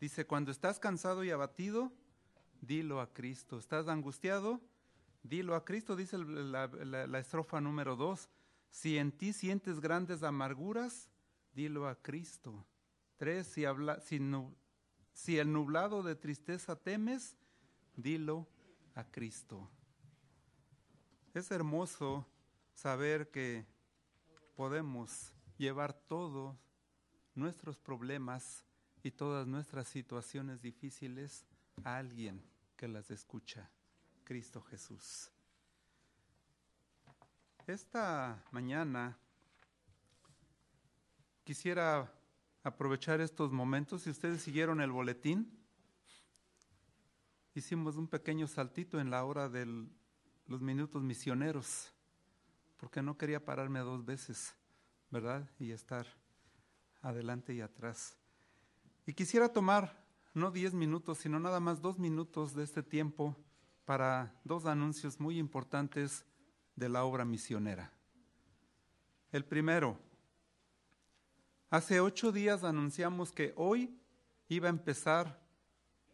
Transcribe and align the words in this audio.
Dice, 0.00 0.26
cuando 0.26 0.50
estás 0.50 0.78
cansado 0.78 1.24
y 1.24 1.30
abatido, 1.30 1.92
dilo 2.60 3.00
a 3.00 3.12
Cristo. 3.12 3.58
¿Estás 3.58 3.88
angustiado? 3.88 4.60
Dilo 5.22 5.56
a 5.56 5.64
Cristo, 5.64 5.96
dice 5.96 6.18
la, 6.18 7.18
estrofa 7.18 7.60
número 7.60 7.96
dos. 7.96 8.28
Si 8.70 8.96
en 8.96 9.10
ti 9.10 9.32
sientes 9.32 9.80
grandes 9.80 10.22
amarguras, 10.22 11.10
dilo 11.52 11.88
a 11.88 11.96
Cristo. 11.96 12.64
Tres, 13.16 13.48
si, 13.48 13.64
si 15.12 15.38
el 15.38 15.52
nublado 15.52 16.02
de 16.04 16.14
tristeza 16.14 16.76
temes, 16.76 17.36
dilo 17.96 18.46
a 18.94 19.04
Cristo. 19.04 19.68
Es 21.34 21.50
hermoso 21.50 22.24
saber 22.72 23.30
que 23.30 23.66
podemos 24.54 25.32
llevar 25.56 25.92
todos 25.92 26.56
nuestros 27.34 27.76
problemas 27.76 28.64
y 29.02 29.10
todas 29.10 29.46
nuestras 29.46 29.88
situaciones 29.88 30.62
difíciles 30.62 31.44
a 31.84 31.96
alguien 31.96 32.42
que 32.76 32.88
las 32.88 33.10
escucha, 33.10 33.70
Cristo 34.24 34.62
Jesús. 34.62 35.30
Esta 37.66 38.42
mañana 38.50 39.18
quisiera 41.44 42.10
aprovechar 42.62 43.20
estos 43.20 43.52
momentos. 43.52 44.02
Si 44.02 44.10
ustedes 44.10 44.42
siguieron 44.42 44.80
el 44.80 44.90
boletín, 44.90 45.58
hicimos 47.54 47.96
un 47.96 48.08
pequeño 48.08 48.46
saltito 48.46 49.00
en 49.00 49.10
la 49.10 49.24
hora 49.24 49.48
de 49.48 49.66
los 50.46 50.60
minutos 50.60 51.02
misioneros, 51.02 51.92
porque 52.76 53.02
no 53.02 53.18
quería 53.18 53.44
pararme 53.44 53.80
dos 53.80 54.04
veces, 54.04 54.54
¿verdad? 55.10 55.48
Y 55.58 55.72
estar 55.72 56.06
adelante 57.02 57.52
y 57.54 57.60
atrás. 57.60 58.16
Y 59.08 59.14
quisiera 59.14 59.48
tomar 59.48 60.04
no 60.34 60.50
diez 60.50 60.74
minutos, 60.74 61.16
sino 61.16 61.40
nada 61.40 61.60
más 61.60 61.80
dos 61.80 61.98
minutos 61.98 62.54
de 62.54 62.62
este 62.62 62.82
tiempo 62.82 63.34
para 63.86 64.38
dos 64.44 64.66
anuncios 64.66 65.18
muy 65.18 65.38
importantes 65.38 66.26
de 66.76 66.90
la 66.90 67.04
obra 67.04 67.24
misionera. 67.24 67.90
El 69.32 69.46
primero, 69.46 69.98
Hace 71.70 72.00
ocho 72.00 72.32
días 72.32 72.64
anunciamos 72.64 73.32
que 73.32 73.54
hoy 73.56 73.98
iba 74.48 74.68
a 74.68 74.70
empezar 74.70 75.40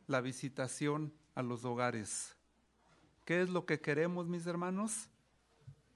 la 0.06 0.20
visitación 0.20 1.12
a 1.34 1.42
los 1.42 1.64
hogares. 1.64 2.36
¿Qué 3.24 3.42
es 3.42 3.50
lo 3.50 3.66
que 3.66 3.80
queremos, 3.80 4.28
mis 4.28 4.46
hermanos? 4.46 5.08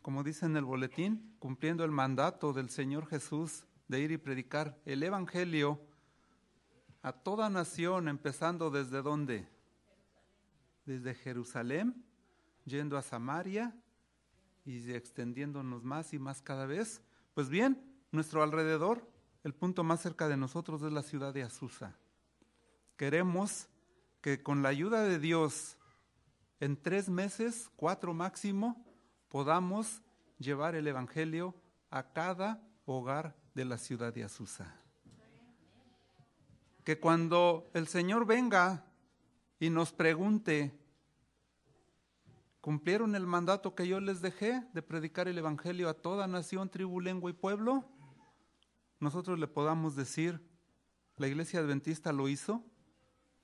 Como 0.02 0.24
dice 0.24 0.46
en 0.46 0.56
el 0.56 0.64
boletín, 0.64 1.36
cumpliendo 1.38 1.84
el 1.84 1.92
mandato 1.92 2.52
del 2.52 2.70
Señor 2.70 3.06
Jesús 3.06 3.66
de 3.86 4.00
ir 4.00 4.10
y 4.10 4.16
predicar 4.16 4.80
el 4.84 5.02
Evangelio 5.04 5.87
a 7.02 7.12
toda 7.12 7.50
nación, 7.50 8.08
empezando 8.08 8.70
desde 8.70 9.02
dónde? 9.02 9.48
Desde 10.84 11.14
Jerusalén, 11.14 12.04
yendo 12.64 12.96
a 12.96 13.02
Samaria 13.02 13.74
y 14.64 14.92
extendiéndonos 14.92 15.84
más 15.84 16.12
y 16.12 16.18
más 16.18 16.42
cada 16.42 16.66
vez. 16.66 17.02
Pues 17.34 17.48
bien, 17.48 17.82
nuestro 18.10 18.42
alrededor 18.42 19.06
el 19.44 19.54
punto 19.54 19.84
más 19.84 20.00
cerca 20.00 20.28
de 20.28 20.36
nosotros 20.36 20.82
es 20.82 20.92
la 20.92 21.02
ciudad 21.02 21.32
de 21.32 21.42
Azusa. 21.42 21.96
Queremos 22.96 23.68
que 24.20 24.42
con 24.42 24.62
la 24.62 24.68
ayuda 24.68 25.04
de 25.04 25.18
Dios, 25.18 25.78
en 26.60 26.76
tres 26.76 27.08
meses, 27.08 27.70
cuatro 27.76 28.12
máximo, 28.12 28.84
podamos 29.28 30.02
llevar 30.38 30.74
el 30.74 30.86
Evangelio 30.86 31.54
a 31.90 32.12
cada 32.12 32.60
hogar 32.84 33.36
de 33.54 33.64
la 33.64 33.78
ciudad 33.78 34.12
de 34.12 34.24
Azusa. 34.24 34.74
Que 36.88 36.98
cuando 36.98 37.68
el 37.74 37.86
Señor 37.86 38.24
venga 38.24 38.82
y 39.60 39.68
nos 39.68 39.92
pregunte, 39.92 40.72
¿cumplieron 42.62 43.14
el 43.14 43.26
mandato 43.26 43.74
que 43.74 43.86
yo 43.86 44.00
les 44.00 44.22
dejé 44.22 44.66
de 44.72 44.80
predicar 44.80 45.28
el 45.28 45.36
Evangelio 45.36 45.90
a 45.90 45.92
toda 45.92 46.26
nación, 46.26 46.70
tribu, 46.70 47.02
lengua 47.02 47.30
y 47.30 47.34
pueblo? 47.34 47.84
nosotros 49.00 49.38
le 49.38 49.46
podamos 49.46 49.96
decir, 49.96 50.40
la 51.18 51.28
iglesia 51.28 51.60
adventista 51.60 52.10
lo 52.10 52.26
hizo. 52.26 52.64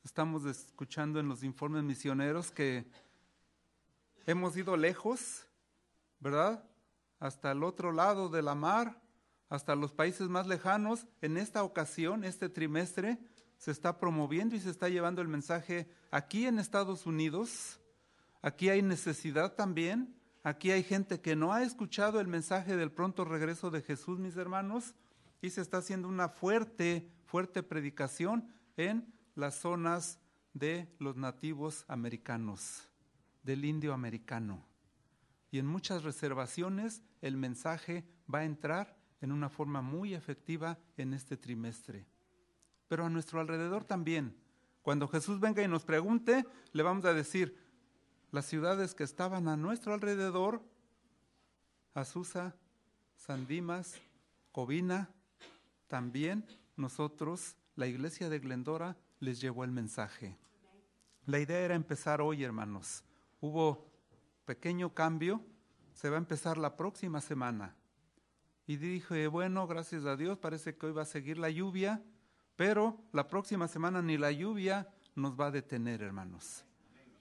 Estamos 0.05 0.47
escuchando 0.47 1.21
en 1.21 1.29
los 1.29 1.43
informes 1.43 1.83
misioneros 1.83 2.51
que 2.51 2.87
hemos 4.25 4.57
ido 4.57 4.75
lejos, 4.79 5.47
¿verdad? 6.19 6.65
Hasta 7.21 7.53
el 7.53 7.63
otro 7.63 7.93
lado 7.93 8.31
de 8.31 8.41
la 8.41 8.55
mar, 8.55 9.03
hasta 9.51 9.77
los 9.77 9.93
países 9.93 10.31
más 10.31 10.47
lejanos. 10.47 11.07
En 11.21 11.37
esta 11.37 11.63
ocasión, 11.63 12.25
este 12.25 12.49
trimestre, 12.49 13.19
se 13.59 13.71
está 13.71 13.99
promoviendo 13.99 14.57
y 14.57 14.61
se 14.61 14.71
está 14.71 14.89
llevando 14.89 15.23
el 15.23 15.29
mensaje 15.29 15.89
aquí 16.11 16.47
en 16.47 16.59
Estados 16.59 17.07
Unidos. 17.07 17.81
Aquí 18.43 18.69
hay 18.69 18.83
necesidad 18.83 19.55
también. 19.55 20.15
Aquí 20.43 20.71
hay 20.71 20.83
gente 20.83 21.21
que 21.21 21.37
no 21.37 21.53
ha 21.53 21.63
escuchado 21.63 22.21
el 22.21 22.29
mensaje 22.29 22.77
del 22.77 22.93
pronto 22.93 23.25
regreso 23.25 23.71
de 23.71 23.81
Jesús, 23.81 24.19
mis 24.19 24.37
hermanos 24.37 24.95
y 25.45 25.51
se 25.51 25.61
está 25.61 25.77
haciendo 25.77 26.09
una 26.09 26.31
fuerte, 26.31 27.13
fuerte 27.27 27.63
predicación 27.63 28.49
en 28.79 29.13
las 29.35 29.55
zonas 29.55 30.19
de 30.55 30.89
los 30.99 31.19
nativos 31.19 31.85
americanos, 31.87 32.89
del 33.43 33.67
indio 33.67 33.93
americano. 33.93 34.65
Y 35.51 35.59
en 35.59 35.67
muchas 35.67 36.03
reservaciones 36.03 37.03
el 37.21 37.37
mensaje 37.37 38.07
va 38.33 38.39
a 38.39 38.45
entrar 38.47 38.97
en 39.21 39.33
una 39.33 39.51
forma 39.51 39.83
muy 39.83 40.15
efectiva 40.15 40.79
en 40.97 41.13
este 41.13 41.37
trimestre. 41.37 42.07
Pero 42.95 43.07
a 43.07 43.11
nuestro 43.11 43.41
alrededor 43.41 43.83
también. 43.83 44.37
Cuando 44.83 45.09
Jesús 45.09 45.41
venga 45.41 45.61
y 45.65 45.67
nos 45.67 45.85
pregunte, 45.85 46.47
le 46.71 46.85
vamos 46.85 47.05
a 47.07 47.13
decir, 47.13 47.59
las 48.31 48.47
ciudades 48.47 48.95
que 48.95 49.03
estaban 49.03 49.49
a 49.49 49.57
nuestro 49.57 49.95
alrededor, 49.95 50.63
Azusa, 51.93 52.55
Sandimas, 53.17 53.97
Covina, 54.53 55.11
también 55.89 56.47
nosotros, 56.77 57.57
la 57.75 57.89
iglesia 57.89 58.29
de 58.29 58.39
Glendora, 58.39 58.97
les 59.19 59.41
llevó 59.41 59.65
el 59.65 59.73
mensaje. 59.73 60.39
La 61.27 61.41
idea 61.41 61.59
era 61.59 61.75
empezar 61.75 62.21
hoy, 62.21 62.45
hermanos. 62.45 63.03
Hubo 63.41 63.91
pequeño 64.45 64.95
cambio, 64.95 65.45
se 65.95 66.11
va 66.11 66.15
a 66.15 66.19
empezar 66.19 66.59
la 66.59 66.77
próxima 66.77 67.21
semana. 67.21 67.75
Y 68.69 68.77
dije, 68.77 69.27
bueno, 69.27 69.67
gracias 69.67 70.05
a 70.05 70.15
Dios, 70.15 70.39
parece 70.39 70.77
que 70.77 70.87
hoy 70.87 70.93
va 70.93 71.03
a 71.03 71.07
seguir 71.07 71.39
la 71.39 71.51
lluvia, 71.51 72.01
pero 72.57 72.99
la 73.13 73.29
próxima 73.29 73.69
semana 73.69 74.03
ni 74.03 74.17
la 74.17 74.33
lluvia 74.33 74.89
nos 75.15 75.39
va 75.39 75.47
a 75.47 75.51
detener, 75.51 76.03
hermanos. 76.03 76.65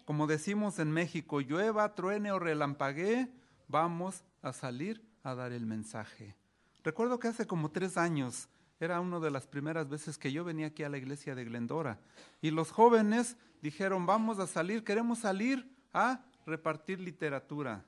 Como 0.05 0.27
decimos 0.27 0.79
en 0.79 0.91
México, 0.91 1.39
llueva, 1.39 1.95
truene 1.95 2.31
o 2.31 2.39
relampaguee, 2.39 3.31
vamos 3.67 4.23
a 4.41 4.51
salir 4.53 5.01
a 5.23 5.33
dar 5.33 5.53
el 5.53 5.65
mensaje. 5.65 6.35
Recuerdo 6.83 7.19
que 7.19 7.29
hace 7.29 7.47
como 7.47 7.71
tres 7.71 7.97
años 7.97 8.49
era 8.79 8.99
una 8.99 9.19
de 9.19 9.31
las 9.31 9.47
primeras 9.47 9.87
veces 9.87 10.17
que 10.17 10.31
yo 10.31 10.43
venía 10.43 10.67
aquí 10.67 10.83
a 10.83 10.89
la 10.89 10.97
iglesia 10.97 11.35
de 11.35 11.45
Glendora. 11.45 11.99
Y 12.41 12.51
los 12.51 12.71
jóvenes 12.71 13.37
dijeron, 13.61 14.05
vamos 14.05 14.39
a 14.39 14.47
salir, 14.47 14.83
queremos 14.83 15.19
salir 15.19 15.73
a 15.93 16.21
repartir 16.45 16.99
literatura. 16.99 17.85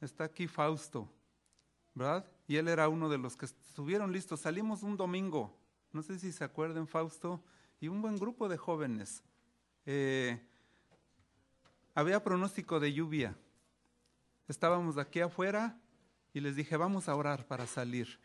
Está 0.00 0.24
aquí 0.24 0.46
Fausto, 0.46 1.10
¿verdad? 1.94 2.26
Y 2.46 2.56
él 2.56 2.68
era 2.68 2.88
uno 2.88 3.08
de 3.08 3.18
los 3.18 3.36
que 3.36 3.46
estuvieron 3.46 4.12
listos. 4.12 4.40
Salimos 4.40 4.82
un 4.82 4.96
domingo, 4.96 5.56
no 5.92 6.02
sé 6.02 6.18
si 6.18 6.32
se 6.32 6.44
acuerdan, 6.44 6.86
Fausto, 6.86 7.42
y 7.80 7.88
un 7.88 8.02
buen 8.02 8.16
grupo 8.16 8.48
de 8.48 8.56
jóvenes. 8.56 9.22
Eh, 9.86 10.40
había 11.94 12.22
pronóstico 12.22 12.80
de 12.80 12.92
lluvia. 12.92 13.36
Estábamos 14.48 14.98
aquí 14.98 15.20
afuera 15.20 15.80
y 16.32 16.40
les 16.40 16.56
dije, 16.56 16.76
vamos 16.76 17.08
a 17.08 17.14
orar 17.14 17.46
para 17.46 17.66
salir. 17.66 18.18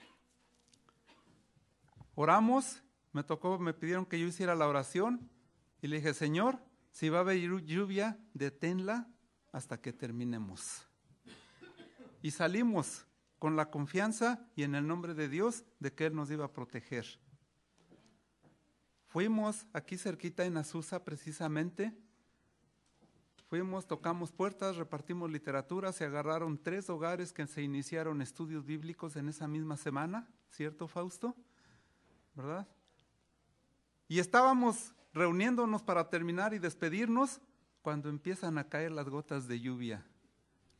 Oramos, 2.15 2.81
me 3.13 3.23
tocó, 3.23 3.59
me 3.59 3.73
pidieron 3.73 4.05
que 4.05 4.19
yo 4.19 4.27
hiciera 4.27 4.55
la 4.55 4.67
oración 4.67 5.29
y 5.81 5.87
le 5.87 5.97
dije, 5.97 6.13
Señor, 6.13 6.59
si 6.91 7.09
va 7.09 7.19
a 7.19 7.21
haber 7.21 7.37
lluvia, 7.39 8.17
deténla 8.33 9.07
hasta 9.51 9.79
que 9.79 9.93
terminemos. 9.93 10.85
Y 12.21 12.31
salimos 12.31 13.05
con 13.39 13.55
la 13.55 13.71
confianza 13.71 14.45
y 14.55 14.63
en 14.63 14.75
el 14.75 14.85
nombre 14.85 15.13
de 15.13 15.29
Dios 15.29 15.63
de 15.79 15.93
que 15.93 16.05
Él 16.05 16.15
nos 16.15 16.29
iba 16.29 16.45
a 16.45 16.53
proteger. 16.53 17.05
Fuimos 19.07 19.65
aquí 19.73 19.97
cerquita 19.97 20.45
en 20.45 20.57
Azusa 20.57 21.03
precisamente. 21.03 21.97
Fuimos, 23.47 23.87
tocamos 23.87 24.31
puertas, 24.31 24.75
repartimos 24.75 25.31
literatura, 25.31 25.91
se 25.91 26.05
agarraron 26.05 26.61
tres 26.61 26.87
hogares 26.91 27.33
que 27.33 27.47
se 27.47 27.63
iniciaron 27.63 28.21
estudios 28.21 28.65
bíblicos 28.65 29.15
en 29.15 29.27
esa 29.27 29.47
misma 29.47 29.75
semana, 29.75 30.27
¿cierto 30.51 30.87
Fausto? 30.87 31.35
¿verdad? 32.35 32.67
Y 34.07 34.19
estábamos 34.19 34.93
reuniéndonos 35.13 35.83
para 35.83 36.09
terminar 36.09 36.53
y 36.53 36.59
despedirnos 36.59 37.41
cuando 37.81 38.09
empiezan 38.09 38.57
a 38.57 38.69
caer 38.69 38.91
las 38.91 39.09
gotas 39.09 39.47
de 39.47 39.59
lluvia. 39.59 40.05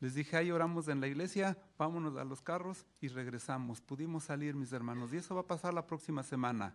Les 0.00 0.14
dije, 0.14 0.36
ahí 0.36 0.50
oramos 0.50 0.88
en 0.88 1.00
la 1.00 1.08
iglesia, 1.08 1.58
vámonos 1.78 2.16
a 2.16 2.24
los 2.24 2.40
carros 2.40 2.86
y 3.00 3.08
regresamos. 3.08 3.82
Pudimos 3.82 4.24
salir, 4.24 4.54
mis 4.54 4.72
hermanos, 4.72 5.12
y 5.12 5.18
eso 5.18 5.34
va 5.34 5.42
a 5.42 5.46
pasar 5.46 5.74
la 5.74 5.86
próxima 5.86 6.22
semana. 6.22 6.74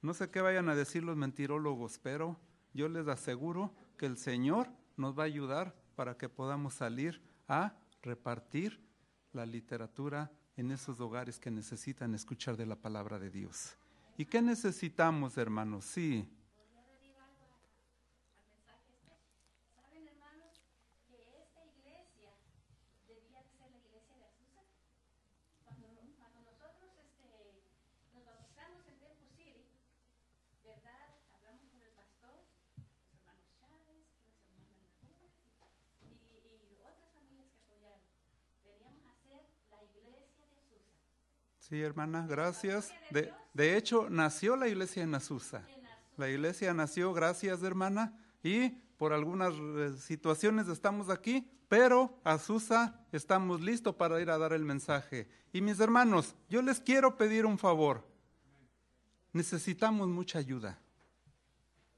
No 0.00 0.14
sé 0.14 0.30
qué 0.30 0.40
vayan 0.40 0.68
a 0.68 0.76
decir 0.76 1.02
los 1.02 1.16
mentirólogos, 1.16 1.98
pero 1.98 2.38
yo 2.74 2.88
les 2.88 3.08
aseguro 3.08 3.74
que 3.98 4.06
el 4.06 4.16
Señor 4.16 4.68
nos 4.96 5.18
va 5.18 5.24
a 5.24 5.26
ayudar 5.26 5.74
para 5.96 6.16
que 6.16 6.28
podamos 6.28 6.74
salir 6.74 7.20
a 7.48 7.74
repartir 8.02 8.80
la 9.32 9.44
literatura 9.44 10.30
en 10.56 10.70
esos 10.70 11.00
hogares 11.00 11.40
que 11.40 11.50
necesitan 11.50 12.14
escuchar 12.14 12.56
de 12.56 12.66
la 12.66 12.76
palabra 12.76 13.18
de 13.18 13.30
Dios. 13.30 13.76
¿Y 14.16 14.26
qué 14.26 14.42
necesitamos, 14.42 15.38
hermanos? 15.38 15.84
Sí. 15.84 16.28
Sí, 41.72 41.80
hermana, 41.80 42.26
gracias. 42.28 42.92
De, 43.10 43.32
de, 43.54 43.78
hecho, 43.78 44.10
nació 44.10 44.56
la 44.56 44.68
iglesia 44.68 45.04
en 45.04 45.14
Azusa. 45.14 45.66
La 46.18 46.28
iglesia 46.28 46.74
nació, 46.74 47.14
gracias, 47.14 47.62
hermana, 47.62 48.14
y 48.42 48.68
por 48.98 49.14
algunas 49.14 49.54
eh, 49.54 49.96
situaciones 49.98 50.68
estamos 50.68 51.08
aquí, 51.08 51.50
pero 51.70 52.20
Azusa 52.24 53.00
estamos 53.10 53.62
listos 53.62 53.94
para 53.94 54.20
ir 54.20 54.28
a 54.28 54.36
dar 54.36 54.52
el 54.52 54.66
mensaje. 54.66 55.30
Y 55.50 55.62
mis 55.62 55.80
hermanos, 55.80 56.34
yo 56.50 56.60
les 56.60 56.78
quiero 56.78 57.16
pedir 57.16 57.46
un 57.46 57.56
favor. 57.56 58.06
Necesitamos 59.32 60.08
mucha 60.08 60.40
ayuda. 60.40 60.78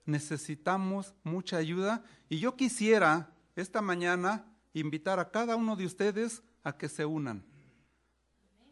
Necesitamos 0.04 1.16
mucha 1.24 1.56
ayuda. 1.56 2.04
Y 2.28 2.38
yo 2.38 2.54
quisiera 2.54 3.34
esta 3.56 3.82
mañana 3.82 4.46
invitar 4.72 5.18
a 5.18 5.32
cada 5.32 5.56
uno 5.56 5.74
de 5.74 5.86
ustedes 5.86 6.44
a 6.62 6.76
que 6.76 6.88
se 6.88 7.04
unan 7.04 7.44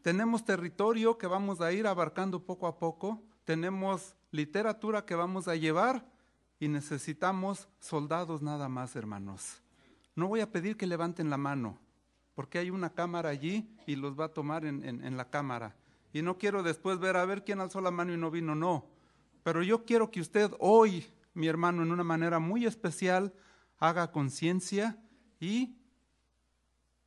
tenemos 0.02 0.44
territorio 0.44 1.16
que 1.16 1.26
vamos 1.26 1.60
a 1.60 1.72
ir 1.72 1.87
abarcando 1.87 2.44
poco 2.44 2.66
a 2.66 2.78
poco, 2.78 3.22
tenemos 3.44 4.16
literatura 4.31 5.04
que 5.04 5.14
vamos 5.14 5.49
a 5.49 5.56
llevar 5.56 6.04
y 6.58 6.69
necesitamos 6.69 7.69
soldados 7.81 8.43
nada 8.43 8.69
más, 8.69 8.96
hermanos. 8.96 9.62
No 10.14 10.28
voy 10.28 10.40
a 10.40 10.50
pedir 10.50 10.76
que 10.76 10.87
levanten 10.87 11.31
la 11.31 11.38
mano, 11.38 11.78
porque 12.34 12.58
hay 12.58 12.70
una 12.70 12.90
cámara 12.90 13.31
allí 13.31 13.75
y 13.87 13.96
los 13.96 14.19
va 14.19 14.26
a 14.26 14.32
tomar 14.32 14.64
en, 14.64 14.84
en 14.84 15.16
la 15.16 15.31
cámara. 15.31 15.76
Y 16.12 16.22
no 16.22 16.37
quiero 16.37 16.62
después 16.62 16.98
ver 16.98 17.16
a 17.16 17.25
ver 17.25 17.44
quién 17.44 17.60
alzó 17.60 17.81
la 17.81 17.90
mano 17.90 18.12
y 18.12 18.16
no 18.16 18.31
vino, 18.31 18.55
no. 18.55 18.87
Pero 19.43 19.62
yo 19.62 19.84
quiero 19.84 20.10
que 20.10 20.20
usted 20.20 20.50
hoy, 20.58 21.06
mi 21.34 21.46
hermano, 21.46 21.82
en 21.82 21.90
una 21.90 22.05
manera 22.05 22.38
muy 22.38 22.66
especial, 22.66 23.32
haga 23.78 24.10
conciencia 24.12 24.98
y 25.40 25.76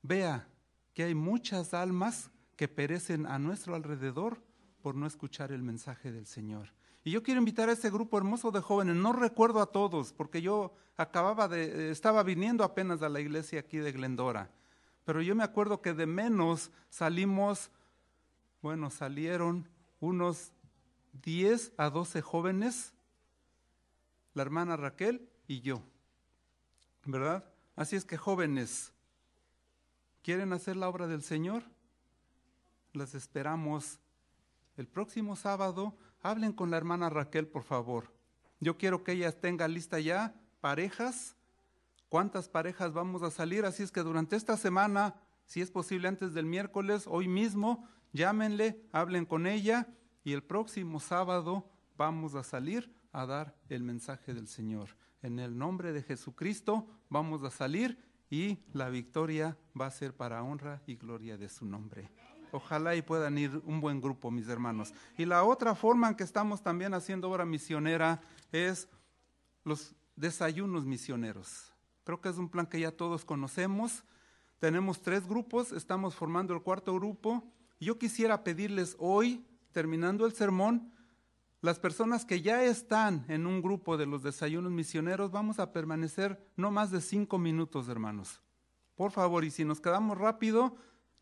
vea 0.02 0.48
que 0.94 1.04
hay 1.04 1.16
muchas 1.16 1.74
almas 1.74 2.32
que 2.56 2.68
perecen 2.68 3.26
a 3.26 3.40
nuestro 3.40 3.76
alrededor 3.76 4.42
por 4.82 4.96
no 4.96 5.08
escuchar 5.08 5.52
el 5.52 5.64
mensaje 5.64 6.12
del 6.12 6.26
Señor. 6.26 6.70
Y 7.04 7.12
yo 7.12 7.22
quiero 7.22 7.40
invitar 7.40 7.70
a 7.70 7.74
ese 7.74 7.92
grupo 7.92 8.18
hermoso 8.18 8.52
de 8.52 8.62
jóvenes, 8.62 8.96
no 8.96 9.14
recuerdo 9.14 9.62
a 9.62 9.72
todos, 9.72 10.12
porque 10.12 10.42
yo 10.42 10.74
acababa 10.98 11.48
de, 11.48 11.92
estaba 11.92 12.24
viniendo 12.24 12.64
apenas 12.64 13.02
a 13.02 13.10
la 13.10 13.20
iglesia 13.20 13.60
aquí 13.60 13.78
de 13.78 13.92
Glendora, 13.92 14.50
pero 15.04 15.22
yo 15.22 15.36
me 15.36 15.44
acuerdo 15.44 15.82
que 15.82 15.94
de 15.94 16.08
menos 16.08 16.72
salimos, 16.90 17.70
bueno, 18.62 18.90
salieron 18.90 19.70
unos 20.00 20.52
10 21.24 21.74
a 21.78 21.90
12 21.90 22.22
jóvenes, 22.22 22.94
la 24.34 24.42
hermana 24.42 24.76
Raquel 24.76 25.30
y 25.48 25.62
yo, 25.62 25.82
¿verdad? 27.06 27.46
Así 27.76 27.96
es 27.96 28.06
que 28.06 28.18
jóvenes, 28.18 28.94
¿quieren 30.24 30.54
hacer 30.54 30.76
la 30.76 30.90
obra 30.90 31.08
del 31.08 31.22
Señor? 31.22 31.64
Las 32.96 33.16
esperamos 33.16 34.00
el 34.78 34.88
próximo 34.88 35.36
sábado. 35.36 35.98
Hablen 36.22 36.54
con 36.54 36.72
la 36.72 36.78
hermana 36.78 37.10
Raquel, 37.10 37.48
por 37.48 37.64
favor. 37.64 38.14
Yo 38.60 38.78
quiero 38.78 39.04
que 39.04 39.14
ella 39.14 39.32
tenga 39.32 39.68
lista 39.68 40.00
ya 40.00 40.34
parejas. 40.62 41.36
¿Cuántas 42.10 42.50
parejas 42.50 42.94
vamos 42.94 43.24
a 43.24 43.32
salir? 43.32 43.66
Así 43.66 43.84
es 43.84 43.92
que 43.92 44.02
durante 44.02 44.36
esta 44.36 44.58
semana, 44.58 45.16
si 45.46 45.62
es 45.62 45.72
posible 45.72 46.08
antes 46.08 46.34
del 46.34 46.46
miércoles, 46.46 47.06
hoy 47.08 47.28
mismo, 47.28 47.88
llámenle, 48.14 48.82
hablen 48.92 49.26
con 49.26 49.48
ella 49.48 49.88
y 50.24 50.34
el 50.34 50.44
próximo 50.44 51.00
sábado 51.00 51.70
vamos 51.98 52.36
a 52.36 52.44
salir 52.44 52.94
a 53.12 53.26
dar 53.26 53.56
el 53.70 53.84
mensaje 53.84 54.34
del 54.34 54.48
Señor. 54.48 54.90
En 55.22 55.40
el 55.40 55.58
nombre 55.58 55.94
de 55.94 56.04
Jesucristo 56.04 56.88
vamos 57.10 57.44
a 57.44 57.52
salir 57.52 58.00
y 58.30 58.60
la 58.74 58.90
victoria 58.90 59.58
va 59.80 59.88
a 59.88 59.92
ser 59.92 60.16
para 60.16 60.44
honra 60.44 60.82
y 60.86 60.96
gloria 60.96 61.38
de 61.38 61.50
su 61.50 61.66
nombre. 61.66 62.10
Ojalá 62.52 62.96
y 62.96 63.02
puedan 63.02 63.38
ir 63.38 63.62
un 63.66 63.82
buen 63.82 64.02
grupo, 64.02 64.32
mis 64.32 64.48
hermanos. 64.48 64.94
Y 65.18 65.26
la 65.26 65.44
otra 65.44 65.76
forma 65.76 66.10
en 66.10 66.16
que 66.16 66.24
estamos 66.24 66.62
también 66.62 66.94
haciendo 66.94 67.30
obra 67.30 67.46
misionera 67.46 68.22
es 68.52 68.88
los 69.64 69.94
desayunos 70.16 70.86
misioneros. 70.86 71.74
Creo 72.04 72.22
que 72.22 72.30
es 72.30 72.38
un 72.38 72.50
plan 72.50 72.68
que 72.68 72.80
ya 72.80 72.92
todos 72.92 73.26
conocemos. 73.26 74.04
Tenemos 74.60 75.02
tres 75.02 75.28
grupos, 75.28 75.72
estamos 75.72 76.16
formando 76.16 76.54
el 76.54 76.62
cuarto 76.62 76.94
grupo. 76.94 77.44
Yo 77.80 77.98
quisiera 77.98 78.44
pedirles 78.44 78.96
hoy, 79.00 79.46
terminando 79.72 80.26
el 80.26 80.34
sermón, 80.34 80.94
las 81.62 81.80
personas 81.80 82.26
que 82.26 82.42
ya 82.42 82.64
están 82.64 83.26
en 83.28 83.48
un 83.48 83.62
grupo 83.62 83.98
de 83.98 84.06
los 84.06 84.22
desayunos 84.22 84.72
misioneros, 84.72 85.32
vamos 85.32 85.58
a 85.58 85.74
permanecer 85.74 86.40
no 86.56 86.70
más 86.70 86.92
de 86.92 87.02
cinco 87.02 87.40
minutos, 87.40 87.90
hermanos. 87.90 88.40
Por 88.96 89.12
favor, 89.12 89.44
y 89.44 89.50
si 89.50 89.66
nos 89.66 89.82
quedamos 89.82 90.18
rápido, 90.18 90.78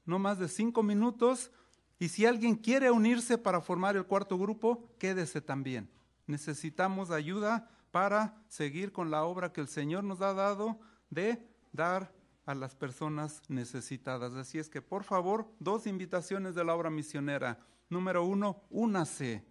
no 0.05 0.19
más 0.19 0.39
de 0.39 0.47
cinco 0.47 0.83
minutos. 0.83 1.51
Y 1.99 2.09
si 2.09 2.25
alguien 2.25 2.55
quiere 2.55 2.91
unirse 2.91 3.37
para 3.37 3.61
formar 3.61 3.95
el 3.95 4.05
cuarto 4.05 4.37
grupo, 4.37 4.89
quédese 4.99 5.41
también. 5.41 5.89
Necesitamos 6.27 7.11
ayuda 7.11 7.69
para 7.91 8.43
seguir 8.47 8.91
con 8.91 9.11
la 9.11 9.23
obra 9.23 9.53
que 9.53 9.61
el 9.61 9.67
Señor 9.67 10.03
nos 10.03 10.21
ha 10.21 10.33
dado 10.33 10.79
de 11.09 11.47
dar 11.71 12.13
a 12.45 12.55
las 12.55 12.75
personas 12.75 13.41
necesitadas. 13.47 14.33
Así 14.33 14.59
es 14.59 14.69
que, 14.69 14.81
por 14.81 15.03
favor, 15.03 15.47
dos 15.59 15.87
invitaciones 15.87 16.55
de 16.55 16.63
la 16.63 16.75
obra 16.75 16.89
misionera. 16.89 17.59
Número 17.89 18.25
uno, 18.25 18.63
únase. 18.69 19.45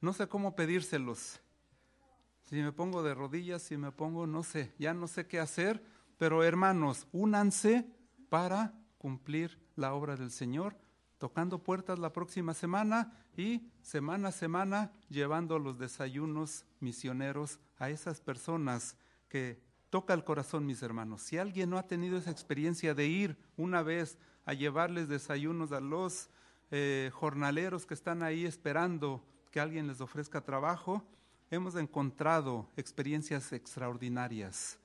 No 0.00 0.12
sé 0.12 0.28
cómo 0.28 0.54
pedírselos. 0.54 1.40
Si 2.42 2.56
me 2.56 2.72
pongo 2.72 3.02
de 3.02 3.14
rodillas, 3.14 3.62
si 3.62 3.76
me 3.76 3.90
pongo, 3.90 4.26
no 4.26 4.42
sé, 4.42 4.74
ya 4.78 4.92
no 4.92 5.08
sé 5.08 5.26
qué 5.26 5.40
hacer, 5.40 5.82
pero 6.18 6.44
hermanos, 6.44 7.06
únanse 7.10 7.88
para 8.28 8.74
cumplir 9.04 9.58
la 9.76 9.92
obra 9.92 10.16
del 10.16 10.30
Señor, 10.30 10.78
tocando 11.18 11.62
puertas 11.62 11.98
la 11.98 12.14
próxima 12.14 12.54
semana 12.54 13.12
y 13.36 13.68
semana 13.82 14.28
a 14.28 14.32
semana 14.32 14.92
llevando 15.10 15.58
los 15.58 15.78
desayunos 15.78 16.64
misioneros 16.80 17.60
a 17.76 17.90
esas 17.90 18.22
personas 18.22 18.96
que 19.28 19.60
toca 19.90 20.14
el 20.14 20.24
corazón, 20.24 20.64
mis 20.64 20.82
hermanos. 20.82 21.20
Si 21.20 21.36
alguien 21.36 21.68
no 21.68 21.76
ha 21.76 21.86
tenido 21.86 22.16
esa 22.16 22.30
experiencia 22.30 22.94
de 22.94 23.06
ir 23.06 23.36
una 23.58 23.82
vez 23.82 24.16
a 24.46 24.54
llevarles 24.54 25.10
desayunos 25.10 25.72
a 25.72 25.80
los 25.80 26.30
eh, 26.70 27.10
jornaleros 27.12 27.84
que 27.84 27.92
están 27.92 28.22
ahí 28.22 28.46
esperando 28.46 29.22
que 29.50 29.60
alguien 29.60 29.86
les 29.86 30.00
ofrezca 30.00 30.40
trabajo, 30.40 31.06
hemos 31.50 31.76
encontrado 31.76 32.70
experiencias 32.74 33.52
extraordinarias. 33.52 34.78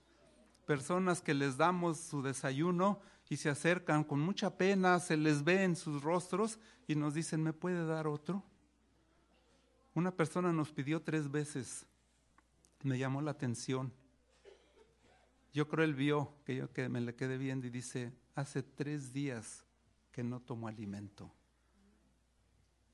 Personas 0.66 1.22
que 1.22 1.34
les 1.34 1.56
damos 1.56 1.98
su 2.02 2.22
desayuno 2.22 3.00
y 3.30 3.38
se 3.38 3.50
acercan 3.50 4.04
con 4.04 4.20
mucha 4.20 4.58
pena, 4.58 5.00
se 5.00 5.16
les 5.16 5.44
ve 5.44 5.64
en 5.64 5.76
sus 5.76 6.02
rostros 6.02 6.60
y 6.88 6.96
nos 6.96 7.14
dicen, 7.14 7.44
¿me 7.44 7.54
puede 7.54 7.86
dar 7.86 8.08
otro? 8.08 8.44
Una 9.94 10.12
persona 10.12 10.52
nos 10.52 10.72
pidió 10.72 11.04
tres 11.04 11.30
veces, 11.30 11.86
me 12.84 12.98
llamó 12.98 13.22
la 13.22 13.32
atención. 13.32 13.94
Yo 15.54 15.68
creo 15.68 15.86
él 15.86 15.94
vio 15.94 16.34
que 16.44 16.56
yo 16.56 16.74
que 16.74 16.90
me 16.90 17.02
le 17.02 17.16
quedé 17.16 17.38
viendo 17.38 17.68
y 17.68 17.70
dice, 17.70 18.14
hace 18.36 18.64
tres 18.64 19.14
días 19.14 19.64
que 20.12 20.24
no 20.24 20.40
tomo 20.40 20.68
alimento. 20.68 21.32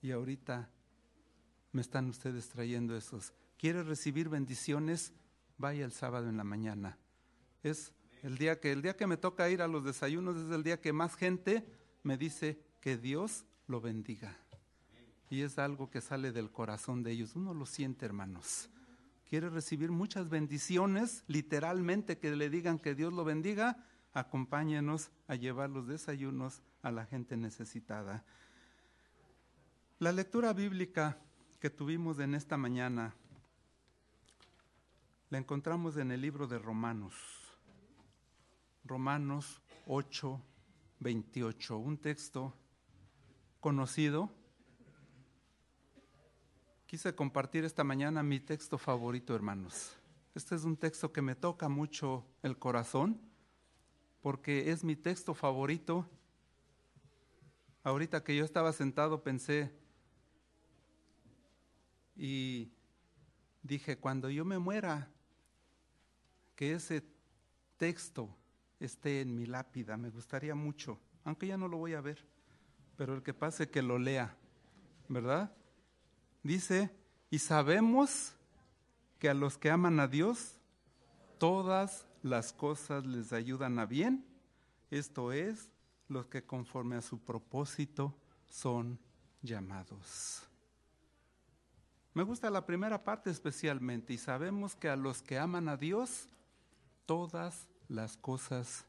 Y 0.02 0.12
ahorita 0.12 0.70
me 1.72 1.82
están 1.82 2.10
ustedes 2.10 2.50
trayendo 2.50 2.96
esos. 2.96 3.34
¿Quiere 3.58 3.84
recibir 3.84 4.30
bendiciones? 4.30 5.14
Vaya 5.58 5.86
el 5.86 5.92
sábado 5.92 6.30
en 6.30 6.38
la 6.38 6.44
mañana. 6.44 6.98
Es 7.64 7.94
el 8.26 8.40
día 8.40 8.60
que, 8.60 8.72
el 8.72 8.82
día 8.82 8.98
que 8.98 9.06
me 9.06 9.18
toca 9.18 9.52
ir 9.52 9.62
a 9.62 9.68
los 9.68 9.84
desayunos 9.84 10.36
es 10.36 10.50
el 10.50 10.64
día 10.64 10.82
que 10.82 10.92
más 10.92 11.16
gente 11.16 11.64
me 12.02 12.18
dice 12.18 12.60
que 12.82 12.98
Dios 12.98 13.46
lo 13.68 13.82
bendiga. 13.82 14.36
Y 15.30 15.42
es 15.42 15.60
algo 15.60 15.92
que 15.92 16.02
sale 16.02 16.32
del 16.32 16.52
corazón 16.52 17.04
de 17.04 17.12
ellos. 17.12 17.36
Uno 17.36 17.54
lo 17.54 17.68
siente, 17.68 18.04
hermanos. 18.04 18.68
Quiere 19.30 19.52
recibir 19.52 19.92
muchas 19.92 20.28
bendiciones, 20.28 21.24
literalmente 21.28 22.18
que 22.18 22.36
le 22.36 22.50
digan 22.50 22.80
que 22.80 22.96
Dios 22.96 23.14
lo 23.14 23.26
bendiga. 23.26 23.86
Acompáñenos 24.12 25.12
a 25.28 25.36
llevar 25.36 25.70
los 25.70 25.88
desayunos 25.88 26.64
a 26.82 26.90
la 26.90 27.06
gente 27.06 27.38
necesitada. 27.38 28.26
La 30.00 30.12
lectura 30.12 30.52
bíblica 30.54 31.20
que 31.60 31.70
tuvimos 31.70 32.18
en 32.18 32.34
esta 32.34 32.58
mañana 32.58 33.14
la 35.30 35.38
encontramos 35.38 35.98
en 35.98 36.10
el 36.10 36.22
libro 36.22 36.48
de 36.48 36.58
Romanos. 36.58 37.45
Romanos 38.86 39.64
8, 39.88 40.40
28, 41.00 41.78
un 41.78 41.98
texto 41.98 42.54
conocido. 43.60 44.30
Quise 46.86 47.16
compartir 47.16 47.66
esta 47.66 47.84
mañana 47.84 48.22
mi 48.22 48.40
texto 48.40 48.78
favorito, 48.78 49.34
hermanos. 49.34 49.96
Este 50.36 50.54
es 50.54 50.66
un 50.66 50.78
texto 50.78 51.12
que 51.12 51.24
me 51.24 51.34
toca 51.34 51.68
mucho 51.68 52.28
el 52.44 52.60
corazón 52.60 53.20
porque 54.22 54.70
es 54.70 54.84
mi 54.84 54.96
texto 54.96 55.34
favorito. 55.34 56.08
Ahorita 57.84 58.24
que 58.24 58.36
yo 58.36 58.46
estaba 58.46 58.72
sentado 58.72 59.24
pensé 59.24 59.72
y 62.16 62.72
dije, 63.64 63.98
cuando 63.98 64.30
yo 64.30 64.46
me 64.46 64.60
muera, 64.60 65.12
que 66.56 66.74
ese 66.74 67.04
texto 67.78 68.30
esté 68.80 69.22
en 69.22 69.36
mi 69.36 69.46
lápida, 69.46 69.98
me 69.98 70.10
gustaría 70.10 70.56
mucho, 70.56 71.00
aunque 71.24 71.48
ya 71.48 71.58
no 71.58 71.68
lo 71.68 71.78
voy 71.78 71.94
a 71.94 72.02
ver, 72.02 72.26
pero 72.96 73.14
el 73.14 73.24
que 73.24 73.34
pase 73.34 73.70
que 73.70 73.82
lo 73.82 73.98
lea, 73.98 74.36
¿verdad? 75.08 75.52
Dice, 76.44 76.92
y 77.30 77.40
sabemos 77.40 78.36
que 79.20 79.30
a 79.30 79.34
los 79.34 79.58
que 79.58 79.72
aman 79.72 80.00
a 80.00 80.08
Dios, 80.08 80.60
todas 81.38 82.06
las 82.22 82.54
cosas 82.54 83.06
les 83.06 83.34
ayudan 83.34 83.80
a 83.80 83.86
bien, 83.86 84.26
esto 84.92 85.32
es, 85.32 85.72
los 86.08 86.28
que 86.28 86.44
conforme 86.44 86.96
a 86.96 87.02
su 87.02 87.20
propósito 87.20 88.16
son 88.48 89.00
llamados. 89.42 90.44
Me 92.14 92.24
gusta 92.24 92.50
la 92.50 92.66
primera 92.66 93.04
parte 93.04 93.30
especialmente 93.30 94.14
y 94.14 94.18
sabemos 94.18 94.76
que 94.76 94.88
a 94.88 94.96
los 94.96 95.22
que 95.22 95.38
aman 95.38 95.68
a 95.68 95.76
Dios, 95.76 96.30
todas 97.06 97.68
las 97.88 98.18
cosas 98.18 98.86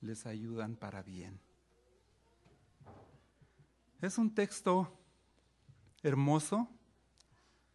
les 0.00 0.26
ayudan 0.26 0.76
para 0.76 1.02
bien. 1.02 1.40
Es 4.00 4.18
un 4.18 4.34
texto 4.34 4.98
hermoso 6.02 6.68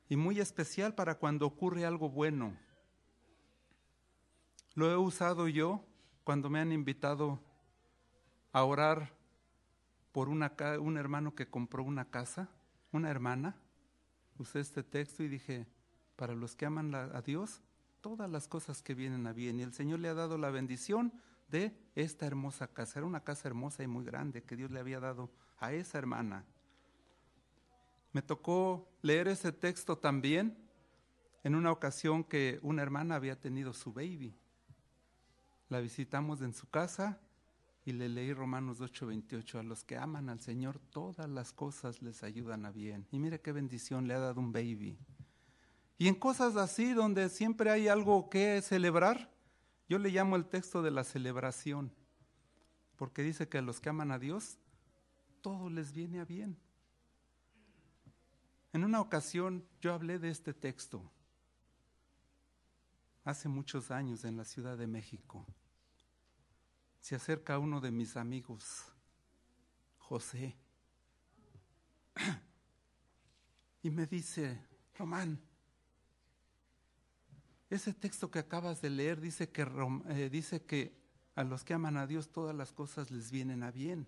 y 0.09 0.15
muy 0.15 0.39
especial 0.39 0.93
para 0.93 1.15
cuando 1.15 1.45
ocurre 1.45 1.85
algo 1.85 2.09
bueno. 2.09 2.57
Lo 4.73 4.91
he 4.91 4.97
usado 4.97 5.47
yo 5.47 5.83
cuando 6.23 6.49
me 6.49 6.59
han 6.59 6.71
invitado 6.71 7.39
a 8.51 8.63
orar 8.63 9.13
por 10.11 10.29
una, 10.29 10.53
un 10.79 10.97
hermano 10.97 11.33
que 11.33 11.49
compró 11.49 11.83
una 11.83 12.09
casa, 12.09 12.49
una 12.91 13.09
hermana. 13.09 13.55
Usé 14.37 14.59
este 14.59 14.83
texto 14.83 15.23
y 15.23 15.27
dije, 15.27 15.67
para 16.15 16.35
los 16.35 16.55
que 16.55 16.65
aman 16.65 16.93
a 16.93 17.21
Dios, 17.21 17.61
todas 18.07 18.31
las 18.31 18.47
cosas 18.47 18.81
que 18.81 18.95
vienen 18.95 19.27
a 19.27 19.33
bien. 19.33 19.59
Y 19.59 19.63
el 19.63 19.73
Señor 19.73 19.99
le 19.99 20.07
ha 20.07 20.13
dado 20.13 20.37
la 20.37 20.49
bendición 20.49 21.11
de 21.49 21.77
esta 21.93 22.25
hermosa 22.25 22.67
casa. 22.67 22.99
Era 22.99 23.05
una 23.05 23.19
casa 23.19 23.49
hermosa 23.49 23.83
y 23.83 23.87
muy 23.87 24.05
grande 24.05 24.43
que 24.43 24.55
Dios 24.55 24.71
le 24.71 24.79
había 24.79 25.01
dado 25.01 25.29
a 25.59 25.73
esa 25.73 25.97
hermana. 25.97 26.45
Me 28.13 28.21
tocó 28.21 28.87
leer 29.01 29.27
ese 29.27 29.51
texto 29.51 29.97
también 29.97 30.57
en 31.43 31.53
una 31.53 31.69
ocasión 31.69 32.23
que 32.23 32.59
una 32.61 32.81
hermana 32.81 33.15
había 33.15 33.41
tenido 33.41 33.73
su 33.73 33.91
baby. 33.91 34.33
La 35.67 35.81
visitamos 35.81 36.41
en 36.41 36.53
su 36.53 36.69
casa 36.69 37.19
y 37.83 37.91
le 37.91 38.07
leí 38.07 38.31
Romanos 38.31 38.79
8:28. 38.79 39.59
A 39.59 39.63
los 39.63 39.83
que 39.83 39.97
aman 39.97 40.29
al 40.29 40.39
Señor, 40.39 40.79
todas 40.79 41.29
las 41.29 41.51
cosas 41.51 42.01
les 42.01 42.23
ayudan 42.23 42.65
a 42.65 42.71
bien. 42.71 43.05
Y 43.11 43.19
mire 43.19 43.41
qué 43.41 43.51
bendición 43.51 44.07
le 44.07 44.13
ha 44.13 44.19
dado 44.19 44.39
un 44.39 44.53
baby. 44.53 44.97
Y 45.97 46.07
en 46.07 46.15
cosas 46.15 46.55
así 46.55 46.93
donde 46.93 47.29
siempre 47.29 47.71
hay 47.71 47.87
algo 47.87 48.29
que 48.29 48.61
celebrar, 48.61 49.31
yo 49.89 49.97
le 49.97 50.09
llamo 50.09 50.35
el 50.35 50.45
texto 50.45 50.81
de 50.81 50.91
la 50.91 51.03
celebración, 51.03 51.91
porque 52.97 53.23
dice 53.23 53.47
que 53.49 53.57
a 53.57 53.61
los 53.61 53.79
que 53.79 53.89
aman 53.89 54.11
a 54.11 54.19
Dios, 54.19 54.59
todo 55.41 55.69
les 55.69 55.93
viene 55.93 56.19
a 56.19 56.25
bien. 56.25 56.57
En 58.73 58.83
una 58.83 59.01
ocasión 59.01 59.65
yo 59.81 59.93
hablé 59.93 60.19
de 60.19 60.29
este 60.29 60.53
texto, 60.53 61.11
hace 63.23 63.49
muchos 63.49 63.89
años 63.89 64.23
en 64.23 64.37
la 64.37 64.45
Ciudad 64.45 64.77
de 64.77 64.87
México. 64.87 65.45
Se 66.99 67.15
acerca 67.15 67.57
uno 67.57 67.81
de 67.81 67.91
mis 67.91 68.17
amigos, 68.17 68.83
José, 69.97 70.55
y 73.81 73.89
me 73.89 74.05
dice, 74.05 74.61
Román, 74.95 75.41
ese 77.69 77.93
texto 77.93 78.31
que 78.31 78.39
acabas 78.39 78.81
de 78.81 78.89
leer 78.89 79.19
dice 79.19 79.49
que, 79.49 79.67
eh, 80.09 80.29
dice 80.29 80.65
que 80.65 80.97
a 81.35 81.43
los 81.43 81.63
que 81.63 81.73
aman 81.73 81.97
a 81.97 82.07
Dios 82.07 82.31
todas 82.31 82.55
las 82.55 82.71
cosas 82.71 83.11
les 83.11 83.29
vienen 83.29 83.61
a 83.63 83.71
bien. 83.71 84.07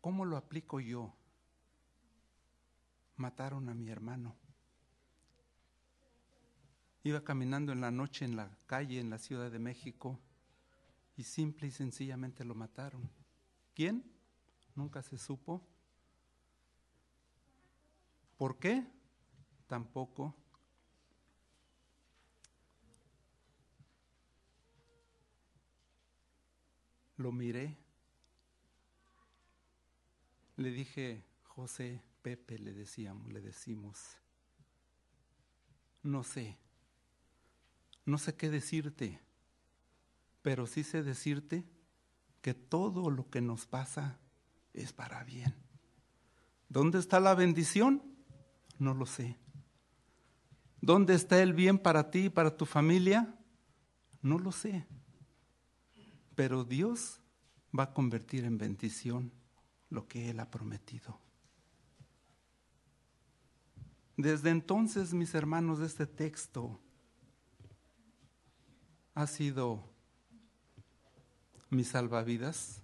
¿Cómo 0.00 0.24
lo 0.24 0.36
aplico 0.36 0.80
yo? 0.80 1.14
Mataron 3.16 3.68
a 3.68 3.74
mi 3.74 3.90
hermano. 3.90 4.34
Iba 7.02 7.22
caminando 7.22 7.72
en 7.72 7.82
la 7.82 7.90
noche 7.90 8.24
en 8.24 8.36
la 8.36 8.50
calle 8.66 8.98
en 8.98 9.10
la 9.10 9.18
Ciudad 9.18 9.50
de 9.50 9.58
México 9.58 10.18
y 11.16 11.24
simple 11.24 11.66
y 11.66 11.70
sencillamente 11.70 12.44
lo 12.44 12.54
mataron. 12.54 13.10
¿Quién? 13.74 14.02
Nunca 14.74 15.02
se 15.02 15.18
supo. 15.18 15.62
¿Por 18.38 18.58
qué? 18.58 18.86
Tampoco 19.66 20.34
Lo 27.20 27.32
miré. 27.32 27.76
Le 30.56 30.70
dije, 30.70 31.22
José, 31.42 32.02
Pepe, 32.22 32.58
le 32.58 32.72
decíamos, 32.72 33.30
le 33.30 33.42
decimos, 33.42 34.16
no 36.02 36.24
sé, 36.24 36.56
no 38.06 38.16
sé 38.16 38.36
qué 38.36 38.48
decirte, 38.48 39.20
pero 40.40 40.66
sí 40.66 40.82
sé 40.82 41.02
decirte 41.02 41.66
que 42.40 42.54
todo 42.54 43.10
lo 43.10 43.28
que 43.28 43.42
nos 43.42 43.66
pasa 43.66 44.18
es 44.72 44.94
para 44.94 45.22
bien. 45.22 45.54
¿Dónde 46.70 46.98
está 46.98 47.20
la 47.20 47.34
bendición? 47.34 48.02
No 48.78 48.94
lo 48.94 49.04
sé. 49.04 49.36
¿Dónde 50.80 51.16
está 51.16 51.42
el 51.42 51.52
bien 51.52 51.78
para 51.78 52.10
ti 52.10 52.24
y 52.24 52.30
para 52.30 52.56
tu 52.56 52.64
familia? 52.64 53.34
No 54.22 54.38
lo 54.38 54.52
sé. 54.52 54.86
Pero 56.40 56.64
Dios 56.64 57.20
va 57.78 57.82
a 57.82 57.92
convertir 57.92 58.46
en 58.46 58.56
bendición 58.56 59.30
lo 59.90 60.08
que 60.08 60.30
Él 60.30 60.40
ha 60.40 60.50
prometido. 60.50 61.20
Desde 64.16 64.48
entonces, 64.48 65.12
mis 65.12 65.34
hermanos, 65.34 65.80
este 65.80 66.06
texto 66.06 66.80
ha 69.12 69.26
sido 69.26 69.84
mi 71.68 71.84
salvavidas. 71.84 72.80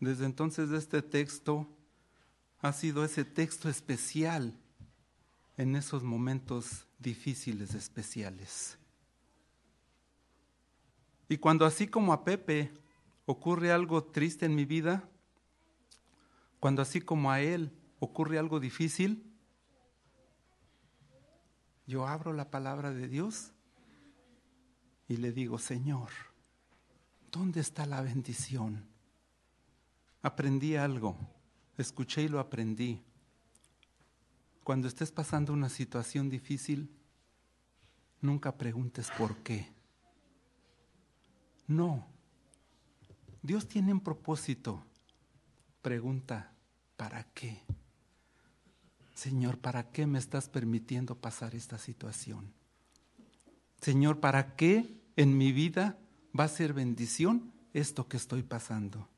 Desde 0.00 0.24
entonces 0.24 0.72
este 0.72 1.02
texto 1.02 1.68
ha 2.60 2.72
sido 2.72 3.04
ese 3.04 3.24
texto 3.24 3.68
especial 3.68 4.58
en 5.56 5.76
esos 5.76 6.02
momentos 6.02 6.88
difíciles, 6.98 7.74
especiales. 7.74 8.79
Y 11.30 11.38
cuando 11.38 11.64
así 11.64 11.86
como 11.86 12.12
a 12.12 12.24
Pepe 12.24 12.72
ocurre 13.24 13.70
algo 13.70 14.02
triste 14.02 14.46
en 14.46 14.56
mi 14.56 14.64
vida, 14.64 15.08
cuando 16.58 16.82
así 16.82 17.00
como 17.00 17.30
a 17.30 17.40
él 17.40 17.70
ocurre 18.00 18.36
algo 18.36 18.58
difícil, 18.58 19.32
yo 21.86 22.08
abro 22.08 22.32
la 22.32 22.50
palabra 22.50 22.90
de 22.90 23.06
Dios 23.06 23.52
y 25.06 25.18
le 25.18 25.30
digo, 25.30 25.58
Señor, 25.58 26.08
¿dónde 27.30 27.60
está 27.60 27.86
la 27.86 28.02
bendición? 28.02 28.84
Aprendí 30.22 30.74
algo, 30.74 31.16
escuché 31.78 32.22
y 32.22 32.28
lo 32.28 32.40
aprendí. 32.40 33.00
Cuando 34.64 34.88
estés 34.88 35.12
pasando 35.12 35.52
una 35.52 35.68
situación 35.68 36.28
difícil, 36.28 36.90
nunca 38.20 38.58
preguntes 38.58 39.12
por 39.16 39.36
qué. 39.44 39.78
No. 41.70 42.04
Dios 43.42 43.68
tiene 43.68 43.92
un 43.92 44.00
propósito. 44.00 44.82
Pregunta, 45.82 46.52
¿para 46.96 47.22
qué? 47.32 47.62
Señor, 49.14 49.58
¿para 49.58 49.92
qué 49.92 50.04
me 50.04 50.18
estás 50.18 50.48
permitiendo 50.48 51.14
pasar 51.14 51.54
esta 51.54 51.78
situación? 51.78 52.52
Señor, 53.80 54.18
¿para 54.18 54.56
qué 54.56 55.00
en 55.14 55.38
mi 55.38 55.52
vida 55.52 55.96
va 56.38 56.44
a 56.44 56.48
ser 56.48 56.72
bendición 56.72 57.52
esto 57.72 58.08
que 58.08 58.16
estoy 58.16 58.42
pasando? 58.42 59.08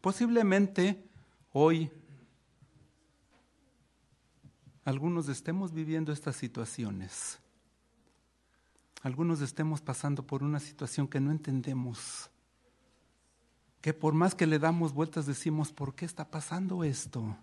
Posiblemente 0.00 1.08
hoy 1.52 1.88
algunos 4.84 5.28
estemos 5.28 5.72
viviendo 5.72 6.12
estas 6.12 6.34
situaciones. 6.34 7.38
Algunos 9.02 9.40
estemos 9.40 9.80
pasando 9.80 10.26
por 10.26 10.42
una 10.42 10.60
situación 10.60 11.08
que 11.08 11.20
no 11.20 11.30
entendemos. 11.30 12.30
Que 13.80 13.92
por 13.92 14.14
más 14.14 14.34
que 14.34 14.46
le 14.46 14.58
damos 14.58 14.92
vueltas 14.92 15.26
decimos, 15.26 15.72
¿por 15.72 15.94
qué 15.94 16.04
está 16.04 16.30
pasando 16.30 16.84
esto? 16.84 17.36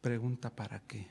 Pregunta 0.00 0.54
para 0.54 0.80
qué. 0.80 1.10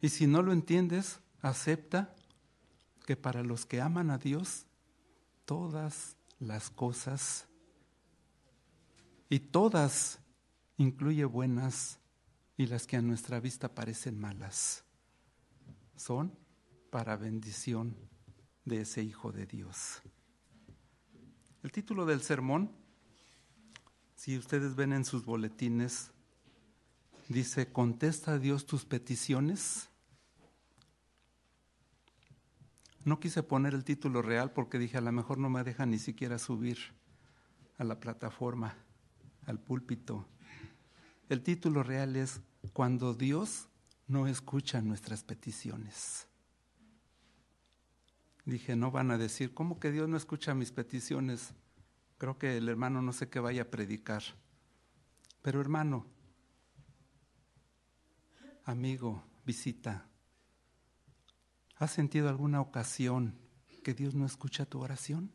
Y 0.00 0.08
si 0.08 0.26
no 0.26 0.40
lo 0.40 0.52
entiendes, 0.52 1.20
acepta 1.42 2.14
que 3.06 3.16
para 3.16 3.42
los 3.44 3.66
que 3.66 3.82
aman 3.82 4.10
a 4.10 4.16
Dios, 4.16 4.64
todas 5.44 6.16
las 6.38 6.70
cosas, 6.70 7.46
y 9.30 9.38
todas 9.38 10.18
incluye 10.76 11.24
buenas 11.24 11.99
y 12.60 12.66
las 12.66 12.86
que 12.86 12.98
a 12.98 13.00
nuestra 13.00 13.40
vista 13.40 13.74
parecen 13.74 14.20
malas, 14.20 14.84
son 15.96 16.36
para 16.90 17.16
bendición 17.16 17.96
de 18.66 18.82
ese 18.82 19.02
Hijo 19.02 19.32
de 19.32 19.46
Dios. 19.46 20.02
El 21.62 21.72
título 21.72 22.04
del 22.04 22.20
sermón, 22.20 22.70
si 24.14 24.36
ustedes 24.36 24.76
ven 24.76 24.92
en 24.92 25.06
sus 25.06 25.24
boletines, 25.24 26.10
dice, 27.30 27.72
contesta 27.72 28.32
a 28.32 28.38
Dios 28.38 28.66
tus 28.66 28.84
peticiones 28.84 29.88
No 33.06 33.20
quise 33.20 33.42
poner 33.42 33.72
el 33.72 33.84
título 33.84 34.20
real 34.20 34.52
porque 34.52 34.78
dije, 34.78 34.98
a 34.98 35.00
lo 35.00 35.10
mejor 35.12 35.38
no 35.38 35.48
me 35.48 35.64
deja 35.64 35.86
ni 35.86 35.98
siquiera 35.98 36.38
subir 36.38 36.76
a 37.78 37.84
la 37.84 37.98
plataforma, 37.98 38.76
al 39.46 39.58
púlpito. 39.58 40.28
El 41.30 41.42
título 41.42 41.82
real 41.82 42.16
es 42.16 42.42
Cuando 42.72 43.14
Dios 43.14 43.68
no 44.06 44.26
escucha 44.26 44.80
nuestras 44.80 45.24
peticiones. 45.24 46.26
Dije, 48.44 48.76
no 48.76 48.90
van 48.90 49.10
a 49.10 49.18
decir, 49.18 49.54
¿cómo 49.54 49.78
que 49.78 49.92
Dios 49.92 50.08
no 50.08 50.16
escucha 50.16 50.54
mis 50.54 50.72
peticiones? 50.72 51.54
Creo 52.18 52.38
que 52.38 52.56
el 52.56 52.68
hermano 52.68 53.02
no 53.02 53.12
sé 53.12 53.28
qué 53.28 53.40
vaya 53.40 53.62
a 53.62 53.70
predicar. 53.70 54.22
Pero 55.42 55.60
hermano, 55.60 56.06
amigo, 58.64 59.22
visita, 59.44 60.10
¿Has 61.80 61.92
sentido 61.92 62.28
alguna 62.28 62.60
ocasión 62.60 63.38
que 63.82 63.94
Dios 63.94 64.14
no 64.14 64.26
escucha 64.26 64.66
tu 64.66 64.82
oración? 64.82 65.32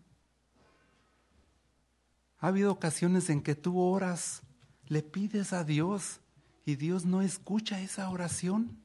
¿Ha 2.37 2.49
habido 2.49 2.71
ocasiones 2.71 3.31
en 3.31 3.41
que 3.41 3.55
tú 3.55 3.79
oras, 3.79 4.43
le 4.85 5.01
pides 5.01 5.53
a 5.53 5.63
Dios 5.63 6.21
y 6.65 6.75
Dios 6.75 7.05
no 7.05 7.21
escucha 7.21 7.79
esa 7.81 8.09
oración? 8.09 8.79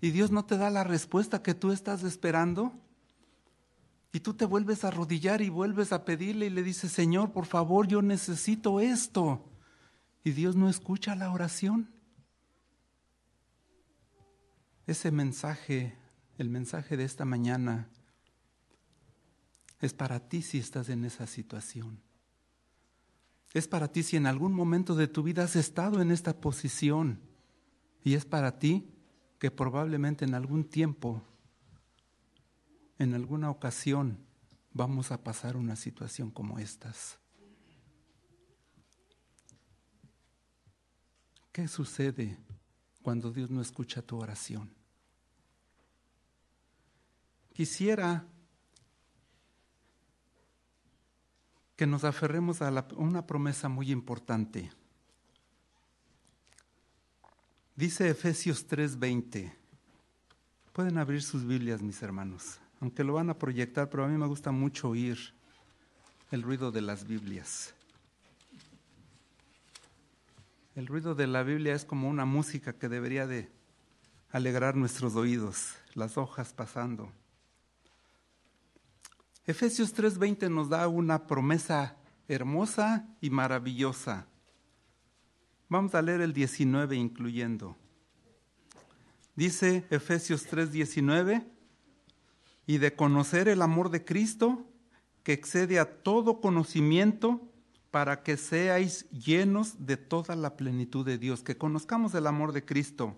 ¿Y 0.00 0.10
Dios 0.10 0.30
no 0.30 0.44
te 0.44 0.56
da 0.56 0.70
la 0.70 0.84
respuesta 0.84 1.42
que 1.42 1.54
tú 1.54 1.72
estás 1.72 2.02
esperando? 2.02 2.72
Y 4.12 4.20
tú 4.20 4.34
te 4.34 4.44
vuelves 4.44 4.84
a 4.84 4.88
arrodillar 4.88 5.40
y 5.42 5.48
vuelves 5.48 5.92
a 5.92 6.04
pedirle 6.04 6.46
y 6.46 6.50
le 6.50 6.62
dices, 6.62 6.92
Señor, 6.92 7.32
por 7.32 7.46
favor, 7.46 7.86
yo 7.86 8.02
necesito 8.02 8.80
esto. 8.80 9.44
Y 10.24 10.32
Dios 10.32 10.56
no 10.56 10.68
escucha 10.68 11.14
la 11.14 11.30
oración. 11.30 11.90
Ese 14.86 15.10
mensaje 15.10 15.96
el 16.38 16.50
mensaje 16.50 16.96
de 16.96 17.04
esta 17.04 17.24
mañana 17.24 17.88
es 19.80 19.94
para 19.94 20.28
ti 20.28 20.42
si 20.42 20.58
estás 20.58 20.88
en 20.88 21.04
esa 21.04 21.26
situación. 21.26 22.05
Es 23.56 23.66
para 23.66 23.88
ti 23.90 24.02
si 24.02 24.16
en 24.16 24.26
algún 24.26 24.52
momento 24.52 24.94
de 24.94 25.08
tu 25.08 25.22
vida 25.22 25.44
has 25.44 25.56
estado 25.56 26.02
en 26.02 26.10
esta 26.10 26.38
posición. 26.38 27.18
Y 28.04 28.12
es 28.12 28.26
para 28.26 28.58
ti 28.58 28.92
que 29.38 29.50
probablemente 29.50 30.26
en 30.26 30.34
algún 30.34 30.64
tiempo, 30.64 31.22
en 32.98 33.14
alguna 33.14 33.48
ocasión, 33.48 34.18
vamos 34.74 35.10
a 35.10 35.24
pasar 35.24 35.56
una 35.56 35.74
situación 35.74 36.30
como 36.30 36.58
estas. 36.58 37.18
¿Qué 41.50 41.66
sucede 41.66 42.36
cuando 43.00 43.32
Dios 43.32 43.48
no 43.48 43.62
escucha 43.62 44.02
tu 44.02 44.18
oración? 44.18 44.76
quisiera 47.56 48.26
que 51.76 51.86
nos 51.86 52.04
aferremos 52.04 52.62
a 52.62 52.86
una 52.96 53.26
promesa 53.26 53.68
muy 53.68 53.92
importante. 53.92 54.70
Dice 57.76 58.08
Efesios 58.08 58.66
3:20. 58.66 59.52
Pueden 60.72 60.98
abrir 60.98 61.22
sus 61.22 61.46
Biblias, 61.46 61.82
mis 61.82 62.02
hermanos, 62.02 62.58
aunque 62.80 63.04
lo 63.04 63.14
van 63.14 63.30
a 63.30 63.38
proyectar, 63.38 63.88
pero 63.90 64.04
a 64.04 64.08
mí 64.08 64.16
me 64.16 64.26
gusta 64.26 64.50
mucho 64.50 64.88
oír 64.88 65.34
el 66.30 66.42
ruido 66.42 66.72
de 66.72 66.80
las 66.80 67.06
Biblias. 67.06 67.74
El 70.74 70.86
ruido 70.86 71.14
de 71.14 71.26
la 71.26 71.42
Biblia 71.42 71.74
es 71.74 71.84
como 71.84 72.08
una 72.08 72.24
música 72.24 72.72
que 72.74 72.88
debería 72.88 73.26
de 73.26 73.50
alegrar 74.30 74.76
nuestros 74.76 75.14
oídos, 75.14 75.74
las 75.94 76.18
hojas 76.18 76.52
pasando. 76.52 77.10
Efesios 79.46 79.94
3:20 79.94 80.50
nos 80.50 80.68
da 80.68 80.88
una 80.88 81.28
promesa 81.28 81.96
hermosa 82.26 83.08
y 83.20 83.30
maravillosa. 83.30 84.26
Vamos 85.68 85.94
a 85.94 86.02
leer 86.02 86.20
el 86.20 86.32
19 86.32 86.96
incluyendo. 86.96 87.76
Dice 89.36 89.84
Efesios 89.90 90.48
3:19, 90.48 91.46
y 92.66 92.78
de 92.78 92.96
conocer 92.96 93.46
el 93.46 93.62
amor 93.62 93.90
de 93.90 94.04
Cristo, 94.04 94.66
que 95.22 95.32
excede 95.32 95.78
a 95.78 96.02
todo 96.02 96.40
conocimiento, 96.40 97.40
para 97.92 98.24
que 98.24 98.36
seáis 98.36 99.08
llenos 99.10 99.86
de 99.86 99.96
toda 99.96 100.34
la 100.34 100.56
plenitud 100.56 101.06
de 101.06 101.18
Dios, 101.18 101.44
que 101.44 101.56
conozcamos 101.56 102.14
el 102.14 102.26
amor 102.26 102.52
de 102.52 102.64
Cristo 102.64 103.16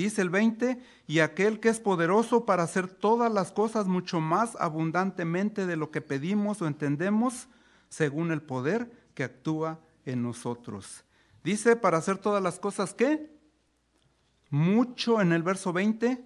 Dice 0.00 0.22
el 0.22 0.30
20, 0.30 0.80
y 1.06 1.18
aquel 1.18 1.60
que 1.60 1.68
es 1.68 1.78
poderoso 1.78 2.46
para 2.46 2.62
hacer 2.62 2.88
todas 2.88 3.30
las 3.30 3.52
cosas 3.52 3.86
mucho 3.86 4.18
más 4.18 4.56
abundantemente 4.58 5.66
de 5.66 5.76
lo 5.76 5.90
que 5.90 6.00
pedimos 6.00 6.62
o 6.62 6.66
entendemos, 6.66 7.48
según 7.90 8.32
el 8.32 8.40
poder 8.40 8.90
que 9.12 9.24
actúa 9.24 9.78
en 10.06 10.22
nosotros. 10.22 11.04
Dice, 11.44 11.76
para 11.76 11.98
hacer 11.98 12.16
todas 12.16 12.42
las 12.42 12.58
cosas, 12.58 12.94
¿qué? 12.94 13.30
Mucho 14.48 15.20
en 15.20 15.32
el 15.32 15.42
verso 15.42 15.70
20, 15.70 16.24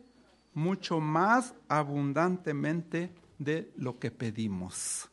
mucho 0.52 1.00
más 1.00 1.52
abundantemente 1.66 3.12
de 3.40 3.72
lo 3.76 3.98
que 3.98 4.12
pedimos. 4.12 5.10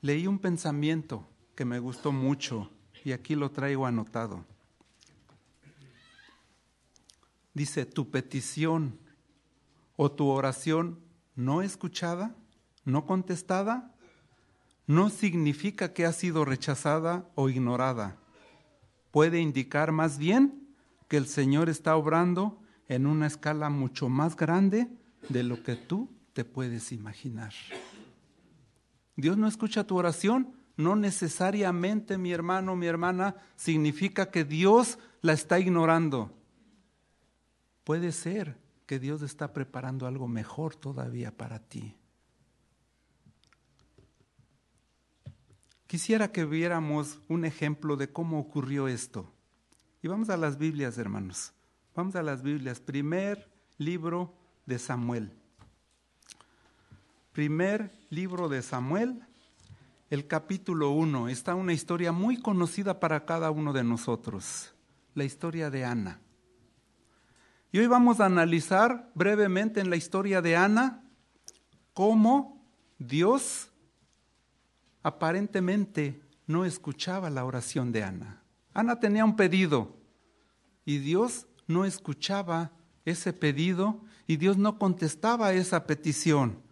Leí 0.00 0.26
un 0.26 0.38
pensamiento 0.38 1.28
que 1.54 1.66
me 1.66 1.78
gustó 1.78 2.12
mucho 2.12 2.70
y 3.04 3.12
aquí 3.12 3.34
lo 3.34 3.50
traigo 3.50 3.84
anotado. 3.84 4.46
Dice, 7.58 7.84
tu 7.84 8.10
petición 8.10 8.98
o 9.96 10.10
tu 10.10 10.28
oración 10.28 11.00
no 11.34 11.60
escuchada, 11.60 12.34
no 12.84 13.04
contestada, 13.04 13.94
no 14.86 15.10
significa 15.10 15.92
que 15.92 16.06
ha 16.06 16.12
sido 16.12 16.46
rechazada 16.46 17.28
o 17.34 17.50
ignorada. 17.50 18.16
Puede 19.10 19.40
indicar 19.40 19.92
más 19.92 20.16
bien 20.16 20.68
que 21.08 21.18
el 21.18 21.26
Señor 21.26 21.68
está 21.68 21.96
obrando 21.96 22.62
en 22.88 23.06
una 23.06 23.26
escala 23.26 23.68
mucho 23.68 24.08
más 24.08 24.36
grande 24.36 24.88
de 25.28 25.42
lo 25.42 25.62
que 25.62 25.76
tú 25.76 26.08
te 26.32 26.44
puedes 26.44 26.92
imaginar. 26.92 27.52
Dios 29.16 29.36
no 29.36 29.48
escucha 29.48 29.84
tu 29.84 29.96
oración, 29.96 30.54
no 30.76 30.94
necesariamente, 30.94 32.16
mi 32.18 32.32
hermano, 32.32 32.76
mi 32.76 32.86
hermana, 32.86 33.34
significa 33.56 34.30
que 34.30 34.44
Dios 34.44 34.98
la 35.22 35.32
está 35.32 35.58
ignorando. 35.58 36.37
Puede 37.88 38.12
ser 38.12 38.58
que 38.84 38.98
Dios 38.98 39.22
está 39.22 39.54
preparando 39.54 40.06
algo 40.06 40.28
mejor 40.28 40.76
todavía 40.76 41.34
para 41.34 41.58
ti. 41.58 41.96
Quisiera 45.86 46.30
que 46.30 46.44
viéramos 46.44 47.22
un 47.28 47.46
ejemplo 47.46 47.96
de 47.96 48.12
cómo 48.12 48.40
ocurrió 48.40 48.88
esto. 48.88 49.32
Y 50.02 50.08
vamos 50.08 50.28
a 50.28 50.36
las 50.36 50.58
Biblias, 50.58 50.98
hermanos. 50.98 51.54
Vamos 51.94 52.14
a 52.14 52.22
las 52.22 52.42
Biblias. 52.42 52.78
Primer 52.78 53.50
libro 53.78 54.34
de 54.66 54.78
Samuel. 54.78 55.32
Primer 57.32 57.90
libro 58.10 58.50
de 58.50 58.60
Samuel, 58.60 59.22
el 60.10 60.26
capítulo 60.26 60.90
1. 60.90 61.30
Está 61.30 61.54
una 61.54 61.72
historia 61.72 62.12
muy 62.12 62.38
conocida 62.38 63.00
para 63.00 63.24
cada 63.24 63.50
uno 63.50 63.72
de 63.72 63.82
nosotros. 63.82 64.74
La 65.14 65.24
historia 65.24 65.70
de 65.70 65.86
Ana. 65.86 66.20
Y 67.70 67.78
hoy 67.78 67.86
vamos 67.86 68.18
a 68.18 68.26
analizar 68.26 69.10
brevemente 69.14 69.80
en 69.80 69.90
la 69.90 69.96
historia 69.96 70.40
de 70.40 70.56
Ana 70.56 71.04
cómo 71.92 72.64
Dios 72.98 73.70
aparentemente 75.02 76.22
no 76.46 76.64
escuchaba 76.64 77.28
la 77.28 77.44
oración 77.44 77.92
de 77.92 78.04
Ana. 78.04 78.42
Ana 78.72 78.98
tenía 79.00 79.24
un 79.24 79.36
pedido 79.36 79.98
y 80.86 80.96
Dios 80.96 81.46
no 81.66 81.84
escuchaba 81.84 82.72
ese 83.04 83.34
pedido 83.34 84.00
y 84.26 84.38
Dios 84.38 84.56
no 84.56 84.78
contestaba 84.78 85.52
esa 85.52 85.86
petición. 85.86 86.62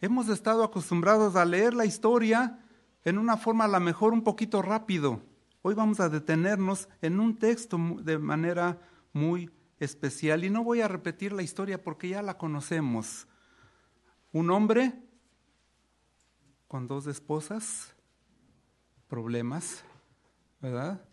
Hemos 0.00 0.28
estado 0.28 0.62
acostumbrados 0.62 1.34
a 1.34 1.44
leer 1.44 1.74
la 1.74 1.86
historia 1.86 2.60
en 3.04 3.18
una 3.18 3.36
forma 3.36 3.64
a 3.64 3.68
lo 3.68 3.80
mejor 3.80 4.12
un 4.12 4.22
poquito 4.22 4.62
rápido. 4.62 5.22
Hoy 5.62 5.74
vamos 5.74 5.98
a 5.98 6.08
detenernos 6.08 6.88
en 7.02 7.18
un 7.18 7.36
texto 7.36 7.78
de 8.00 8.16
manera 8.18 8.78
muy 9.12 9.50
especial 9.80 10.44
y 10.44 10.50
no 10.50 10.62
voy 10.62 10.82
a 10.82 10.88
repetir 10.88 11.32
la 11.32 11.42
historia 11.42 11.82
porque 11.82 12.10
ya 12.10 12.22
la 12.22 12.38
conocemos. 12.38 13.26
Un 14.32 14.50
hombre 14.50 14.92
con 16.68 16.86
dos 16.86 17.08
esposas, 17.08 17.96
problemas, 19.08 19.82
¿verdad? 20.60 21.04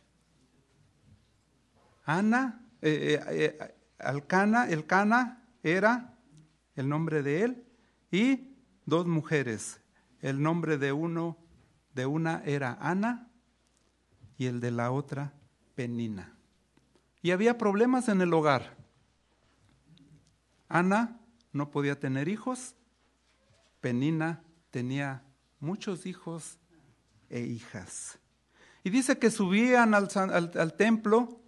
Ana, 2.05 2.61
eh, 2.81 3.19
eh, 3.27 3.57
eh, 3.59 3.75
Alcana, 3.97 4.69
el 4.69 4.85
Cana 4.85 5.43
era 5.63 6.13
el 6.75 6.87
nombre 6.87 7.23
de 7.23 7.43
él 7.43 7.65
y 8.11 8.55
dos 8.85 9.07
mujeres. 9.07 9.81
El 10.21 10.41
nombre 10.41 10.77
de 10.77 10.91
uno, 10.91 11.37
de 11.93 12.05
una 12.05 12.43
era 12.45 12.77
Ana 12.79 13.31
y 14.37 14.45
el 14.45 14.59
de 14.59 14.71
la 14.71 14.91
otra 14.91 15.33
Penina. 15.73 16.36
Y 17.27 17.31
había 17.31 17.57
problemas 17.57 18.07
en 18.07 18.21
el 18.21 18.33
hogar. 18.33 18.77
Ana 20.69 21.19
no 21.51 21.71
podía 21.71 21.99
tener 21.99 22.29
hijos, 22.29 22.73
Penina 23.81 24.41
tenía 24.71 25.25
muchos 25.59 26.05
hijos 26.05 26.57
e 27.29 27.41
hijas. 27.41 28.17
Y 28.81 28.91
dice 28.91 29.19
que 29.19 29.29
subían 29.29 29.93
al, 29.93 30.07
al, 30.15 30.73
templo 30.77 31.41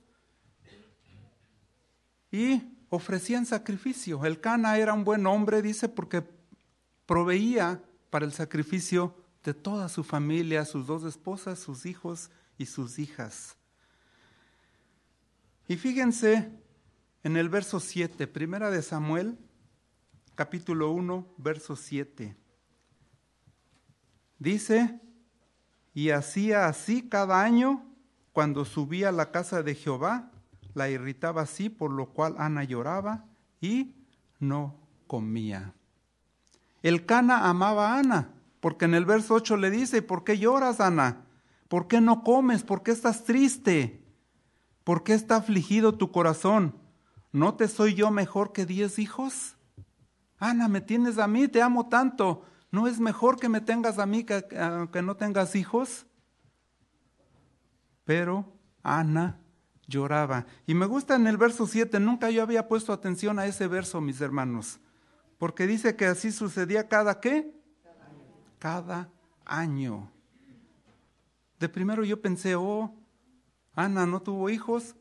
y 2.29 2.61
ofrecían 2.89 3.45
sacrificio. 3.45 4.25
El 4.25 4.41
Cana 4.41 4.77
era 4.77 4.93
un 4.93 5.05
buen 5.05 5.25
hombre, 5.27 5.61
dice, 5.61 5.87
porque 5.87 6.25
proveía 7.05 7.81
para 8.09 8.25
el 8.25 8.33
sacrificio 8.33 9.15
de 9.45 9.53
toda 9.53 9.87
su 9.87 10.03
familia, 10.03 10.65
sus 10.65 10.87
dos 10.87 11.05
esposas, 11.05 11.57
sus 11.57 11.85
hijos 11.85 12.31
y 12.57 12.65
sus 12.65 12.99
hijas. 12.99 13.55
Y 15.69 15.77
fíjense 15.77 16.51
en 17.23 17.37
el 17.37 17.47
verso 17.47 17.79
7, 17.79 18.25
primera 18.25 18.71
de 18.71 18.81
Samuel, 18.81 19.37
capítulo 20.33 20.89
1, 20.89 21.35
verso 21.37 21.75
7. 21.75 22.35
Dice, 24.39 24.99
y 25.93 26.09
hacía 26.09 26.65
así 26.65 27.07
cada 27.07 27.43
año 27.43 27.85
cuando 28.33 28.65
subía 28.65 29.09
a 29.09 29.11
la 29.11 29.29
casa 29.29 29.61
de 29.61 29.75
Jehová, 29.75 30.31
la 30.73 30.89
irritaba 30.89 31.43
así, 31.43 31.69
por 31.69 31.91
lo 31.91 32.13
cual 32.13 32.33
Ana 32.39 32.63
lloraba 32.63 33.25
y 33.61 33.93
no 34.39 34.75
comía. 35.05 35.75
El 36.81 37.05
Cana 37.05 37.47
amaba 37.47 37.91
a 37.91 37.99
Ana, 37.99 38.33
porque 38.59 38.85
en 38.85 38.95
el 38.95 39.05
verso 39.05 39.35
8 39.35 39.55
le 39.57 39.69
dice, 39.69 40.01
¿por 40.01 40.23
qué 40.23 40.39
lloras, 40.39 40.79
Ana? 40.79 41.27
¿Por 41.67 41.87
qué 41.87 42.01
no 42.01 42.23
comes? 42.23 42.63
¿Por 42.63 42.81
qué 42.81 42.89
estás 42.89 43.23
triste? 43.23 44.08
¿Por 44.89 45.03
qué 45.03 45.13
está 45.13 45.35
afligido 45.35 45.93
tu 45.93 46.11
corazón? 46.11 46.73
¿No 47.31 47.53
te 47.53 47.67
soy 47.67 47.93
yo 47.93 48.09
mejor 48.09 48.53
que 48.53 48.65
diez 48.65 48.97
hijos? 48.97 49.55
Ana, 50.39 50.67
me 50.67 50.81
tienes 50.81 51.19
a 51.19 51.27
mí, 51.27 51.47
te 51.47 51.61
amo 51.61 51.89
tanto. 51.89 52.43
¿No 52.71 52.87
es 52.87 52.99
mejor 52.99 53.39
que 53.39 53.49
me 53.49 53.61
tengas 53.61 53.99
a 53.99 54.07
mí 54.07 54.23
que, 54.23 54.43
que 54.91 55.01
no 55.03 55.15
tengas 55.15 55.55
hijos? 55.55 56.07
Pero 58.03 58.51
Ana 58.81 59.39
lloraba. 59.85 60.47
Y 60.65 60.73
me 60.73 60.87
gusta 60.87 61.13
en 61.13 61.27
el 61.27 61.37
verso 61.37 61.67
7, 61.67 61.99
nunca 61.99 62.31
yo 62.31 62.41
había 62.41 62.67
puesto 62.67 62.91
atención 62.91 63.37
a 63.37 63.45
ese 63.45 63.67
verso, 63.67 64.01
mis 64.01 64.19
hermanos, 64.21 64.79
porque 65.37 65.67
dice 65.67 65.95
que 65.95 66.07
así 66.07 66.31
sucedía 66.31 66.87
cada 66.87 67.19
qué? 67.19 67.53
Cada 68.57 69.11
año. 69.45 70.11
De 71.59 71.69
primero 71.69 72.03
yo 72.03 72.19
pensé, 72.19 72.55
oh, 72.55 72.98
Ana 73.79 74.05
no 74.05 74.21
tuvo 74.21 74.49
hijos, 74.49 74.97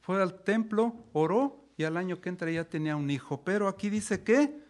fue 0.00 0.22
al 0.22 0.44
templo, 0.44 0.94
oró 1.12 1.66
y 1.76 1.82
al 1.82 1.96
año 1.96 2.20
que 2.20 2.28
entra 2.28 2.48
ya 2.52 2.62
tenía 2.68 2.94
un 2.94 3.10
hijo. 3.10 3.42
Pero 3.42 3.66
aquí 3.66 3.90
dice 3.90 4.22
que 4.22 4.62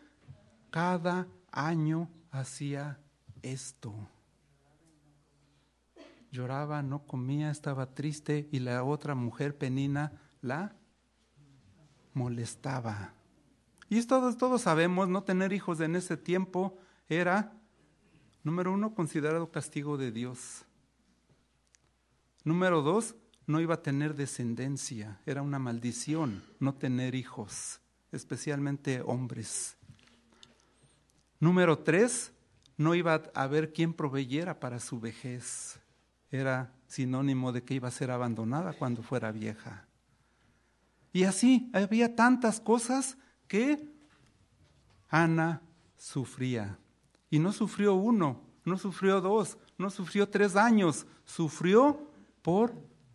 cada 0.71 1.29
año 1.51 2.09
hacía 2.31 2.99
esto. 3.43 4.09
Lloraba, 6.31 6.83
no 6.83 7.07
comía, 7.07 7.51
estaba 7.51 7.95
triste 7.95 8.49
y 8.53 8.61
la 8.61 8.85
otra 8.85 9.15
mujer, 9.15 9.59
Penina, 9.59 10.13
la 10.41 10.75
molestaba. 12.15 13.13
Y 13.91 14.03
todos, 14.07 14.39
todos 14.39 14.63
sabemos, 14.63 15.11
no 15.11 15.25
tener 15.25 15.53
hijos 15.53 15.81
en 15.81 15.95
ese 15.95 16.17
tiempo 16.17 16.79
era, 17.07 17.53
número 18.45 18.73
uno, 18.73 18.95
considerado 18.95 19.51
castigo 19.51 19.99
de 19.99 20.11
Dios. 20.11 20.65
Número 22.45 22.81
dos, 22.81 23.15
no 23.47 23.61
iba 23.61 23.75
a 23.75 23.83
tener 23.83 24.15
descendencia, 24.15 25.21
era 25.27 25.43
una 25.43 25.59
maldición 25.59 26.43
no 26.61 26.75
tener 26.75 27.15
hijos, 27.15 27.81
especialmente 28.13 29.03
hombres. 29.03 29.77
Número 31.41 31.79
tres, 31.79 32.33
no 32.77 32.95
iba 32.95 33.23
a 33.35 33.43
haber 33.43 33.73
quien 33.73 33.93
proveyera 33.93 34.61
para 34.61 34.79
su 34.81 35.01
vejez, 35.01 35.81
era 36.31 36.73
sinónimo 36.87 37.53
de 37.53 37.63
que 37.63 37.75
iba 37.75 37.89
a 37.89 37.93
ser 37.93 38.11
abandonada 38.11 38.73
cuando 38.75 39.03
fuera 39.03 39.33
vieja. 39.33 39.87
Y 41.13 41.25
así 41.25 41.71
había 41.75 42.15
tantas 42.17 42.61
cosas 42.61 43.19
que 43.49 43.87
Ana 45.09 45.61
sufría. 45.99 46.79
Y 47.29 47.39
no 47.39 47.53
sufrió 47.53 47.95
uno, 47.95 48.41
no 48.65 48.79
sufrió 48.79 49.21
dos, 49.21 49.59
no 49.77 49.91
sufrió 49.91 50.29
tres 50.29 50.57
años, 50.57 51.07
sufrió 51.25 52.11
por 52.41 52.75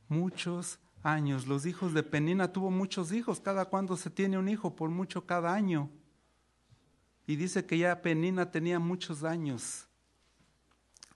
muchos 0.10 0.80
años. 1.04 1.48
Los 1.48 1.66
hijos 1.66 1.94
de 1.94 2.04
Penina 2.04 2.52
tuvo 2.52 2.70
muchos 2.72 3.12
hijos. 3.12 3.40
Cada 3.40 3.66
cuando 3.66 3.98
se 3.98 4.10
tiene 4.10 4.38
un 4.38 4.50
hijo, 4.50 4.76
por 4.76 4.90
mucho 4.90 5.26
cada 5.26 5.54
año. 5.54 5.90
Y 7.26 7.36
dice 7.36 7.66
que 7.66 7.78
ya 7.78 8.02
Penina 8.02 8.52
tenía 8.52 8.80
muchos 8.80 9.24
años. 9.24 9.88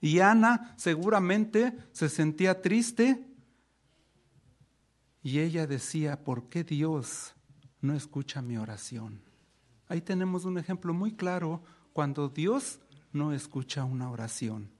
Y 0.00 0.18
Ana 0.18 0.74
seguramente 0.76 1.76
se 1.92 2.08
sentía 2.08 2.60
triste. 2.60 3.24
Y 5.22 5.38
ella 5.38 5.66
decía, 5.66 6.24
¿por 6.24 6.48
qué 6.48 6.64
Dios 6.64 7.34
no 7.80 7.94
escucha 7.94 8.42
mi 8.42 8.56
oración? 8.56 9.22
Ahí 9.88 10.00
tenemos 10.00 10.44
un 10.44 10.58
ejemplo 10.58 10.92
muy 10.92 11.12
claro 11.12 11.62
cuando 11.92 12.28
Dios 12.28 12.80
no 13.12 13.32
escucha 13.32 13.84
una 13.84 14.10
oración. 14.10 14.71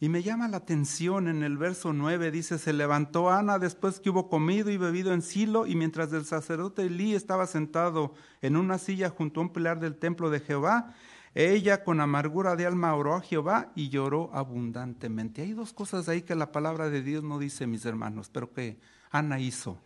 Y 0.00 0.08
me 0.08 0.22
llama 0.22 0.46
la 0.46 0.58
atención 0.58 1.26
en 1.26 1.42
el 1.42 1.58
verso 1.58 1.92
9, 1.92 2.30
dice, 2.30 2.58
se 2.58 2.72
levantó 2.72 3.30
Ana 3.30 3.58
después 3.58 3.98
que 3.98 4.10
hubo 4.10 4.28
comido 4.28 4.70
y 4.70 4.76
bebido 4.76 5.12
en 5.12 5.22
Silo, 5.22 5.66
y 5.66 5.74
mientras 5.74 6.12
el 6.12 6.24
sacerdote 6.24 6.82
Elí 6.82 7.16
estaba 7.16 7.48
sentado 7.48 8.14
en 8.40 8.56
una 8.56 8.78
silla 8.78 9.10
junto 9.10 9.40
a 9.40 9.42
un 9.42 9.52
pilar 9.52 9.80
del 9.80 9.96
templo 9.96 10.30
de 10.30 10.38
Jehová, 10.38 10.94
ella 11.34 11.82
con 11.82 12.00
amargura 12.00 12.54
de 12.54 12.66
alma 12.66 12.94
oró 12.94 13.16
a 13.16 13.20
Jehová 13.20 13.72
y 13.74 13.88
lloró 13.88 14.30
abundantemente. 14.32 15.42
Hay 15.42 15.52
dos 15.52 15.72
cosas 15.72 16.08
ahí 16.08 16.22
que 16.22 16.36
la 16.36 16.52
palabra 16.52 16.90
de 16.90 17.02
Dios 17.02 17.24
no 17.24 17.40
dice, 17.40 17.66
mis 17.66 17.84
hermanos, 17.84 18.30
pero 18.30 18.52
que 18.52 18.78
Ana 19.10 19.40
hizo. 19.40 19.80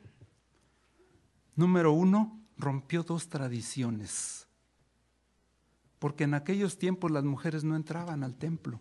Número 1.57 1.91
uno, 1.93 2.39
rompió 2.59 3.03
dos 3.03 3.31
tradiciones, 3.31 4.47
porque 5.99 6.25
en 6.25 6.35
aquellos 6.35 6.77
tiempos 6.79 7.11
las 7.11 7.25
mujeres 7.25 7.65
no 7.65 7.77
entraban 7.77 8.23
al 8.25 8.35
templo 8.35 8.79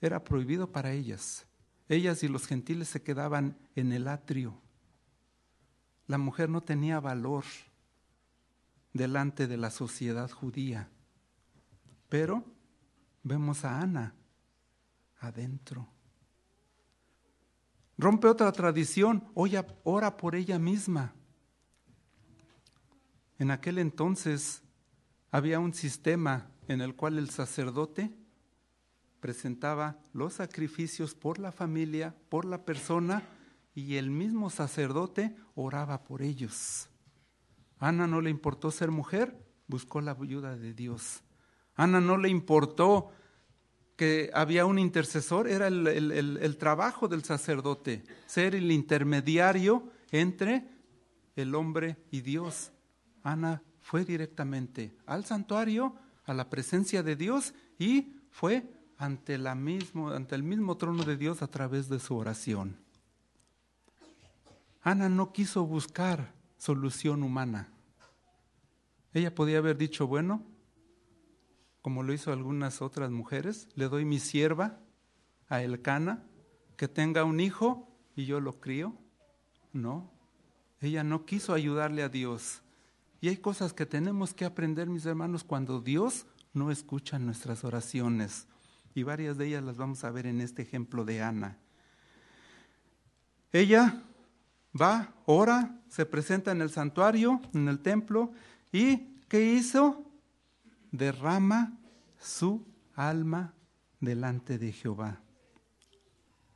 era 0.00 0.22
prohibido 0.24 0.70
para 0.70 0.92
ellas. 0.92 1.46
Ellas 1.88 2.22
y 2.22 2.28
los 2.28 2.46
gentiles 2.46 2.88
se 2.88 3.02
quedaban 3.02 3.56
en 3.74 3.92
el 3.92 4.08
atrio. 4.08 4.60
La 6.06 6.18
mujer 6.18 6.48
no 6.48 6.62
tenía 6.62 7.00
valor 7.00 7.44
delante 8.92 9.46
de 9.46 9.56
la 9.56 9.70
sociedad 9.70 10.30
judía. 10.30 10.88
Pero 12.08 12.44
vemos 13.22 13.64
a 13.64 13.80
Ana 13.80 14.14
adentro. 15.20 15.88
Rompe 17.96 18.28
otra 18.28 18.52
tradición, 18.52 19.24
ora 19.34 20.16
por 20.16 20.36
ella 20.36 20.58
misma. 20.58 21.14
En 23.38 23.50
aquel 23.50 23.78
entonces 23.78 24.62
había 25.30 25.58
un 25.58 25.74
sistema 25.74 26.50
en 26.68 26.80
el 26.80 26.94
cual 26.94 27.18
el 27.18 27.30
sacerdote 27.30 28.12
presentaba 29.20 29.98
los 30.12 30.34
sacrificios 30.34 31.14
por 31.14 31.38
la 31.38 31.52
familia, 31.52 32.14
por 32.28 32.44
la 32.44 32.64
persona, 32.64 33.22
y 33.74 33.96
el 33.96 34.10
mismo 34.10 34.50
sacerdote 34.50 35.36
oraba 35.54 36.02
por 36.02 36.22
ellos. 36.22 36.88
Ana 37.78 38.06
no 38.06 38.20
le 38.20 38.30
importó 38.30 38.70
ser 38.70 38.90
mujer, 38.90 39.36
buscó 39.68 40.00
la 40.00 40.16
ayuda 40.20 40.56
de 40.56 40.74
Dios. 40.74 41.22
Ana 41.76 42.00
no 42.00 42.16
le 42.16 42.28
importó 42.28 43.12
que 43.96 44.30
había 44.34 44.66
un 44.66 44.78
intercesor, 44.78 45.48
era 45.48 45.68
el, 45.68 45.86
el, 45.86 46.56
trabajo 46.56 47.08
del 47.08 47.24
sacerdote, 47.24 48.04
ser 48.26 48.54
el 48.54 48.70
intermediario 48.70 49.90
entre 50.10 50.68
el 51.36 51.54
hombre 51.54 51.96
y 52.10 52.20
Dios. 52.20 52.72
Ana 53.22 53.62
fue 53.80 54.04
directamente 54.04 54.96
al 55.06 55.24
santuario, 55.24 55.94
a 56.24 56.34
la 56.34 56.48
presencia 56.50 57.02
de 57.02 57.16
Dios 57.16 57.54
y 57.78 58.16
fue 58.30 58.77
ante, 58.98 59.38
la 59.38 59.52
el 59.52 60.42
mismo 60.42 60.76
trono 60.76 61.04
de 61.04 61.16
Dios 61.16 61.40
a 61.42 61.46
través 61.46 61.88
de 61.88 62.00
su 62.00 62.16
oración. 62.16 62.76
Ana 64.82 65.08
no 65.08 65.32
quiso 65.32 65.64
buscar 65.64 66.32
solución 66.58 67.22
humana. 67.22 67.68
Ella 69.14 69.34
podía 69.34 69.58
haber 69.58 69.76
dicho, 69.76 70.06
bueno, 70.06 70.42
como 71.80 72.02
lo 72.02 72.12
hizo 72.12 72.32
algunas 72.32 72.82
otras 72.82 73.10
mujeres, 73.10 73.68
le 73.74 73.88
doy 73.88 74.04
mi 74.04 74.18
sierva 74.18 74.78
a 75.48 75.62
Elcana, 75.62 76.24
que 76.76 76.88
tenga 76.88 77.24
un 77.24 77.40
hijo 77.40 77.88
y 78.14 78.26
yo 78.26 78.40
lo 78.40 78.60
crío. 78.60 78.94
No, 79.72 80.10
ella 80.80 81.04
no 81.04 81.24
quiso 81.24 81.54
ayudarle 81.54 82.02
a 82.02 82.08
Dios. 82.08 82.62
Y 83.20 83.28
hay 83.28 83.36
cosas 83.36 83.72
que 83.72 83.86
tenemos 83.86 84.34
que 84.34 84.44
aprender, 84.44 84.88
mis 84.88 85.06
hermanos, 85.06 85.44
cuando 85.44 85.80
Dios 85.80 86.26
no 86.52 86.70
escucha 86.70 87.18
nuestras 87.18 87.64
oraciones. 87.64 88.46
Y 88.98 89.04
varias 89.04 89.38
de 89.38 89.46
ellas 89.46 89.62
las 89.62 89.76
vamos 89.76 90.02
a 90.02 90.10
ver 90.10 90.26
en 90.26 90.40
este 90.40 90.62
ejemplo 90.62 91.04
de 91.04 91.22
Ana. 91.22 91.56
Ella 93.52 94.02
va, 94.74 95.14
ora, 95.24 95.80
se 95.86 96.04
presenta 96.04 96.50
en 96.50 96.60
el 96.60 96.70
santuario, 96.70 97.40
en 97.54 97.68
el 97.68 97.78
templo, 97.78 98.32
y 98.72 99.20
¿qué 99.28 99.52
hizo? 99.52 100.04
Derrama 100.90 101.78
su 102.18 102.66
alma 102.96 103.54
delante 104.00 104.58
de 104.58 104.72
Jehová. 104.72 105.20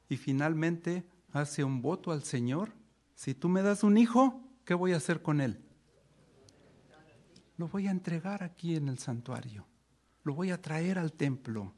Y 0.08 0.16
finalmente 0.16 1.06
hace 1.30 1.62
un 1.62 1.80
voto 1.80 2.10
al 2.10 2.24
Señor. 2.24 2.72
Si 3.14 3.34
tú 3.34 3.48
me 3.48 3.62
das 3.62 3.84
un 3.84 3.96
hijo, 3.96 4.42
¿qué 4.64 4.74
voy 4.74 4.94
a 4.94 4.96
hacer 4.96 5.22
con 5.22 5.40
él? 5.40 5.64
Lo 7.56 7.68
voy 7.68 7.86
a 7.86 7.92
entregar 7.92 8.42
aquí 8.42 8.74
en 8.74 8.88
el 8.88 8.98
santuario. 8.98 9.64
Lo 10.24 10.34
voy 10.34 10.50
a 10.50 10.60
traer 10.60 10.98
al 10.98 11.12
templo. 11.12 11.72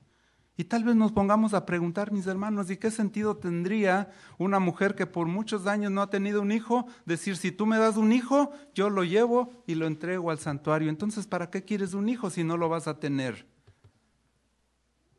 Y 0.57 0.64
tal 0.64 0.85
vez 0.85 0.95
nos 0.95 1.11
pongamos 1.11 1.53
a 1.53 1.67
preguntar, 1.67 2.12
mis 2.12 2.29
hermanos, 2.29 2.71
¿y 2.71 2.77
qué 2.77 2.93
sentido 2.93 3.37
tendría 3.37 4.12
una 4.38 4.61
mujer 4.61 4.95
que 4.95 5.07
por 5.07 5.27
muchos 5.27 5.67
años 5.67 5.90
no 5.90 6.01
ha 6.01 6.11
tenido 6.11 6.43
un 6.43 6.53
hijo? 6.53 6.87
Decir, 7.07 7.37
si 7.37 7.51
tú 7.51 7.67
me 7.67 7.77
das 7.77 7.97
un 7.97 8.12
hijo, 8.12 8.53
yo 8.73 8.88
lo 8.88 9.03
llevo 9.03 9.64
y 9.67 9.75
lo 9.75 9.87
entrego 9.87 10.31
al 10.31 10.38
santuario. 10.38 10.90
Entonces, 10.90 11.27
¿para 11.27 11.51
qué 11.51 11.64
quieres 11.64 11.93
un 11.93 12.09
hijo 12.09 12.31
si 12.31 12.45
no 12.45 12.57
lo 12.57 12.69
vas 12.69 12.87
a 12.87 13.01
tener? 13.01 13.49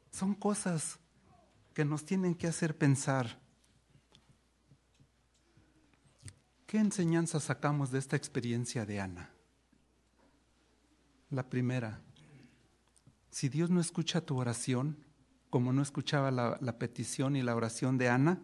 Son 0.10 0.34
cosas 0.36 1.00
que 1.74 1.84
nos 1.84 2.06
tienen 2.06 2.34
que 2.34 2.48
hacer 2.48 2.78
pensar. 2.78 3.38
¿Qué 6.66 6.78
enseñanza 6.78 7.42
sacamos 7.42 7.92
de 7.92 8.00
esta 8.00 8.16
experiencia 8.16 8.86
de 8.86 9.02
Ana? 9.02 9.30
La 11.30 11.50
primera, 11.50 12.00
si 13.30 13.50
Dios 13.50 13.70
no 13.70 13.82
escucha 13.82 14.22
tu 14.22 14.38
oración, 14.38 15.05
como 15.56 15.72
no 15.72 15.82
escuchaba 15.82 16.32
la, 16.32 16.78
petición 16.80 17.38
y 17.38 17.42
la 17.42 17.56
oración 17.56 17.98
de 17.98 18.10
Ana, 18.10 18.42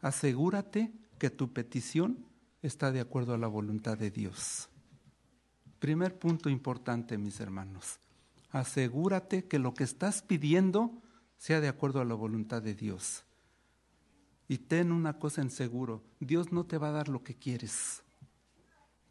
asegúrate 0.00 0.92
que 1.16 1.30
tu 1.30 1.52
petición 1.52 2.26
está 2.60 2.90
de 2.90 2.98
acuerdo 2.98 3.34
a 3.34 3.38
la 3.38 3.46
voluntad 3.46 3.96
de 3.96 4.10
Dios. 4.10 4.68
Primer 5.78 6.18
punto 6.18 6.50
importante, 6.50 7.18
mis 7.18 7.38
hermanos. 7.38 8.00
Asegúrate 8.50 9.44
que 9.44 9.60
lo 9.60 9.74
que 9.74 9.84
estás 9.84 10.22
pidiendo 10.22 11.00
sea 11.36 11.60
de 11.60 11.68
acuerdo 11.68 12.00
a 12.00 12.04
la 12.04 12.14
voluntad 12.14 12.60
de 12.60 12.74
Dios. 12.74 13.22
Y 14.48 14.58
ten 14.58 14.90
una 14.90 15.20
cosa 15.20 15.40
en 15.40 15.50
seguro, 15.52 16.02
Dios 16.18 16.50
no 16.50 16.66
te 16.66 16.78
va 16.78 16.88
a 16.88 16.94
dar 16.94 17.08
lo 17.08 17.22
que 17.22 17.36
quieres, 17.36 18.02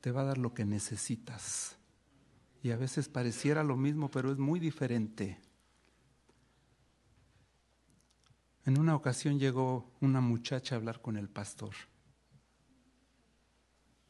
te 0.01 0.11
va 0.11 0.23
a 0.23 0.25
dar 0.25 0.39
lo 0.39 0.53
que 0.53 0.65
necesitas. 0.65 1.77
Y 2.61 2.71
a 2.71 2.75
veces 2.75 3.07
pareciera 3.07 3.63
lo 3.63 3.77
mismo, 3.77 4.11
pero 4.11 4.29
es 4.29 4.37
muy 4.37 4.59
diferente. 4.59 5.39
En 8.65 8.79
una 8.79 8.95
ocasión 8.95 9.39
llegó 9.39 9.91
una 9.99 10.21
muchacha 10.21 10.75
a 10.75 10.77
hablar 10.77 11.01
con 11.01 11.17
el 11.17 11.27
pastor. 11.27 11.73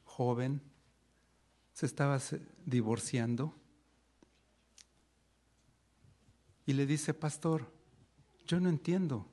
Joven, 0.06 0.62
se 1.74 1.88
estaba 1.88 2.20
divorciando. 2.66 3.56
Y 6.68 6.74
le 6.74 6.86
dice, 6.86 7.16
pastor, 7.16 7.68
yo 8.46 8.60
no 8.60 8.70
entiendo 8.70 9.28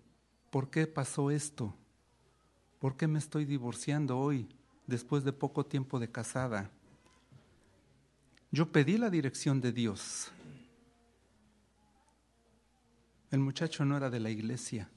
por 0.51 0.71
qué 0.71 0.87
pasó 0.87 1.31
esto. 1.31 1.75
¿Por 2.79 2.97
qué 2.97 3.07
me 3.07 3.19
estoy 3.19 3.45
divorciando 3.45 4.19
hoy, 4.19 4.49
después 4.87 5.23
de 5.23 5.35
poco 5.35 5.67
tiempo 5.67 6.01
de 6.01 6.11
casada? 6.11 6.71
Yo 8.51 8.73
pedí 8.73 8.97
la 8.97 9.11
dirección 9.11 9.61
de 9.61 9.71
Dios. 9.71 10.33
El 13.31 13.41
muchacho 13.41 13.85
no 13.85 13.99
era 13.99 14.09
de 14.09 14.19
la 14.19 14.31
iglesia 14.31 14.91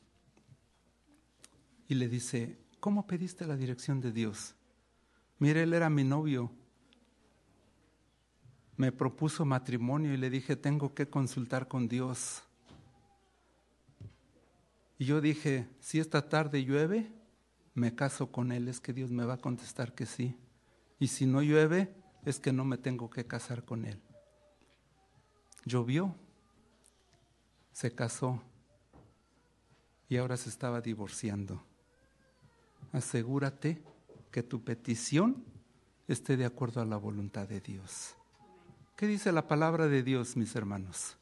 y 1.88 1.96
le 1.96 2.08
dice, 2.08 2.58
¿cómo 2.80 3.08
pediste 3.08 3.46
la 3.46 3.56
dirección 3.56 4.02
de 4.02 4.12
Dios? 4.12 4.56
Mire, 5.40 5.64
él 5.64 5.74
era 5.74 5.90
mi 5.90 6.04
novio. 6.04 6.52
Me 8.78 8.92
propuso 8.92 9.46
matrimonio 9.46 10.14
y 10.14 10.18
le 10.18 10.30
dije, 10.30 10.56
tengo 10.56 10.94
que 10.94 11.08
consultar 11.08 11.68
con 11.68 11.88
Dios. 11.88 12.44
Y 14.98 15.06
yo 15.06 15.22
dije, 15.22 15.68
si 15.80 16.00
esta 16.00 16.30
tarde 16.30 16.64
llueve, 16.64 17.12
me 17.74 17.96
caso 17.96 18.32
con 18.32 18.52
él, 18.52 18.68
es 18.68 18.80
que 18.80 18.94
Dios 18.94 19.12
me 19.12 19.26
va 19.26 19.36
a 19.36 19.42
contestar 19.42 19.94
que 19.94 20.06
sí. 20.06 20.38
Y 21.00 21.08
si 21.08 21.26
no 21.26 21.42
llueve, 21.42 21.94
es 22.26 22.40
que 22.40 22.54
no 22.54 22.64
me 22.64 22.78
tengo 22.78 23.10
que 23.10 23.26
casar 23.26 23.66
con 23.66 23.86
él. 23.86 24.00
Llovió, 25.66 26.16
se 27.72 27.94
casó 27.94 28.42
y 30.08 30.18
ahora 30.18 30.38
se 30.38 30.50
estaba 30.50 30.82
divorciando 30.82 31.64
asegúrate 32.94 33.82
que 34.32 34.44
tu 34.44 34.64
petición 34.64 35.44
esté 36.08 36.38
de 36.38 36.46
acuerdo 36.46 36.80
a 36.80 36.86
la 36.86 36.96
voluntad 36.96 37.48
de 37.48 37.60
Dios. 37.60 38.16
¿Qué 38.96 39.08
dice 39.08 39.32
la 39.32 39.48
palabra 39.48 39.88
de 39.88 40.04
Dios, 40.04 40.38
mis 40.38 40.56
hermanos? 40.56 41.18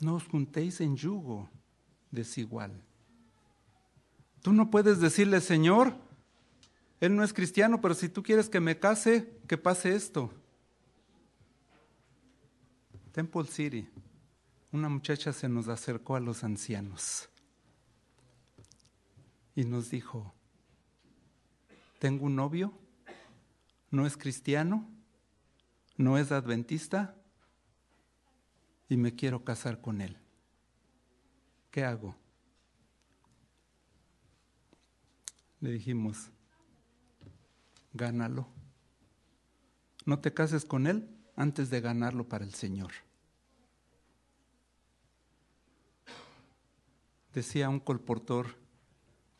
No 0.00 0.16
os 0.16 0.26
juntéis 0.26 0.80
en 0.80 0.96
yugo 0.96 1.48
desigual. 2.10 2.72
Tú 4.40 4.52
no 4.52 4.70
puedes 4.70 5.00
decirle, 5.00 5.40
Señor, 5.40 5.94
Él 7.00 7.14
no 7.14 7.22
es 7.22 7.32
cristiano, 7.32 7.80
pero 7.80 7.94
si 7.94 8.08
tú 8.08 8.22
quieres 8.22 8.48
que 8.48 8.58
me 8.58 8.78
case, 8.78 9.38
que 9.46 9.58
pase 9.58 9.94
esto. 9.94 10.32
Temple 13.12 13.44
City, 13.44 13.88
una 14.72 14.88
muchacha 14.88 15.32
se 15.32 15.48
nos 15.48 15.68
acercó 15.68 16.16
a 16.16 16.20
los 16.20 16.42
ancianos 16.42 17.28
y 19.54 19.64
nos 19.64 19.90
dijo, 19.90 20.34
tengo 21.98 22.26
un 22.26 22.36
novio, 22.36 22.72
no 23.90 24.06
es 24.06 24.16
cristiano, 24.16 24.88
no 25.96 26.18
es 26.18 26.32
adventista 26.32 27.14
y 28.88 28.96
me 28.96 29.14
quiero 29.14 29.44
casar 29.44 29.80
con 29.80 30.00
él. 30.00 30.16
¿Qué 31.70 31.84
hago? 31.84 32.16
Le 35.60 35.70
dijimos, 35.70 36.30
gánalo. 37.92 38.48
No 40.04 40.18
te 40.18 40.34
cases 40.34 40.64
con 40.64 40.86
él 40.86 41.08
antes 41.36 41.70
de 41.70 41.80
ganarlo 41.80 42.28
para 42.28 42.44
el 42.44 42.54
Señor. 42.54 42.92
Decía 47.32 47.68
un 47.68 47.80
colportor, 47.80 48.61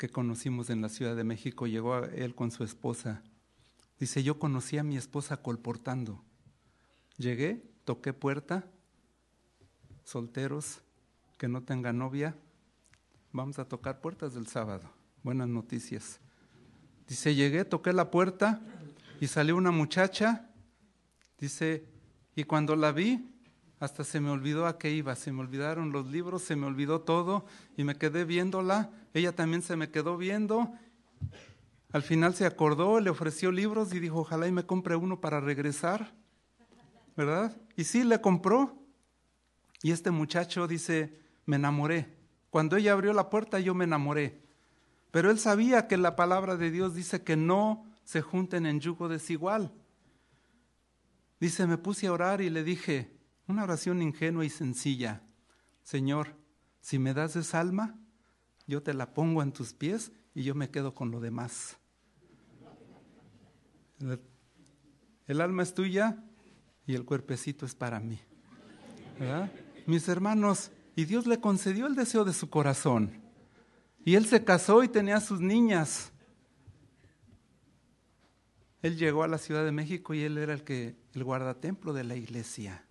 que 0.02 0.08
conocimos 0.08 0.68
en 0.68 0.80
la 0.82 0.88
Ciudad 0.88 1.14
de 1.14 1.22
México, 1.22 1.68
llegó 1.68 1.94
a 1.94 2.06
él 2.06 2.34
con 2.34 2.50
su 2.50 2.64
esposa. 2.64 3.22
Dice, 4.00 4.24
yo 4.24 4.36
conocí 4.36 4.76
a 4.76 4.82
mi 4.82 4.96
esposa 4.96 5.36
colportando. 5.36 6.24
Llegué, 7.18 7.62
toqué 7.84 8.12
puerta, 8.12 8.66
solteros, 10.02 10.80
que 11.38 11.46
no 11.46 11.62
tengan 11.62 11.98
novia, 11.98 12.34
vamos 13.30 13.60
a 13.60 13.64
tocar 13.64 14.00
puertas 14.00 14.34
del 14.34 14.48
sábado. 14.48 14.90
Buenas 15.22 15.46
noticias. 15.46 16.18
Dice, 17.06 17.36
llegué, 17.36 17.64
toqué 17.64 17.92
la 17.92 18.10
puerta 18.10 18.60
y 19.20 19.28
salió 19.28 19.54
una 19.54 19.70
muchacha. 19.70 20.50
Dice, 21.38 21.86
y 22.34 22.42
cuando 22.42 22.74
la 22.74 22.90
vi, 22.90 23.31
hasta 23.82 24.04
se 24.04 24.20
me 24.20 24.30
olvidó 24.30 24.68
a 24.68 24.78
qué 24.78 24.92
iba, 24.92 25.16
se 25.16 25.32
me 25.32 25.40
olvidaron 25.40 25.90
los 25.90 26.06
libros, 26.06 26.42
se 26.42 26.54
me 26.54 26.66
olvidó 26.66 27.00
todo 27.00 27.46
y 27.76 27.82
me 27.82 27.96
quedé 27.96 28.24
viéndola, 28.24 28.92
ella 29.12 29.34
también 29.34 29.60
se 29.60 29.74
me 29.74 29.90
quedó 29.90 30.16
viendo. 30.16 30.72
Al 31.90 32.02
final 32.04 32.32
se 32.36 32.46
acordó, 32.46 33.00
le 33.00 33.10
ofreció 33.10 33.50
libros 33.50 33.92
y 33.92 33.98
dijo, 33.98 34.20
ojalá 34.20 34.46
y 34.46 34.52
me 34.52 34.64
compre 34.64 34.94
uno 34.94 35.20
para 35.20 35.40
regresar, 35.40 36.14
¿verdad? 37.16 37.56
Y 37.74 37.82
sí, 37.82 38.04
le 38.04 38.20
compró. 38.20 38.78
Y 39.82 39.90
este 39.90 40.12
muchacho 40.12 40.68
dice, 40.68 41.18
me 41.44 41.56
enamoré. 41.56 42.16
Cuando 42.50 42.76
ella 42.76 42.92
abrió 42.92 43.12
la 43.12 43.30
puerta 43.30 43.58
yo 43.58 43.74
me 43.74 43.82
enamoré. 43.82 44.42
Pero 45.10 45.28
él 45.28 45.40
sabía 45.40 45.88
que 45.88 45.96
la 45.96 46.14
palabra 46.14 46.56
de 46.56 46.70
Dios 46.70 46.94
dice 46.94 47.24
que 47.24 47.34
no 47.34 47.84
se 48.04 48.22
junten 48.22 48.64
en 48.64 48.78
yugo 48.78 49.08
desigual. 49.08 49.72
Dice, 51.40 51.66
me 51.66 51.78
puse 51.78 52.06
a 52.06 52.12
orar 52.12 52.40
y 52.40 52.48
le 52.48 52.62
dije, 52.62 53.21
una 53.48 53.64
oración 53.64 54.02
ingenua 54.02 54.44
y 54.44 54.50
sencilla, 54.50 55.22
Señor, 55.82 56.36
si 56.80 56.98
me 56.98 57.14
das 57.14 57.36
esa 57.36 57.60
alma, 57.60 57.98
yo 58.66 58.82
te 58.82 58.94
la 58.94 59.14
pongo 59.14 59.42
en 59.42 59.52
tus 59.52 59.72
pies 59.72 60.12
y 60.34 60.42
yo 60.42 60.54
me 60.54 60.70
quedo 60.70 60.94
con 60.94 61.10
lo 61.10 61.20
demás. 61.20 61.76
El, 65.26 65.40
alma 65.40 65.62
es 65.62 65.74
tuya 65.74 66.22
y 66.86 66.94
el 66.94 67.04
cuerpecito 67.04 67.66
es 67.66 67.74
para 67.74 68.00
mí. 68.00 68.18
Mis 69.86 70.08
hermanos, 70.08 70.70
y 70.96 71.04
Dios 71.04 71.26
le 71.26 71.40
concedió 71.40 71.86
el 71.86 71.94
deseo 71.94 72.24
de 72.24 72.32
su 72.32 72.50
corazón. 72.50 73.22
Y 74.04 74.16
él 74.16 74.26
se 74.26 74.44
casó 74.44 74.82
y 74.82 74.88
tenía 74.88 75.20
sus 75.20 75.40
niñas. 75.40 76.12
Él 78.82 78.96
llegó 78.96 79.22
a 79.22 79.28
la 79.28 79.38
Ciudad 79.38 79.64
de 79.64 79.70
México 79.70 80.12
y 80.14 80.22
él 80.22 80.38
era 80.38 80.52
el 80.52 80.64
que 80.64 80.96
el 81.14 81.22
guardatemplo 81.22 81.92
de 81.92 82.02
la 82.02 82.16
iglesia 82.16 82.84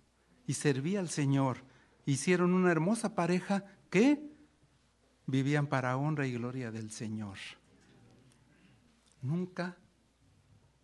y 0.46 0.54
servía 0.54 1.00
al 1.00 1.08
Señor. 1.08 1.58
Hicieron 2.06 2.54
una 2.54 2.70
hermosa 2.70 3.14
pareja 3.14 3.64
que 3.90 4.32
vivían 5.26 5.66
para 5.66 5.96
honra 5.96 6.26
y 6.26 6.32
gloria 6.32 6.70
del 6.70 6.90
Señor. 6.90 7.38
Nunca 9.20 9.76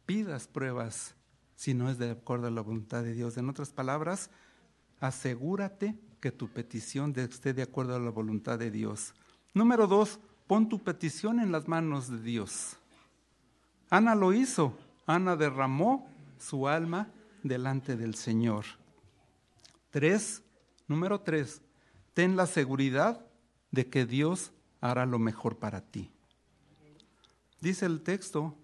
pidas 0.07 0.47
pruebas 0.47 1.14
si 1.55 1.75
no 1.75 1.90
es 1.90 1.99
de 1.99 2.12
acuerdo 2.12 2.47
a 2.47 2.51
la 2.51 2.61
voluntad 2.61 3.03
de 3.03 3.14
Dios. 3.14 3.37
En 3.37 3.49
otras 3.49 3.73
palabras, 3.73 4.31
asegúrate 5.01 5.99
que 6.21 6.31
tu 6.31 6.49
petición 6.49 7.12
esté 7.16 7.53
de 7.53 7.62
acuerdo 7.62 7.97
a 7.97 8.01
la 8.01 8.11
voluntad 8.11 8.59
de 8.59 8.71
Dios. 8.71 9.12
Número 9.55 9.87
dos, 9.87 10.21
pon 10.47 10.68
tu 10.68 10.79
petición 10.79 11.40
en 11.40 11.51
las 11.51 11.66
manos 11.66 12.09
de 12.09 12.21
Dios. 12.21 12.77
Ana 13.90 14.14
lo 14.14 14.33
hizo. 14.33 14.77
Ana 15.07 15.37
derramó 15.37 16.09
su 16.38 16.68
alma 16.68 17.11
delante 17.42 17.97
del 17.97 18.14
Señor. 18.14 18.64
Tres, 19.90 20.42
número 20.87 21.20
tres, 21.20 21.62
ten 22.14 22.37
la 22.37 22.46
seguridad 22.46 23.24
de 23.70 23.88
que 23.88 24.07
Dios 24.07 24.53
hará 24.81 25.07
lo 25.07 25.18
mejor 25.18 25.59
para 25.59 25.81
ti. 25.81 26.11
Dice 27.61 27.87
el 27.87 28.03
texto, 28.03 28.55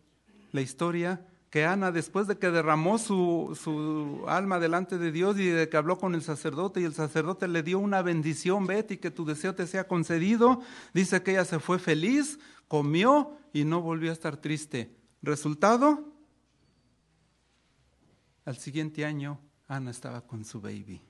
la 0.53 0.61
historia, 0.61 1.27
que 1.51 1.65
Ana, 1.65 1.93
después 1.93 2.27
de 2.27 2.37
que 2.37 2.51
derramó 2.51 2.99
su, 2.99 3.57
su, 3.61 4.25
alma 4.29 4.59
delante 4.59 4.99
de 4.99 5.13
Dios 5.13 5.39
y 5.39 5.47
de 5.47 5.69
que 5.69 5.77
habló 5.77 5.99
con 5.99 6.17
el 6.17 6.23
sacerdote 6.23 6.81
y 6.81 6.85
el 6.85 6.95
sacerdote 6.95 7.47
le 7.47 7.63
dio 7.63 7.79
una 7.79 8.03
bendición, 8.03 8.67
vete 8.67 8.95
y 8.95 8.97
que 8.99 9.13
tu 9.13 9.25
deseo 9.25 9.55
te 9.55 9.69
sea 9.69 9.87
concedido, 9.87 10.63
dice 10.93 11.23
que 11.23 11.31
ella 11.31 11.45
se 11.45 11.61
fue 11.61 11.79
feliz, 11.79 12.41
comió 12.67 13.39
y 13.53 13.65
no 13.65 13.81
volvió 13.81 14.11
a 14.11 14.15
estar 14.15 14.37
triste. 14.37 14.97
Resultado, 15.23 16.13
al 18.45 18.57
siguiente 18.57 19.05
año 19.05 19.39
Ana 19.69 19.93
estaba 19.93 20.23
con 20.23 20.45
su 20.45 20.61
baby. 20.61 21.01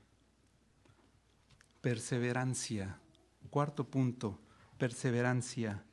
Perseverancia. 1.84 2.98
Cuarto 3.50 3.84
punto, 3.84 4.40
perseverancia. 4.78 5.84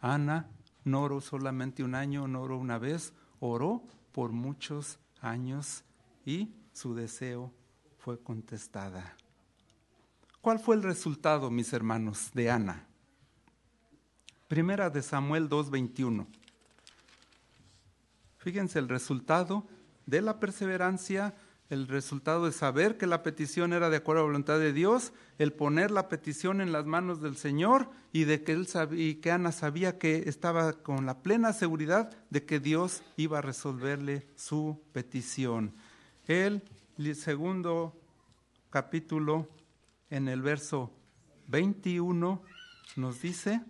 Ana 0.00 0.50
no 0.82 1.02
oró 1.02 1.20
solamente 1.20 1.84
un 1.84 1.94
año, 1.94 2.26
no 2.26 2.42
oró 2.42 2.58
una 2.58 2.78
vez, 2.78 3.12
oró 3.38 3.84
por 4.10 4.32
muchos 4.32 4.98
años 5.20 5.84
y 6.24 6.52
su 6.72 6.96
deseo 6.96 7.52
fue 7.96 8.20
contestada. 8.20 9.16
¿Cuál 10.40 10.58
fue 10.58 10.74
el 10.74 10.82
resultado, 10.82 11.48
mis 11.48 11.72
hermanos, 11.72 12.32
de 12.34 12.50
Ana? 12.50 12.84
Primera 14.48 14.90
de 14.90 15.00
Samuel 15.00 15.48
2.21. 15.48 16.26
Fíjense 18.38 18.80
el 18.80 18.88
resultado 18.88 19.64
de 20.06 20.22
la 20.22 20.40
perseverancia, 20.40 21.36
el 21.68 21.88
resultado 21.88 22.46
de 22.46 22.52
saber 22.52 22.96
que 22.96 23.06
la 23.06 23.22
petición 23.22 23.72
era 23.72 23.90
de 23.90 23.96
acuerdo 23.96 24.20
a 24.20 24.24
la 24.24 24.28
voluntad 24.28 24.58
de 24.58 24.72
Dios, 24.72 25.12
el 25.38 25.52
poner 25.52 25.90
la 25.90 26.08
petición 26.08 26.60
en 26.60 26.72
las 26.72 26.86
manos 26.86 27.20
del 27.20 27.36
Señor 27.36 27.90
y 28.12 28.24
de 28.24 28.42
que 28.42 28.52
él 28.52 28.68
y 28.92 29.16
que 29.16 29.32
Ana 29.32 29.50
sabía 29.50 29.98
que 29.98 30.28
estaba 30.28 30.74
con 30.74 31.06
la 31.06 31.22
plena 31.22 31.52
seguridad 31.52 32.16
de 32.30 32.44
que 32.44 32.60
Dios 32.60 33.02
iba 33.16 33.38
a 33.38 33.42
resolverle 33.42 34.26
su 34.36 34.80
petición. 34.92 35.74
El 36.26 36.62
segundo 37.14 38.00
capítulo 38.70 39.48
en 40.10 40.28
el 40.28 40.42
verso 40.42 40.92
21 41.48 42.42
nos 42.96 43.20
dice, 43.20 43.60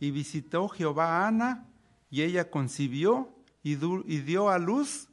y 0.00 0.10
visitó 0.10 0.68
Jehová 0.68 1.20
a 1.22 1.28
Ana 1.28 1.68
y 2.10 2.22
ella 2.22 2.50
concibió 2.50 3.32
y, 3.62 3.72
y 3.72 4.18
dio 4.18 4.50
a 4.50 4.58
luz 4.58 5.08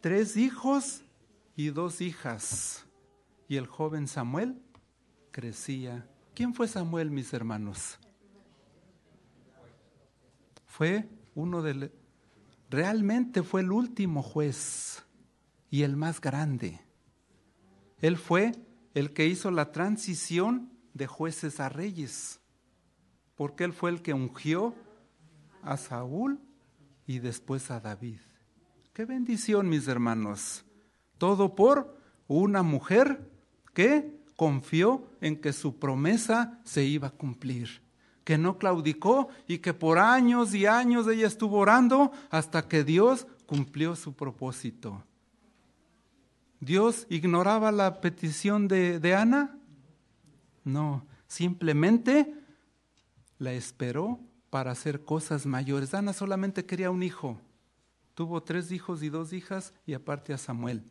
tres 0.00 0.36
hijos 0.36 1.02
y 1.56 1.68
dos 1.68 2.00
hijas. 2.00 2.86
Y 3.48 3.56
el 3.56 3.66
joven 3.66 4.08
Samuel 4.08 4.60
crecía. 5.30 6.08
¿Quién 6.34 6.54
fue 6.54 6.68
Samuel, 6.68 7.10
mis 7.10 7.32
hermanos? 7.32 7.98
Fue 10.66 11.08
uno 11.34 11.62
de... 11.62 11.92
Realmente 12.70 13.42
fue 13.42 13.62
el 13.62 13.72
último 13.72 14.22
juez 14.22 15.04
y 15.68 15.82
el 15.82 15.96
más 15.96 16.20
grande. 16.20 16.80
Él 17.98 18.16
fue 18.16 18.52
el 18.94 19.12
que 19.12 19.26
hizo 19.26 19.50
la 19.50 19.72
transición 19.72 20.72
de 20.94 21.06
jueces 21.06 21.60
a 21.60 21.68
reyes, 21.68 22.40
porque 23.34 23.64
él 23.64 23.72
fue 23.72 23.90
el 23.90 24.02
que 24.02 24.14
ungió 24.14 24.74
a 25.62 25.76
Saúl 25.76 26.40
y 27.06 27.18
después 27.18 27.70
a 27.70 27.80
David. 27.80 28.20
Qué 28.92 29.04
bendición, 29.04 29.68
mis 29.68 29.86
hermanos. 29.86 30.64
Todo 31.18 31.54
por 31.54 31.96
una 32.26 32.62
mujer 32.62 33.30
que 33.72 34.20
confió 34.36 35.06
en 35.20 35.40
que 35.40 35.52
su 35.52 35.78
promesa 35.78 36.60
se 36.64 36.84
iba 36.84 37.08
a 37.08 37.12
cumplir, 37.12 37.82
que 38.24 38.38
no 38.38 38.58
claudicó 38.58 39.28
y 39.46 39.58
que 39.58 39.74
por 39.74 39.98
años 39.98 40.54
y 40.54 40.66
años 40.66 41.06
ella 41.06 41.26
estuvo 41.26 41.58
orando 41.58 42.10
hasta 42.30 42.66
que 42.66 42.82
Dios 42.82 43.26
cumplió 43.46 43.96
su 43.96 44.14
propósito. 44.14 45.04
¿Dios 46.58 47.06
ignoraba 47.08 47.72
la 47.72 48.00
petición 48.00 48.68
de, 48.68 49.14
Ana? 49.14 49.58
No, 50.64 51.06
simplemente 51.26 52.34
la 53.38 53.52
esperó 53.52 54.20
para 54.50 54.72
hacer 54.72 55.04
cosas 55.04 55.46
mayores. 55.46 55.94
Ana 55.94 56.12
solamente 56.12 56.66
quería 56.66 56.90
un 56.90 57.02
hijo. 57.02 57.40
Tuvo 58.20 58.42
tres 58.42 58.70
hijos 58.70 59.02
y 59.02 59.08
dos 59.08 59.32
hijas 59.32 59.72
y 59.86 59.94
aparte 59.94 60.34
a 60.34 60.36
Samuel. 60.36 60.84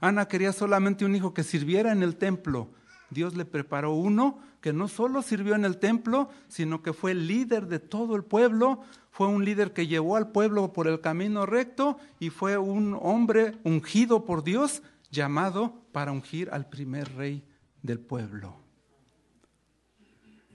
Ana 0.00 0.26
quería 0.28 0.50
solamente 0.50 1.04
un 1.04 1.14
hijo 1.14 1.34
que 1.34 1.42
sirviera 1.42 1.92
en 1.92 2.02
el 2.02 2.16
templo. 2.16 2.70
Dios 3.10 3.36
le 3.36 3.44
preparó 3.44 3.92
uno 3.92 4.38
que 4.62 4.72
no 4.72 4.88
solo 4.88 5.20
sirvió 5.20 5.54
en 5.54 5.66
el 5.66 5.76
templo, 5.76 6.30
sino 6.48 6.80
que 6.80 6.94
fue 6.94 7.12
líder 7.12 7.66
de 7.66 7.80
todo 7.80 8.16
el 8.16 8.24
pueblo, 8.24 8.80
fue 9.10 9.26
un 9.26 9.44
líder 9.44 9.74
que 9.74 9.88
llevó 9.88 10.16
al 10.16 10.32
pueblo 10.32 10.72
por 10.72 10.88
el 10.88 11.02
camino 11.02 11.44
recto 11.44 11.98
y 12.18 12.30
fue 12.30 12.56
un 12.56 12.98
hombre 13.02 13.58
ungido 13.62 14.24
por 14.24 14.42
Dios, 14.42 14.82
llamado 15.10 15.82
para 15.92 16.12
ungir 16.12 16.48
al 16.50 16.70
primer 16.70 17.14
rey 17.14 17.44
del 17.82 18.00
pueblo. 18.00 18.56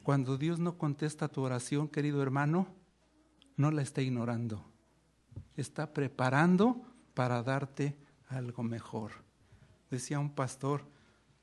Cuando 0.01 0.39
Dios 0.39 0.57
no 0.57 0.79
contesta 0.79 1.27
tu 1.27 1.43
oración, 1.43 1.87
querido 1.87 2.23
hermano, 2.23 2.65
no 3.57 3.69
la 3.69 3.83
está 3.83 4.01
ignorando 4.01 4.65
está 5.55 5.93
preparando 5.93 6.81
para 7.13 7.41
darte 7.43 7.97
algo 8.27 8.63
mejor. 8.63 9.11
Decía 9.89 10.19
un 10.19 10.29
pastor, 10.29 10.83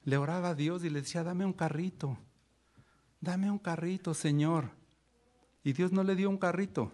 le 0.04 0.16
oraba 0.16 0.50
a 0.50 0.54
Dios 0.54 0.84
y 0.84 0.90
le 0.90 1.00
decía, 1.00 1.22
dame 1.22 1.44
un 1.44 1.52
carrito, 1.52 2.18
dame 3.20 3.50
un 3.50 3.58
carrito, 3.58 4.14
Señor. 4.14 4.70
Y 5.64 5.72
Dios 5.72 5.92
no 5.92 6.02
le 6.02 6.16
dio 6.16 6.28
un 6.28 6.38
carrito. 6.38 6.92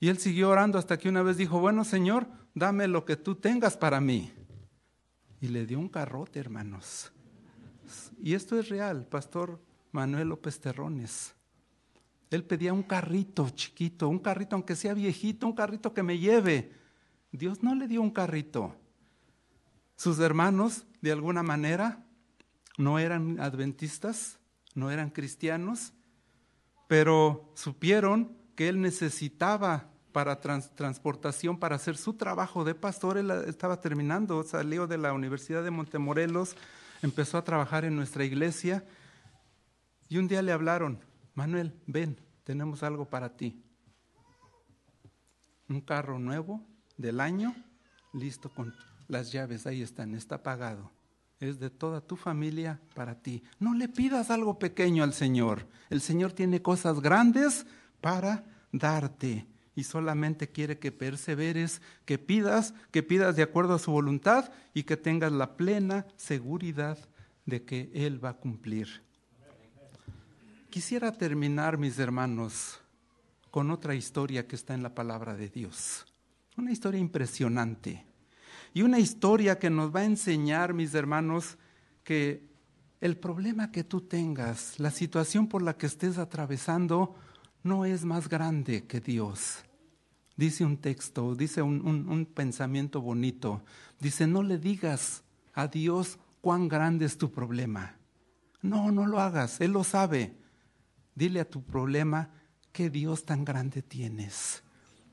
Y 0.00 0.08
él 0.08 0.18
siguió 0.18 0.50
orando 0.50 0.78
hasta 0.78 0.98
que 0.98 1.08
una 1.08 1.22
vez 1.22 1.36
dijo, 1.36 1.58
bueno, 1.60 1.84
Señor, 1.84 2.26
dame 2.54 2.86
lo 2.88 3.04
que 3.04 3.16
tú 3.16 3.34
tengas 3.34 3.76
para 3.76 4.00
mí. 4.00 4.32
Y 5.40 5.48
le 5.48 5.66
dio 5.66 5.78
un 5.78 5.88
carrote, 5.88 6.38
hermanos. 6.38 7.12
Y 8.22 8.34
esto 8.34 8.58
es 8.58 8.68
real, 8.68 9.06
Pastor 9.06 9.60
Manuel 9.92 10.28
López 10.28 10.60
Terrones. 10.60 11.34
Él 12.34 12.44
pedía 12.44 12.72
un 12.72 12.82
carrito 12.82 13.48
chiquito, 13.50 14.08
un 14.08 14.18
carrito 14.18 14.56
aunque 14.56 14.76
sea 14.76 14.94
viejito, 14.94 15.46
un 15.46 15.54
carrito 15.54 15.94
que 15.94 16.02
me 16.02 16.18
lleve. 16.18 16.72
Dios 17.32 17.62
no 17.62 17.74
le 17.74 17.88
dio 17.88 18.02
un 18.02 18.10
carrito. 18.10 18.74
Sus 19.96 20.18
hermanos, 20.18 20.86
de 21.00 21.12
alguna 21.12 21.42
manera, 21.42 22.04
no 22.76 22.98
eran 22.98 23.38
adventistas, 23.40 24.38
no 24.74 24.90
eran 24.90 25.10
cristianos, 25.10 25.92
pero 26.88 27.52
supieron 27.54 28.36
que 28.56 28.68
él 28.68 28.80
necesitaba 28.80 29.90
para 30.12 30.40
transportación, 30.40 31.58
para 31.58 31.76
hacer 31.76 31.96
su 31.96 32.14
trabajo 32.14 32.64
de 32.64 32.74
pastor. 32.74 33.18
Él 33.18 33.30
estaba 33.46 33.80
terminando, 33.80 34.42
salió 34.44 34.86
de 34.86 34.98
la 34.98 35.12
Universidad 35.12 35.64
de 35.64 35.70
Montemorelos, 35.70 36.56
empezó 37.02 37.38
a 37.38 37.44
trabajar 37.44 37.84
en 37.84 37.96
nuestra 37.96 38.24
iglesia 38.24 38.84
Y 40.08 40.18
un 40.18 40.28
día 40.28 40.42
le 40.42 40.52
hablaron, 40.52 41.00
Manuel, 41.34 41.74
ven, 41.86 42.20
tenemos 42.44 42.82
algo 42.82 43.06
para 43.06 43.36
ti. 43.36 43.60
Un 45.68 45.80
carro 45.80 46.18
nuevo 46.18 46.62
del 46.96 47.20
año, 47.20 47.54
listo 48.12 48.50
con 48.50 48.74
las 49.08 49.32
llaves, 49.32 49.66
ahí 49.66 49.82
están, 49.82 50.14
está 50.14 50.42
pagado. 50.42 50.90
Es 51.40 51.58
de 51.58 51.70
toda 51.70 52.00
tu 52.00 52.16
familia 52.16 52.80
para 52.94 53.20
ti. 53.20 53.42
No 53.58 53.74
le 53.74 53.88
pidas 53.88 54.30
algo 54.30 54.58
pequeño 54.58 55.02
al 55.02 55.12
Señor. 55.12 55.66
El 55.90 56.00
Señor 56.00 56.32
tiene 56.32 56.62
cosas 56.62 57.00
grandes 57.00 57.66
para 58.00 58.44
darte 58.72 59.46
y 59.74 59.84
solamente 59.84 60.48
quiere 60.48 60.78
que 60.78 60.92
perseveres, 60.92 61.82
que 62.04 62.18
pidas, 62.18 62.74
que 62.90 63.02
pidas 63.02 63.36
de 63.36 63.42
acuerdo 63.42 63.74
a 63.74 63.78
su 63.78 63.90
voluntad 63.90 64.52
y 64.72 64.84
que 64.84 64.96
tengas 64.96 65.32
la 65.32 65.56
plena 65.56 66.06
seguridad 66.16 66.98
de 67.46 67.64
que 67.64 67.90
Él 67.94 68.24
va 68.24 68.30
a 68.30 68.36
cumplir. 68.38 69.02
Quisiera 70.74 71.12
terminar, 71.12 71.78
mis 71.78 72.00
hermanos, 72.00 72.80
con 73.52 73.70
otra 73.70 73.94
historia 73.94 74.48
que 74.48 74.56
está 74.56 74.74
en 74.74 74.82
la 74.82 74.92
palabra 74.92 75.36
de 75.36 75.48
Dios. 75.48 76.04
Una 76.56 76.72
historia 76.72 76.98
impresionante. 76.98 78.04
Y 78.72 78.82
una 78.82 78.98
historia 78.98 79.56
que 79.60 79.70
nos 79.70 79.94
va 79.94 80.00
a 80.00 80.04
enseñar, 80.04 80.74
mis 80.74 80.92
hermanos, 80.92 81.58
que 82.02 82.48
el 83.00 83.16
problema 83.16 83.70
que 83.70 83.84
tú 83.84 84.00
tengas, 84.00 84.80
la 84.80 84.90
situación 84.90 85.46
por 85.46 85.62
la 85.62 85.76
que 85.76 85.86
estés 85.86 86.18
atravesando, 86.18 87.14
no 87.62 87.84
es 87.84 88.04
más 88.04 88.28
grande 88.28 88.84
que 88.84 88.98
Dios. 88.98 89.64
Dice 90.36 90.64
un 90.64 90.78
texto, 90.78 91.36
dice 91.36 91.62
un, 91.62 92.26
pensamiento 92.34 93.00
bonito. 93.00 93.62
Dice, 94.00 94.26
no 94.26 94.42
le 94.42 94.58
digas 94.58 95.22
a 95.52 95.68
Dios 95.68 96.18
cuán 96.40 96.66
grande 96.66 97.04
es 97.04 97.16
tu 97.16 97.30
problema. 97.30 97.94
No, 98.60 98.90
no 98.90 99.06
lo 99.06 99.20
hagas, 99.20 99.60
Él 99.60 99.70
lo 99.70 99.84
sabe. 99.84 100.42
Dile 101.14 101.40
a 101.40 101.48
tu 101.48 101.62
problema 101.62 102.30
qué 102.72 102.90
Dios 102.90 103.24
tan 103.24 103.44
grande 103.44 103.82
tienes. 103.82 104.62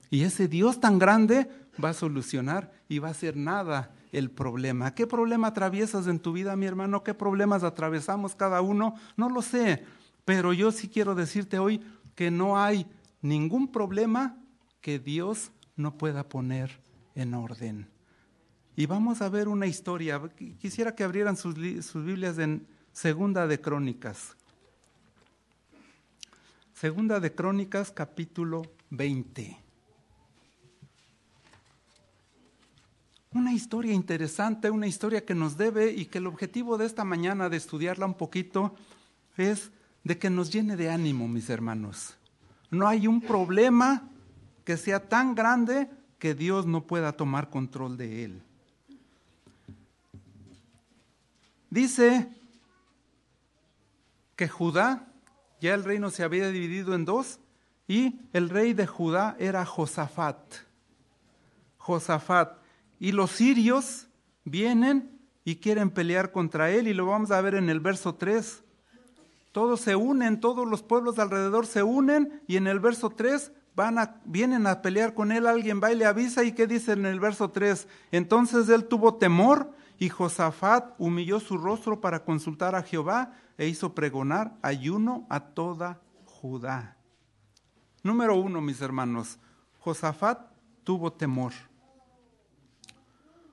Y 0.10 0.24
ese 0.24 0.48
Dios 0.48 0.80
tan 0.80 1.00
grande 1.00 1.50
va 1.82 1.90
a 1.90 1.94
solucionar 1.94 2.72
y 2.90 3.00
va 3.00 3.10
a 3.10 3.12
hacer 3.12 3.38
nada 3.38 3.96
el 4.12 4.30
problema. 4.30 4.94
¿Qué 4.94 5.08
problema 5.08 5.48
atraviesas 5.48 6.08
en 6.08 6.20
tu 6.20 6.34
vida, 6.34 6.56
mi 6.56 6.66
hermano? 6.66 7.04
¿Qué 7.04 7.14
problemas 7.14 7.64
atravesamos 7.64 8.36
cada 8.36 8.62
uno? 8.62 8.96
No 9.16 9.30
lo 9.30 9.42
sé, 9.42 9.86
pero 10.26 10.54
yo 10.54 10.72
sí 10.72 10.90
quiero 10.90 11.16
decirte 11.16 11.60
hoy 11.60 11.82
que 12.16 12.30
no 12.30 12.60
hay 12.62 12.86
ningún 13.22 13.72
problema 13.72 14.38
que 14.82 15.00
Dios 15.00 15.52
no 15.76 15.98
pueda 15.98 16.28
poner 16.28 16.82
en 17.16 17.34
orden. 17.34 17.88
Y 18.76 18.86
vamos 18.86 19.22
a 19.22 19.30
ver 19.30 19.48
una 19.48 19.68
historia. 19.68 20.22
Quisiera 20.60 20.96
que 20.96 21.04
abrieran 21.04 21.38
sus, 21.38 21.56
sus 21.86 22.04
Biblias 22.04 22.38
en 22.38 22.68
Segunda 22.92 23.48
de 23.48 23.62
Crónicas. 23.62 24.36
Segunda 26.82 27.20
de 27.20 27.36
Crónicas, 27.36 27.92
capítulo 27.92 28.64
20. 28.90 29.56
Una 33.34 33.54
historia 33.54 33.94
interesante, 33.94 34.72
una 34.72 34.88
historia 34.88 35.24
que 35.24 35.36
nos 35.36 35.58
debe 35.58 35.92
y 35.92 36.08
que 36.08 36.18
el 36.18 36.26
objetivo 36.26 36.80
de 36.80 36.88
esta 36.88 37.04
mañana 37.04 37.50
de 37.50 37.58
estudiarla 37.58 38.08
un 38.08 38.16
poquito 38.16 38.74
es 39.38 39.70
de 40.04 40.18
que 40.18 40.32
nos 40.32 40.52
llene 40.52 40.76
de 40.76 40.90
ánimo, 40.90 41.28
mis 41.28 41.52
hermanos. 41.52 42.18
No 42.72 42.88
hay 42.88 43.06
un 43.06 43.22
problema 43.22 44.10
que 44.66 44.76
sea 44.76 45.08
tan 45.08 45.36
grande 45.36 45.88
que 46.18 46.34
Dios 46.34 46.66
no 46.66 46.88
pueda 46.88 47.12
tomar 47.12 47.52
control 47.52 47.96
de 47.96 48.26
él. 48.26 48.42
Dice 51.70 52.28
que 54.36 54.48
Judá, 54.48 55.11
ya 55.62 55.76
el 55.76 55.84
reino 55.84 56.10
se 56.10 56.24
había 56.24 56.50
dividido 56.50 56.96
en 56.96 57.06
dos, 57.06 57.40
y 57.88 58.20
el 58.34 58.50
rey 58.50 58.74
de 58.74 58.88
Judá 58.88 59.36
era 59.40 59.64
Josafat. 59.64 60.38
Josafat. 61.78 62.58
Y 63.00 63.12
los 63.12 63.32
sirios 63.32 64.08
vienen 64.44 65.20
y 65.46 65.58
quieren 65.58 65.92
pelear 65.92 66.32
contra 66.32 66.72
él, 66.72 66.88
y 66.88 66.94
lo 66.94 67.06
vamos 67.06 67.32
a 67.32 67.40
ver 67.42 67.56
en 67.56 67.70
el 67.70 67.80
verso 67.80 68.16
3. 68.16 68.64
Todos 69.52 69.82
se 69.82 69.96
unen, 69.96 70.40
todos 70.40 70.68
los 70.68 70.82
pueblos 70.82 71.20
alrededor 71.20 71.68
se 71.68 71.84
unen, 71.84 72.42
y 72.48 72.58
en 72.58 72.68
el 72.68 72.80
verso 72.80 73.12
3 73.12 73.52
van 73.76 74.00
a, 74.00 74.22
vienen 74.26 74.66
a 74.66 74.82
pelear 74.82 75.14
con 75.14 75.32
él, 75.32 75.46
alguien 75.46 75.80
va 75.82 75.92
y 75.92 75.96
le 75.96 76.06
avisa, 76.06 76.44
y 76.44 76.54
qué 76.54 76.66
dice 76.66 76.94
en 76.94 77.06
el 77.06 77.20
verso 77.20 77.52
3? 77.52 77.88
Entonces 78.12 78.68
él 78.70 78.86
tuvo 78.86 79.16
temor, 79.16 79.72
y 80.02 80.10
Josafat 80.10 80.96
humilló 80.98 81.40
su 81.40 81.60
rostro 81.60 82.02
para 82.02 82.26
consultar 82.26 82.74
a 82.74 82.82
Jehová, 82.82 83.34
e 83.56 83.68
hizo 83.68 83.94
pregonar 83.94 84.58
ayuno 84.64 85.28
a 85.30 85.40
toda 85.40 86.02
Judá. 86.26 86.98
Número 88.02 88.36
uno, 88.36 88.62
mis 88.62 88.82
hermanos, 88.82 89.38
Josafat 89.78 90.40
tuvo 90.84 91.14
temor. 91.14 91.54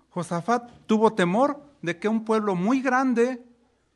Josafat 0.08 0.70
tuvo 0.86 1.12
temor 1.12 1.62
de 1.82 1.98
que 1.98 2.08
un 2.08 2.24
pueblo 2.24 2.54
muy 2.54 2.80
grande, 2.80 3.44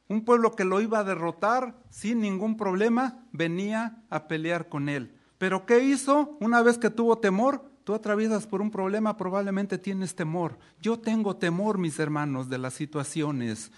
un 0.09 0.23
pueblo 0.23 0.55
que 0.55 0.67
lo 0.67 0.83
iba 0.83 0.99
a 0.99 1.05
derrotar 1.05 1.75
sin 1.89 2.21
ningún 2.21 2.59
problema, 2.59 3.25
venía 3.33 4.05
a 4.11 4.29
pelear 4.29 4.69
con 4.69 4.91
él. 4.91 5.17
Pero 5.39 5.65
¿qué 5.65 5.83
hizo? 5.85 6.37
Una 6.39 6.61
vez 6.61 6.77
que 6.77 6.91
tuvo 6.91 7.17
temor, 7.17 7.72
tú 7.85 7.95
atraviesas 7.95 8.47
por 8.47 8.61
un 8.61 8.71
problema, 8.71 9.17
probablemente 9.17 9.79
tienes 9.79 10.15
temor. 10.15 10.59
Yo 10.81 10.99
tengo 10.99 11.37
temor, 11.37 11.79
mis 11.79 11.99
hermanos, 11.99 12.49
de 12.49 12.59
las 12.59 12.75
situaciones. 12.75 13.71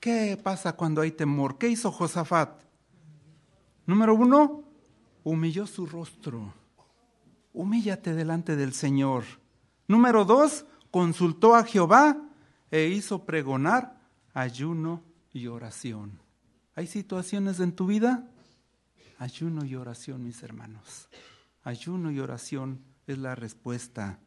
¿Qué 0.00 0.38
pasa 0.42 0.74
cuando 0.74 1.00
hay 1.00 1.12
temor? 1.12 1.58
¿Qué 1.58 1.68
hizo 1.68 1.90
Josafat? 1.90 2.60
Número 3.86 4.14
uno, 4.14 4.64
humilló 5.22 5.66
su 5.66 5.86
rostro. 5.86 6.52
Humíllate 7.52 8.14
delante 8.14 8.56
del 8.56 8.72
Señor. 8.72 9.24
Número 9.88 10.24
dos, 10.24 10.66
consultó 10.90 11.54
a 11.54 11.64
Jehová 11.64 12.16
e 12.70 12.86
hizo 12.88 13.24
pregonar 13.24 13.98
ayuno 14.32 15.02
y 15.32 15.46
oración. 15.46 16.20
¿Hay 16.74 16.86
situaciones 16.86 17.60
en 17.60 17.72
tu 17.72 17.86
vida? 17.86 18.28
Ayuno 19.18 19.64
y 19.64 19.76
oración, 19.76 20.24
mis 20.24 20.42
hermanos. 20.42 21.08
Ayuno 21.62 22.10
y 22.10 22.20
oración 22.20 22.80
es 23.06 23.18
la 23.18 23.34
respuesta. 23.34 24.18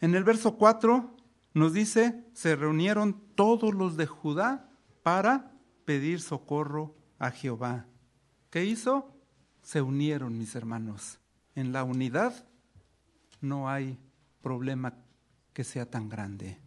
En 0.00 0.14
el 0.14 0.24
verso 0.24 0.56
4 0.56 1.16
nos 1.54 1.72
dice, 1.72 2.24
se 2.32 2.56
reunieron 2.56 3.20
todos 3.34 3.74
los 3.74 3.96
de 3.96 4.06
Judá 4.06 4.70
para 5.02 5.52
pedir 5.84 6.20
socorro 6.20 6.94
a 7.18 7.30
Jehová. 7.30 7.86
¿Qué 8.50 8.64
hizo? 8.64 9.14
Se 9.62 9.82
unieron, 9.82 10.38
mis 10.38 10.54
hermanos. 10.54 11.18
En 11.54 11.72
la 11.72 11.84
unidad 11.84 12.46
no 13.40 13.68
hay 13.68 13.98
problema 14.42 14.94
que 15.52 15.64
sea 15.64 15.90
tan 15.90 16.08
grande. 16.08 16.58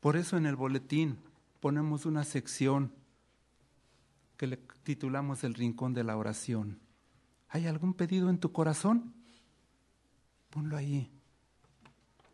Por 0.00 0.16
eso 0.16 0.36
en 0.36 0.46
el 0.46 0.56
boletín 0.56 1.18
ponemos 1.60 2.06
una 2.06 2.24
sección 2.24 2.92
que 4.36 4.46
le 4.46 4.56
titulamos 4.82 5.44
El 5.44 5.54
Rincón 5.54 5.94
de 5.94 6.04
la 6.04 6.16
Oración. 6.16 6.80
¿Hay 7.48 7.66
algún 7.66 7.94
pedido 7.94 8.28
en 8.30 8.38
tu 8.38 8.52
corazón? 8.52 9.15
Ponlo 10.56 10.78
ahí. 10.78 11.06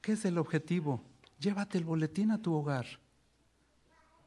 ¿Qué 0.01 0.12
es 0.12 0.25
el 0.25 0.39
objetivo? 0.39 1.03
Llévate 1.41 1.77
el 1.77 1.83
boletín 1.83 2.31
a 2.31 2.41
tu 2.41 2.55
hogar. 2.55 2.87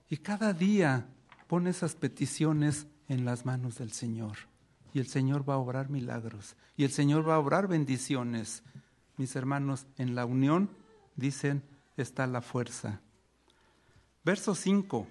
Y 0.09 0.17
cada 0.17 0.51
día 0.51 1.07
pon 1.47 1.65
esas 1.65 1.95
peticiones 1.95 2.87
en 3.07 3.23
las 3.23 3.45
manos 3.45 3.77
del 3.77 3.93
Señor. 3.93 4.35
Y 4.93 4.99
el 4.99 5.07
Señor 5.07 5.49
va 5.49 5.53
a 5.53 5.59
obrar 5.59 5.89
milagros. 5.89 6.57
Y 6.75 6.83
el 6.83 6.91
Señor 6.91 7.25
va 7.25 7.35
a 7.35 7.39
obrar 7.39 7.69
bendiciones. 7.69 8.63
Mis 9.15 9.33
hermanos, 9.37 9.87
en 9.97 10.13
la 10.13 10.25
unión 10.25 10.69
dicen, 11.15 11.63
está 11.95 12.27
la 12.27 12.41
fuerza. 12.41 12.99
Verso 14.25 14.55
5. 14.55 15.07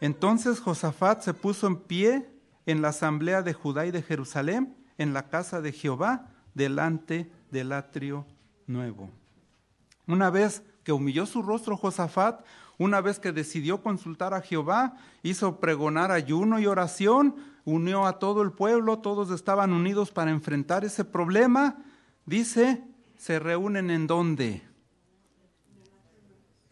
Entonces 0.00 0.58
Josafat 0.58 1.22
se 1.22 1.32
puso 1.32 1.68
en 1.68 1.76
pie 1.76 2.28
en 2.66 2.82
la 2.82 2.88
asamblea 2.88 3.42
de 3.42 3.52
Judá 3.52 3.86
y 3.86 3.92
de 3.92 4.02
Jerusalén, 4.02 4.76
en 4.98 5.12
la 5.12 5.28
casa 5.28 5.60
de 5.60 5.70
Jehová, 5.70 6.28
delante 6.54 7.30
del 7.52 7.70
atrio 7.70 8.26
nuevo. 8.66 9.08
Una 10.08 10.30
vez 10.30 10.64
que 10.82 10.90
humilló 10.90 11.26
su 11.26 11.42
rostro 11.42 11.76
Josafat, 11.76 12.44
una 12.78 13.00
vez 13.00 13.20
que 13.20 13.30
decidió 13.30 13.80
consultar 13.80 14.34
a 14.34 14.40
Jehová, 14.40 14.96
hizo 15.22 15.60
pregonar 15.60 16.10
ayuno 16.10 16.58
y 16.58 16.66
oración, 16.66 17.36
unió 17.64 18.06
a 18.06 18.18
todo 18.18 18.42
el 18.42 18.50
pueblo, 18.50 18.98
todos 18.98 19.30
estaban 19.30 19.72
unidos 19.72 20.10
para 20.10 20.32
enfrentar 20.32 20.84
ese 20.84 21.04
problema, 21.04 21.76
dice, 22.26 22.82
se 23.16 23.38
reúnen 23.38 23.90
en 23.90 24.08
dónde? 24.08 24.62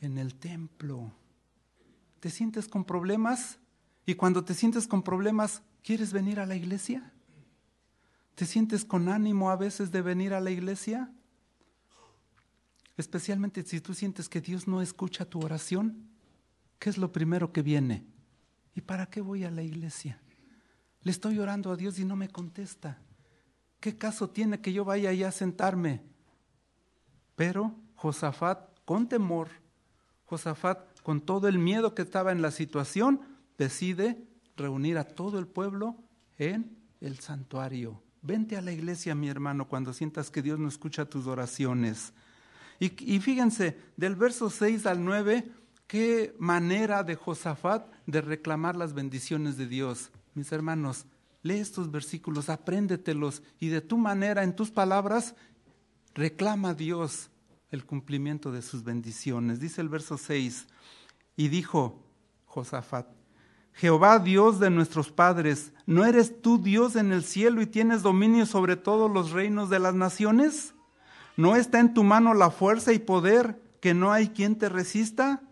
en 0.00 0.18
el 0.18 0.34
templo. 0.34 1.12
¿Te 2.20 2.30
sientes 2.30 2.68
con 2.68 2.84
problemas? 2.84 3.58
Y 4.06 4.14
cuando 4.14 4.44
te 4.44 4.54
sientes 4.54 4.86
con 4.86 5.02
problemas, 5.02 5.62
¿quieres 5.82 6.12
venir 6.12 6.40
a 6.40 6.46
la 6.46 6.56
iglesia? 6.56 7.12
¿Te 8.34 8.46
sientes 8.46 8.84
con 8.84 9.08
ánimo 9.08 9.50
a 9.50 9.56
veces 9.56 9.90
de 9.90 10.02
venir 10.02 10.32
a 10.32 10.40
la 10.40 10.50
iglesia? 10.50 11.12
Especialmente 12.96 13.62
si 13.62 13.80
tú 13.80 13.94
sientes 13.94 14.28
que 14.28 14.40
Dios 14.40 14.68
no 14.68 14.82
escucha 14.82 15.24
tu 15.24 15.40
oración. 15.40 16.08
¿Qué 16.78 16.90
es 16.90 16.98
lo 16.98 17.12
primero 17.12 17.52
que 17.52 17.62
viene? 17.62 18.06
¿Y 18.74 18.80
para 18.82 19.06
qué 19.06 19.20
voy 19.20 19.44
a 19.44 19.50
la 19.50 19.62
iglesia? 19.62 20.20
Le 21.02 21.10
estoy 21.10 21.38
orando 21.38 21.72
a 21.72 21.76
Dios 21.76 21.98
y 21.98 22.04
no 22.04 22.16
me 22.16 22.28
contesta. 22.28 22.98
¿Qué 23.80 23.96
caso 23.96 24.28
tiene 24.30 24.60
que 24.60 24.72
yo 24.72 24.84
vaya 24.84 25.10
allá 25.10 25.28
a 25.28 25.32
sentarme? 25.32 26.02
Pero 27.36 27.74
Josafat, 27.94 28.78
con 28.84 29.08
temor, 29.08 29.48
Josafat, 30.26 31.00
con 31.02 31.22
todo 31.22 31.48
el 31.48 31.58
miedo 31.58 31.94
que 31.94 32.02
estaba 32.02 32.32
en 32.32 32.42
la 32.42 32.50
situación, 32.50 33.20
decide 33.56 34.22
reunir 34.56 34.98
a 34.98 35.04
todo 35.04 35.38
el 35.38 35.46
pueblo 35.46 35.96
en 36.36 36.78
el 37.00 37.18
santuario. 37.18 38.02
Vente 38.22 38.56
a 38.56 38.60
la 38.60 38.72
iglesia, 38.72 39.14
mi 39.14 39.28
hermano, 39.28 39.66
cuando 39.66 39.92
sientas 39.92 40.30
que 40.30 40.42
Dios 40.42 40.58
no 40.58 40.68
escucha 40.68 41.06
tus 41.06 41.26
oraciones. 41.26 42.12
Y, 42.78 43.20
fíjense, 43.20 43.76
del 43.96 44.16
verso 44.16 44.48
6 44.48 44.86
al 44.86 45.04
9, 45.04 45.50
qué 45.86 46.34
manera 46.38 47.02
de 47.02 47.14
Josafat 47.14 47.86
de 48.06 48.20
reclamar 48.20 48.76
las 48.76 48.94
bendiciones 48.94 49.56
de 49.56 49.66
Dios. 49.66 50.10
Mis 50.34 50.50
hermanos, 50.52 51.04
lee 51.42 51.58
estos 51.58 51.90
versículos, 51.90 52.48
apréndetelos 52.48 53.42
y 53.58 53.68
de 53.68 53.80
tu 53.82 53.98
manera, 53.98 54.44
en 54.44 54.56
tus 54.56 54.70
palabras, 54.70 55.34
reclama 56.14 56.70
a 56.70 56.74
Dios 56.74 57.30
el 57.70 57.84
cumplimiento 57.84 58.50
de 58.50 58.62
sus 58.62 58.82
bendiciones. 58.82 59.60
Dice 59.60 59.80
el 59.80 59.88
verso 59.88 60.16
6, 60.16 60.66
y 61.36 61.48
dijo 61.48 62.02
Josafat, 62.46 63.06
Jehová 63.72 64.18
Dios 64.18 64.60
de 64.60 64.70
nuestros 64.70 65.10
padres, 65.10 65.72
¿no 65.86 66.04
eres 66.04 66.42
tú 66.42 66.62
Dios 66.62 66.96
en 66.96 67.12
el 67.12 67.24
cielo 67.24 67.62
y 67.62 67.66
tienes 67.66 68.02
dominio 68.02 68.46
sobre 68.46 68.76
todos 68.76 69.10
los 69.10 69.30
reinos 69.30 69.70
de 69.70 69.78
las 69.78 69.94
naciones? 69.94 70.74
¿No 71.36 71.56
está 71.56 71.80
en 71.80 71.94
tu 71.94 72.04
mano 72.04 72.34
la 72.34 72.50
fuerza 72.50 72.92
y 72.92 72.98
poder 72.98 73.60
que 73.80 73.94
no 73.94 74.12
hay 74.12 74.28
quien 74.28 74.56
te 74.56 74.68
resista? 74.68 75.42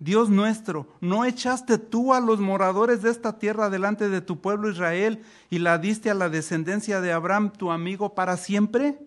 Dios 0.00 0.30
nuestro, 0.30 0.88
¿no 1.00 1.24
echaste 1.24 1.78
tú 1.78 2.12
a 2.12 2.18
los 2.18 2.40
moradores 2.40 3.02
de 3.02 3.10
esta 3.10 3.38
tierra 3.38 3.70
delante 3.70 4.08
de 4.08 4.20
tu 4.20 4.40
pueblo 4.40 4.68
Israel 4.68 5.22
y 5.48 5.60
la 5.60 5.78
diste 5.78 6.10
a 6.10 6.14
la 6.14 6.28
descendencia 6.28 7.00
de 7.00 7.12
Abraham, 7.12 7.52
tu 7.52 7.70
amigo, 7.70 8.16
para 8.16 8.36
siempre? 8.36 8.98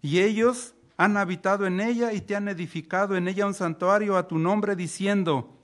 Y 0.00 0.20
ellos 0.20 0.74
han 0.96 1.16
habitado 1.16 1.66
en 1.66 1.80
ella 1.80 2.12
y 2.12 2.20
te 2.20 2.36
han 2.36 2.46
edificado 2.46 3.16
en 3.16 3.26
ella 3.26 3.46
un 3.46 3.54
santuario 3.54 4.16
a 4.16 4.28
tu 4.28 4.38
nombre, 4.38 4.76
diciendo, 4.76 5.58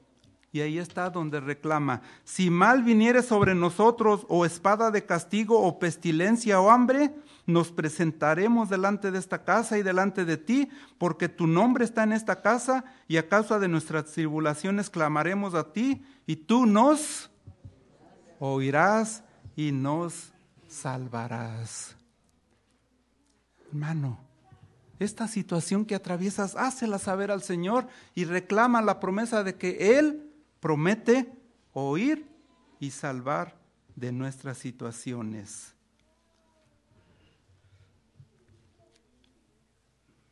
y 0.52 0.60
ahí 0.60 0.78
está 0.78 1.10
donde 1.10 1.38
reclama, 1.38 2.02
si 2.24 2.50
mal 2.50 2.82
viniere 2.82 3.22
sobre 3.22 3.54
nosotros 3.54 4.26
o 4.28 4.44
espada 4.44 4.90
de 4.90 5.06
castigo 5.06 5.60
o 5.60 5.78
pestilencia 5.78 6.60
o 6.60 6.70
hambre, 6.70 7.14
nos 7.46 7.70
presentaremos 7.70 8.68
delante 8.68 9.10
de 9.10 9.18
esta 9.18 9.44
casa 9.44 9.78
y 9.78 9.82
delante 9.82 10.24
de 10.24 10.36
ti, 10.36 10.68
porque 10.98 11.28
tu 11.28 11.46
nombre 11.46 11.84
está 11.84 12.02
en 12.02 12.12
esta 12.12 12.42
casa 12.42 12.84
y 13.06 13.16
a 13.16 13.28
causa 13.28 13.58
de 13.60 13.68
nuestras 13.68 14.06
tribulaciones 14.06 14.90
clamaremos 14.90 15.54
a 15.54 15.72
ti 15.72 16.02
y 16.26 16.36
tú 16.36 16.66
nos 16.66 17.30
oirás 18.40 19.22
y 19.54 19.70
nos 19.70 20.32
salvarás. 20.68 21.96
Hermano, 23.68 24.18
esta 24.98 25.28
situación 25.28 25.84
que 25.84 25.94
atraviesas, 25.94 26.56
hácela 26.56 26.98
saber 26.98 27.30
al 27.30 27.42
Señor 27.42 27.86
y 28.16 28.24
reclama 28.24 28.82
la 28.82 28.98
promesa 28.98 29.44
de 29.44 29.54
que 29.54 29.98
Él 29.98 30.29
promete 30.60 31.32
oír 31.72 32.28
y 32.78 32.90
salvar 32.90 33.58
de 33.96 34.12
nuestras 34.12 34.58
situaciones. 34.58 35.74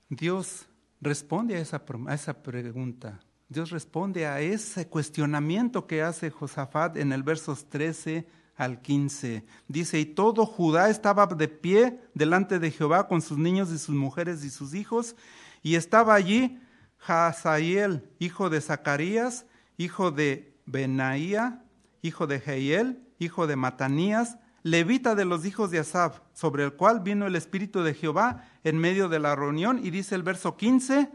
Dios 0.09 0.67
responde 1.01 1.57
a 1.57 1.61
esa, 1.61 2.43
pregunta. 2.43 3.21
Dios 3.49 3.71
responde 3.71 4.27
a 4.27 4.41
ese 4.41 4.89
cuestionamiento 4.89 5.87
que 5.87 6.03
hace 6.03 6.31
Josafat 6.31 6.97
en 6.97 7.13
el 7.13 7.23
versos 7.23 7.69
13 7.69 8.27
al 8.57 8.81
15. 8.81 9.45
Dice, 9.69 10.01
y 10.01 10.07
todo 10.07 10.47
Judá 10.47 10.89
estaba 10.89 11.27
de 11.27 11.49
pie 11.49 12.01
delante 12.15 12.59
de 12.59 12.71
Jehová 12.71 13.07
con 13.07 13.21
sus 13.21 13.37
niños 13.37 13.71
y 13.71 13.79
sus 13.79 13.95
mujeres 13.95 14.45
y 14.45 14.51
sus 14.51 14.75
hijos, 14.75 15.15
y 15.63 15.75
estaba 15.75 16.15
allí 16.15 16.59
Hazael, 17.07 18.11
hijo 18.19 18.49
de 18.51 18.61
Zacarías, 18.61 19.45
hijo 19.79 20.11
de 20.11 20.55
Benaía, 20.67 21.65
hijo 22.03 22.27
de 22.27 22.41
Jehiel, 22.41 23.01
hijo 23.19 23.47
de 23.47 23.57
Matanías, 23.57 24.37
levita 24.63 25.15
de 25.15 25.25
los 25.25 25.47
hijos 25.47 25.71
de 25.71 25.79
Asaf, 25.79 26.21
sobre 26.35 26.65
el 26.65 26.75
cual 26.75 27.01
vino 27.01 27.27
el 27.27 27.37
Espíritu 27.37 27.83
de 27.83 27.95
Jehová 27.95 28.45
en 28.65 28.77
medio 28.77 29.09
de 29.09 29.21
la 29.21 29.35
reunión, 29.35 29.81
y 29.83 29.91
dice 29.91 30.15
el 30.15 30.23
verso 30.23 30.57
15, 30.57 31.11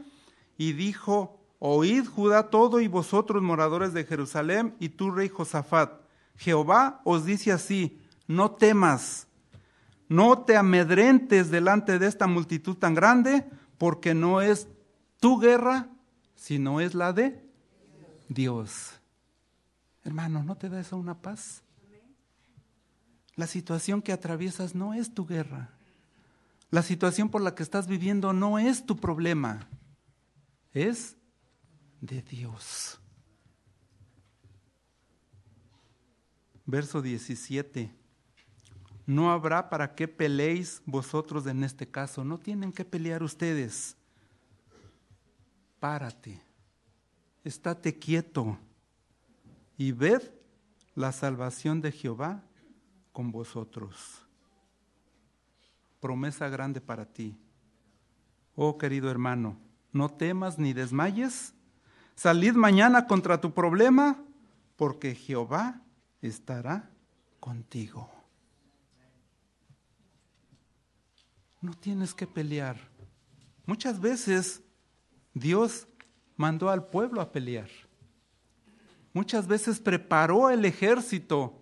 y 0.57 0.73
dijo, 0.73 1.39
oíd 1.59 2.07
Judá 2.07 2.49
todo 2.49 2.79
y 2.79 2.87
vosotros 2.87 3.43
moradores 3.43 3.93
de 3.93 4.05
Jerusalén, 4.05 4.75
y 4.79 4.89
tú 4.89 5.11
rey 5.11 5.29
Josafat, 5.29 6.01
Jehová 6.37 7.01
os 7.03 7.25
dice 7.25 7.51
así, 7.51 7.99
no 8.27 8.51
temas, 8.51 9.27
no 10.07 10.39
te 10.39 10.55
amedrentes 10.55 11.51
delante 11.51 11.99
de 11.99 12.07
esta 12.07 12.27
multitud 12.27 12.77
tan 12.77 12.95
grande, 12.95 13.45
porque 13.77 14.13
no 14.13 14.41
es 14.41 14.67
tu 15.19 15.39
guerra, 15.39 15.89
sino 16.35 16.79
es 16.79 16.95
la 16.95 17.13
de 17.13 17.42
Dios. 18.29 18.99
Hermano, 20.03 20.43
¿no 20.43 20.55
te 20.55 20.69
da 20.69 20.79
eso 20.79 20.97
una 20.97 21.21
paz? 21.21 21.63
La 23.35 23.47
situación 23.47 24.01
que 24.01 24.11
atraviesas 24.11 24.75
no 24.75 24.93
es 24.93 25.13
tu 25.13 25.25
guerra. 25.25 25.71
La 26.69 26.81
situación 26.81 27.29
por 27.29 27.41
la 27.41 27.55
que 27.55 27.63
estás 27.63 27.87
viviendo 27.87 28.33
no 28.33 28.59
es 28.59 28.85
tu 28.85 28.97
problema. 28.97 29.67
Es 30.73 31.15
de 32.01 32.21
Dios. 32.21 32.99
Verso 36.65 37.01
17. 37.01 37.93
No 39.05 39.31
habrá 39.31 39.69
para 39.69 39.95
qué 39.95 40.07
peleéis 40.07 40.81
vosotros 40.85 41.45
en 41.47 41.63
este 41.63 41.89
caso. 41.89 42.23
No 42.23 42.39
tienen 42.39 42.71
que 42.71 42.85
pelear 42.85 43.23
ustedes. 43.23 43.97
Párate 45.79 46.52
estate 47.43 47.97
quieto 47.97 48.57
y 49.77 49.91
ved 49.91 50.21
la 50.95 51.11
salvación 51.11 51.81
de 51.81 51.91
Jehová 51.91 52.43
con 53.11 53.31
vosotros. 53.31 54.25
Promesa 55.99 56.49
grande 56.49 56.81
para 56.81 57.05
ti. 57.05 57.37
Oh 58.55 58.77
querido 58.77 59.09
hermano, 59.09 59.57
no 59.91 60.09
temas 60.09 60.59
ni 60.59 60.73
desmayes. 60.73 61.53
Salid 62.15 62.53
mañana 62.53 63.07
contra 63.07 63.41
tu 63.41 63.53
problema, 63.53 64.23
porque 64.75 65.15
Jehová 65.15 65.81
estará 66.21 66.89
contigo. 67.39 68.09
No 71.61 71.73
tienes 71.73 72.13
que 72.13 72.27
pelear. 72.27 72.77
Muchas 73.65 73.99
veces 73.99 74.61
Dios 75.33 75.87
mandó 76.35 76.69
al 76.69 76.87
pueblo 76.87 77.21
a 77.21 77.31
pelear. 77.31 77.69
Muchas 79.13 79.47
veces 79.47 79.79
preparó 79.79 80.49
el 80.49 80.65
ejército 80.65 81.59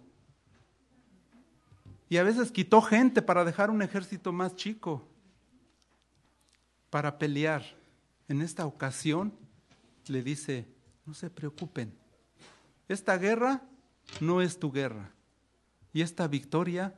y 2.08 2.18
a 2.18 2.24
veces 2.24 2.52
quitó 2.52 2.82
gente 2.82 3.22
para 3.22 3.44
dejar 3.44 3.70
un 3.70 3.82
ejército 3.82 4.32
más 4.32 4.56
chico 4.56 5.08
para 6.90 7.18
pelear. 7.18 7.64
En 8.28 8.42
esta 8.42 8.66
ocasión 8.66 9.34
le 10.08 10.24
dice, 10.24 10.68
no 11.06 11.14
se 11.14 11.30
preocupen, 11.30 11.94
esta 12.88 13.18
guerra 13.18 13.62
no 14.20 14.42
es 14.42 14.60
tu 14.60 14.72
guerra 14.72 15.12
y 15.94 16.02
esta 16.02 16.28
victoria 16.28 16.96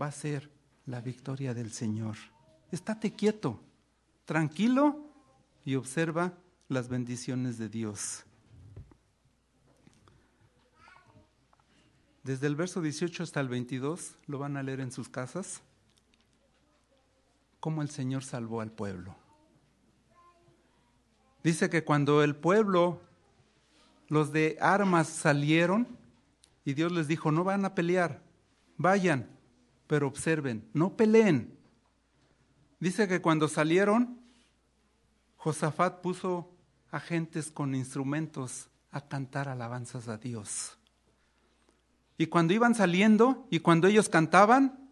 va 0.00 0.06
a 0.06 0.12
ser 0.12 0.50
la 0.86 1.00
victoria 1.00 1.54
del 1.54 1.72
Señor. 1.72 2.16
Estate 2.70 3.12
quieto, 3.12 3.60
tranquilo 4.24 5.06
y 5.64 5.74
observa 5.74 6.34
las 6.70 6.88
bendiciones 6.88 7.58
de 7.58 7.68
Dios. 7.68 8.24
Desde 12.22 12.46
el 12.46 12.54
verso 12.54 12.80
18 12.80 13.24
hasta 13.24 13.40
el 13.40 13.48
22, 13.48 14.14
lo 14.26 14.38
van 14.38 14.56
a 14.56 14.62
leer 14.62 14.78
en 14.78 14.92
sus 14.92 15.08
casas, 15.08 15.62
cómo 17.58 17.82
el 17.82 17.90
Señor 17.90 18.22
salvó 18.22 18.60
al 18.60 18.70
pueblo. 18.70 19.16
Dice 21.42 21.68
que 21.70 21.82
cuando 21.82 22.22
el 22.22 22.36
pueblo, 22.36 23.00
los 24.06 24.30
de 24.32 24.56
armas 24.60 25.08
salieron, 25.08 25.88
y 26.64 26.74
Dios 26.74 26.92
les 26.92 27.08
dijo, 27.08 27.32
no 27.32 27.42
van 27.42 27.64
a 27.64 27.74
pelear, 27.74 28.22
vayan, 28.76 29.28
pero 29.88 30.06
observen, 30.06 30.68
no 30.72 30.96
peleen. 30.96 31.58
Dice 32.78 33.08
que 33.08 33.20
cuando 33.20 33.48
salieron, 33.48 34.20
Josafat 35.36 36.00
puso 36.00 36.59
agentes 36.90 37.50
con 37.50 37.74
instrumentos 37.74 38.68
a 38.90 39.00
cantar 39.00 39.48
alabanzas 39.48 40.08
a 40.08 40.16
Dios. 40.16 40.78
Y 42.18 42.26
cuando 42.26 42.52
iban 42.52 42.74
saliendo 42.74 43.46
y 43.50 43.60
cuando 43.60 43.86
ellos 43.86 44.08
cantaban, 44.08 44.90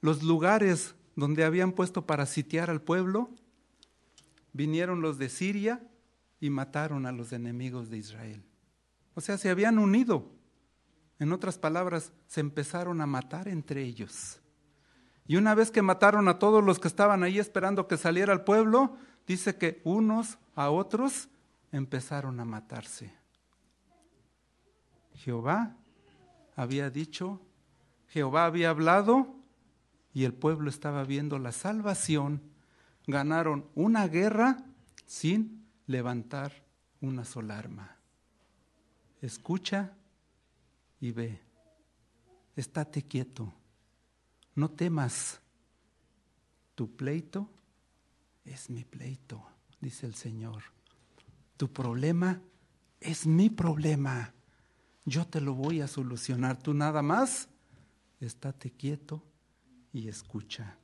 los 0.00 0.22
lugares 0.22 0.94
donde 1.16 1.44
habían 1.44 1.72
puesto 1.72 2.06
para 2.06 2.26
sitiar 2.26 2.70
al 2.70 2.82
pueblo, 2.82 3.30
vinieron 4.52 5.00
los 5.00 5.18
de 5.18 5.28
Siria 5.28 5.82
y 6.40 6.50
mataron 6.50 7.06
a 7.06 7.12
los 7.12 7.32
enemigos 7.32 7.90
de 7.90 7.98
Israel. 7.98 8.42
O 9.14 9.20
sea, 9.20 9.38
se 9.38 9.50
habían 9.50 9.78
unido. 9.78 10.32
En 11.18 11.32
otras 11.32 11.58
palabras, 11.58 12.12
se 12.26 12.40
empezaron 12.40 13.00
a 13.00 13.06
matar 13.06 13.48
entre 13.48 13.82
ellos. 13.82 14.40
Y 15.26 15.36
una 15.36 15.54
vez 15.54 15.70
que 15.70 15.82
mataron 15.82 16.28
a 16.28 16.38
todos 16.38 16.64
los 16.64 16.78
que 16.78 16.88
estaban 16.88 17.22
ahí 17.22 17.38
esperando 17.38 17.86
que 17.86 17.96
saliera 17.96 18.32
el 18.32 18.40
pueblo, 18.40 18.96
dice 19.26 19.56
que 19.56 19.80
unos 19.84 20.38
a 20.54 20.70
otros 20.70 21.28
empezaron 21.72 22.40
a 22.40 22.44
matarse. 22.44 23.12
Jehová 25.14 25.76
había 26.56 26.90
dicho, 26.90 27.40
Jehová 28.08 28.46
había 28.46 28.70
hablado 28.70 29.34
y 30.12 30.24
el 30.24 30.34
pueblo 30.34 30.70
estaba 30.70 31.04
viendo 31.04 31.38
la 31.38 31.52
salvación. 31.52 32.42
Ganaron 33.06 33.68
una 33.74 34.08
guerra 34.08 34.64
sin 35.06 35.66
levantar 35.86 36.52
una 37.00 37.24
sola 37.24 37.58
arma. 37.58 37.96
Escucha 39.20 39.92
y 41.00 41.12
ve. 41.12 41.40
Estate 42.56 43.02
quieto. 43.02 43.52
No 44.54 44.70
temas. 44.70 45.40
Tu 46.74 46.94
pleito 46.96 47.48
es 48.50 48.68
mi 48.68 48.84
pleito, 48.84 49.46
dice 49.80 50.06
el 50.06 50.14
Señor. 50.14 50.62
Tu 51.56 51.72
problema 51.72 52.42
es 53.00 53.26
mi 53.26 53.48
problema. 53.48 54.34
Yo 55.04 55.26
te 55.26 55.40
lo 55.40 55.54
voy 55.54 55.80
a 55.80 55.88
solucionar. 55.88 56.60
Tú 56.60 56.74
nada 56.74 57.00
más, 57.00 57.48
estate 58.20 58.72
quieto 58.72 59.22
y 59.92 60.08
escucha. 60.08 60.76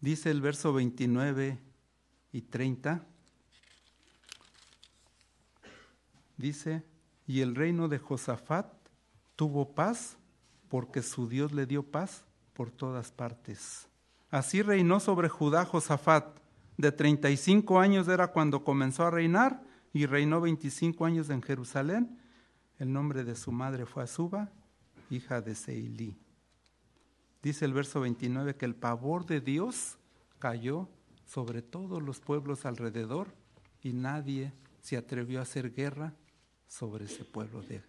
Dice 0.00 0.30
el 0.30 0.40
verso 0.40 0.72
29 0.72 1.58
y 2.32 2.42
30. 2.42 3.04
Dice, 6.36 6.84
y 7.26 7.40
el 7.40 7.54
reino 7.54 7.88
de 7.88 7.98
Josafat 7.98 8.72
tuvo 9.34 9.74
paz 9.74 10.16
porque 10.68 11.02
su 11.02 11.28
Dios 11.28 11.52
le 11.52 11.66
dio 11.66 11.82
paz 11.82 12.24
por 12.54 12.70
todas 12.70 13.10
partes. 13.10 13.89
Así 14.30 14.62
reinó 14.62 15.00
sobre 15.00 15.28
Judá 15.28 15.64
Josafat. 15.64 16.38
De 16.76 16.92
35 16.92 17.78
años 17.80 18.08
era 18.08 18.28
cuando 18.28 18.64
comenzó 18.64 19.04
a 19.04 19.10
reinar 19.10 19.62
y 19.92 20.06
reinó 20.06 20.40
25 20.40 21.04
años 21.04 21.28
en 21.30 21.42
Jerusalén. 21.42 22.18
El 22.78 22.92
nombre 22.92 23.24
de 23.24 23.34
su 23.34 23.52
madre 23.52 23.84
fue 23.84 24.04
Azuba, 24.04 24.50
hija 25.10 25.40
de 25.40 25.54
Seilí. 25.54 26.16
Dice 27.42 27.64
el 27.64 27.72
verso 27.72 28.00
29 28.00 28.56
que 28.56 28.66
el 28.66 28.74
pavor 28.74 29.26
de 29.26 29.40
Dios 29.40 29.98
cayó 30.38 30.88
sobre 31.26 31.62
todos 31.62 32.02
los 32.02 32.20
pueblos 32.20 32.64
alrededor 32.64 33.28
y 33.82 33.92
nadie 33.92 34.52
se 34.80 34.96
atrevió 34.96 35.40
a 35.40 35.42
hacer 35.42 35.72
guerra 35.74 36.14
sobre 36.66 37.06
ese 37.06 37.24
pueblo 37.24 37.62
de, 37.62 37.82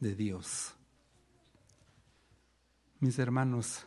de 0.00 0.14
Dios. 0.14 0.74
Mis 3.00 3.18
hermanos, 3.18 3.86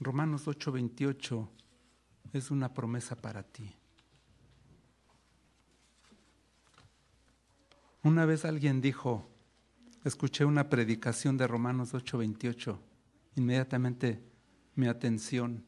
Romanos 0.00 0.48
8:28 0.48 1.48
es 2.32 2.50
una 2.50 2.74
promesa 2.74 3.14
para 3.14 3.42
ti. 3.42 3.74
Una 8.02 8.26
vez 8.26 8.44
alguien 8.44 8.80
dijo, 8.80 9.30
escuché 10.02 10.44
una 10.44 10.68
predicación 10.68 11.36
de 11.36 11.46
Romanos 11.46 11.94
8:28, 11.94 12.78
inmediatamente 13.36 14.22
mi 14.74 14.88
atención 14.88 15.64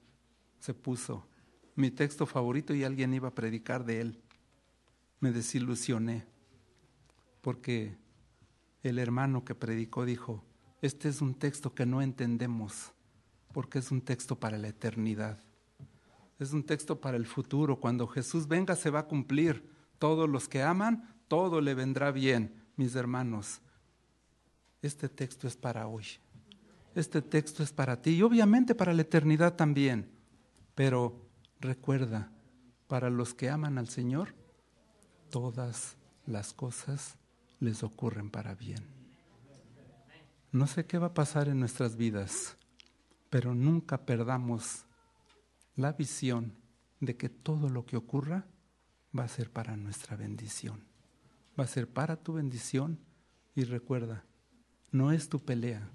se 0.58 0.74
puso, 0.74 1.26
mi 1.76 1.90
texto 1.90 2.26
favorito 2.26 2.74
y 2.74 2.82
alguien 2.82 3.14
iba 3.14 3.28
a 3.28 3.34
predicar 3.34 3.84
de 3.84 4.00
él. 4.00 4.22
Me 5.20 5.30
desilusioné 5.30 6.26
porque 7.42 7.96
el 8.82 8.98
hermano 8.98 9.44
que 9.44 9.54
predicó 9.54 10.04
dijo, 10.04 10.44
este 10.82 11.08
es 11.08 11.22
un 11.22 11.34
texto 11.34 11.74
que 11.74 11.86
no 11.86 12.02
entendemos 12.02 12.92
porque 13.56 13.78
es 13.78 13.90
un 13.90 14.02
texto 14.02 14.38
para 14.38 14.58
la 14.58 14.68
eternidad. 14.68 15.38
Es 16.38 16.52
un 16.52 16.62
texto 16.62 17.00
para 17.00 17.16
el 17.16 17.24
futuro. 17.24 17.80
Cuando 17.80 18.06
Jesús 18.06 18.46
venga 18.46 18.76
se 18.76 18.90
va 18.90 18.98
a 18.98 19.06
cumplir. 19.06 19.66
Todos 19.98 20.28
los 20.28 20.46
que 20.46 20.62
aman, 20.62 21.16
todo 21.26 21.62
le 21.62 21.72
vendrá 21.72 22.10
bien, 22.10 22.54
mis 22.76 22.94
hermanos. 22.94 23.62
Este 24.82 25.08
texto 25.08 25.48
es 25.48 25.56
para 25.56 25.86
hoy. 25.86 26.04
Este 26.94 27.22
texto 27.22 27.62
es 27.62 27.72
para 27.72 28.02
ti 28.02 28.10
y 28.10 28.22
obviamente 28.22 28.74
para 28.74 28.92
la 28.92 29.00
eternidad 29.00 29.56
también. 29.56 30.10
Pero 30.74 31.26
recuerda, 31.58 32.30
para 32.88 33.08
los 33.08 33.32
que 33.32 33.48
aman 33.48 33.78
al 33.78 33.88
Señor, 33.88 34.34
todas 35.30 35.96
las 36.26 36.52
cosas 36.52 37.16
les 37.60 37.82
ocurren 37.82 38.28
para 38.28 38.54
bien. 38.54 38.84
No 40.52 40.66
sé 40.66 40.84
qué 40.84 40.98
va 40.98 41.06
a 41.06 41.14
pasar 41.14 41.48
en 41.48 41.58
nuestras 41.58 41.96
vidas, 41.96 42.58
pero 43.36 43.54
nunca 43.54 44.06
perdamos 44.06 44.86
la 45.74 45.92
visión 45.92 46.54
de 47.00 47.18
que 47.18 47.28
todo 47.28 47.68
lo 47.68 47.84
que 47.84 47.98
ocurra 47.98 48.46
va 49.14 49.24
a 49.24 49.28
ser 49.28 49.50
para 49.50 49.76
nuestra 49.76 50.16
bendición. 50.16 50.86
Va 51.60 51.64
a 51.64 51.66
ser 51.66 51.86
para 51.86 52.16
tu 52.16 52.32
bendición 52.32 52.98
y 53.54 53.64
recuerda, 53.64 54.24
no 54.90 55.12
es 55.12 55.28
tu 55.28 55.44
pelea, 55.44 55.86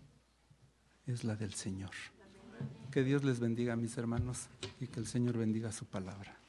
es 1.08 1.24
la 1.24 1.36
del 1.36 1.56
Señor. 1.56 1.90
Que 2.92 3.04
Dios 3.04 3.24
les 3.24 3.40
bendiga, 3.40 3.76
mis 3.76 3.98
hermanos, 3.98 4.48
y 4.80 4.86
que 4.86 5.00
el 5.00 5.08
Señor 5.08 5.36
bendiga 5.36 5.72
su 5.72 5.88
palabra. 5.88 6.41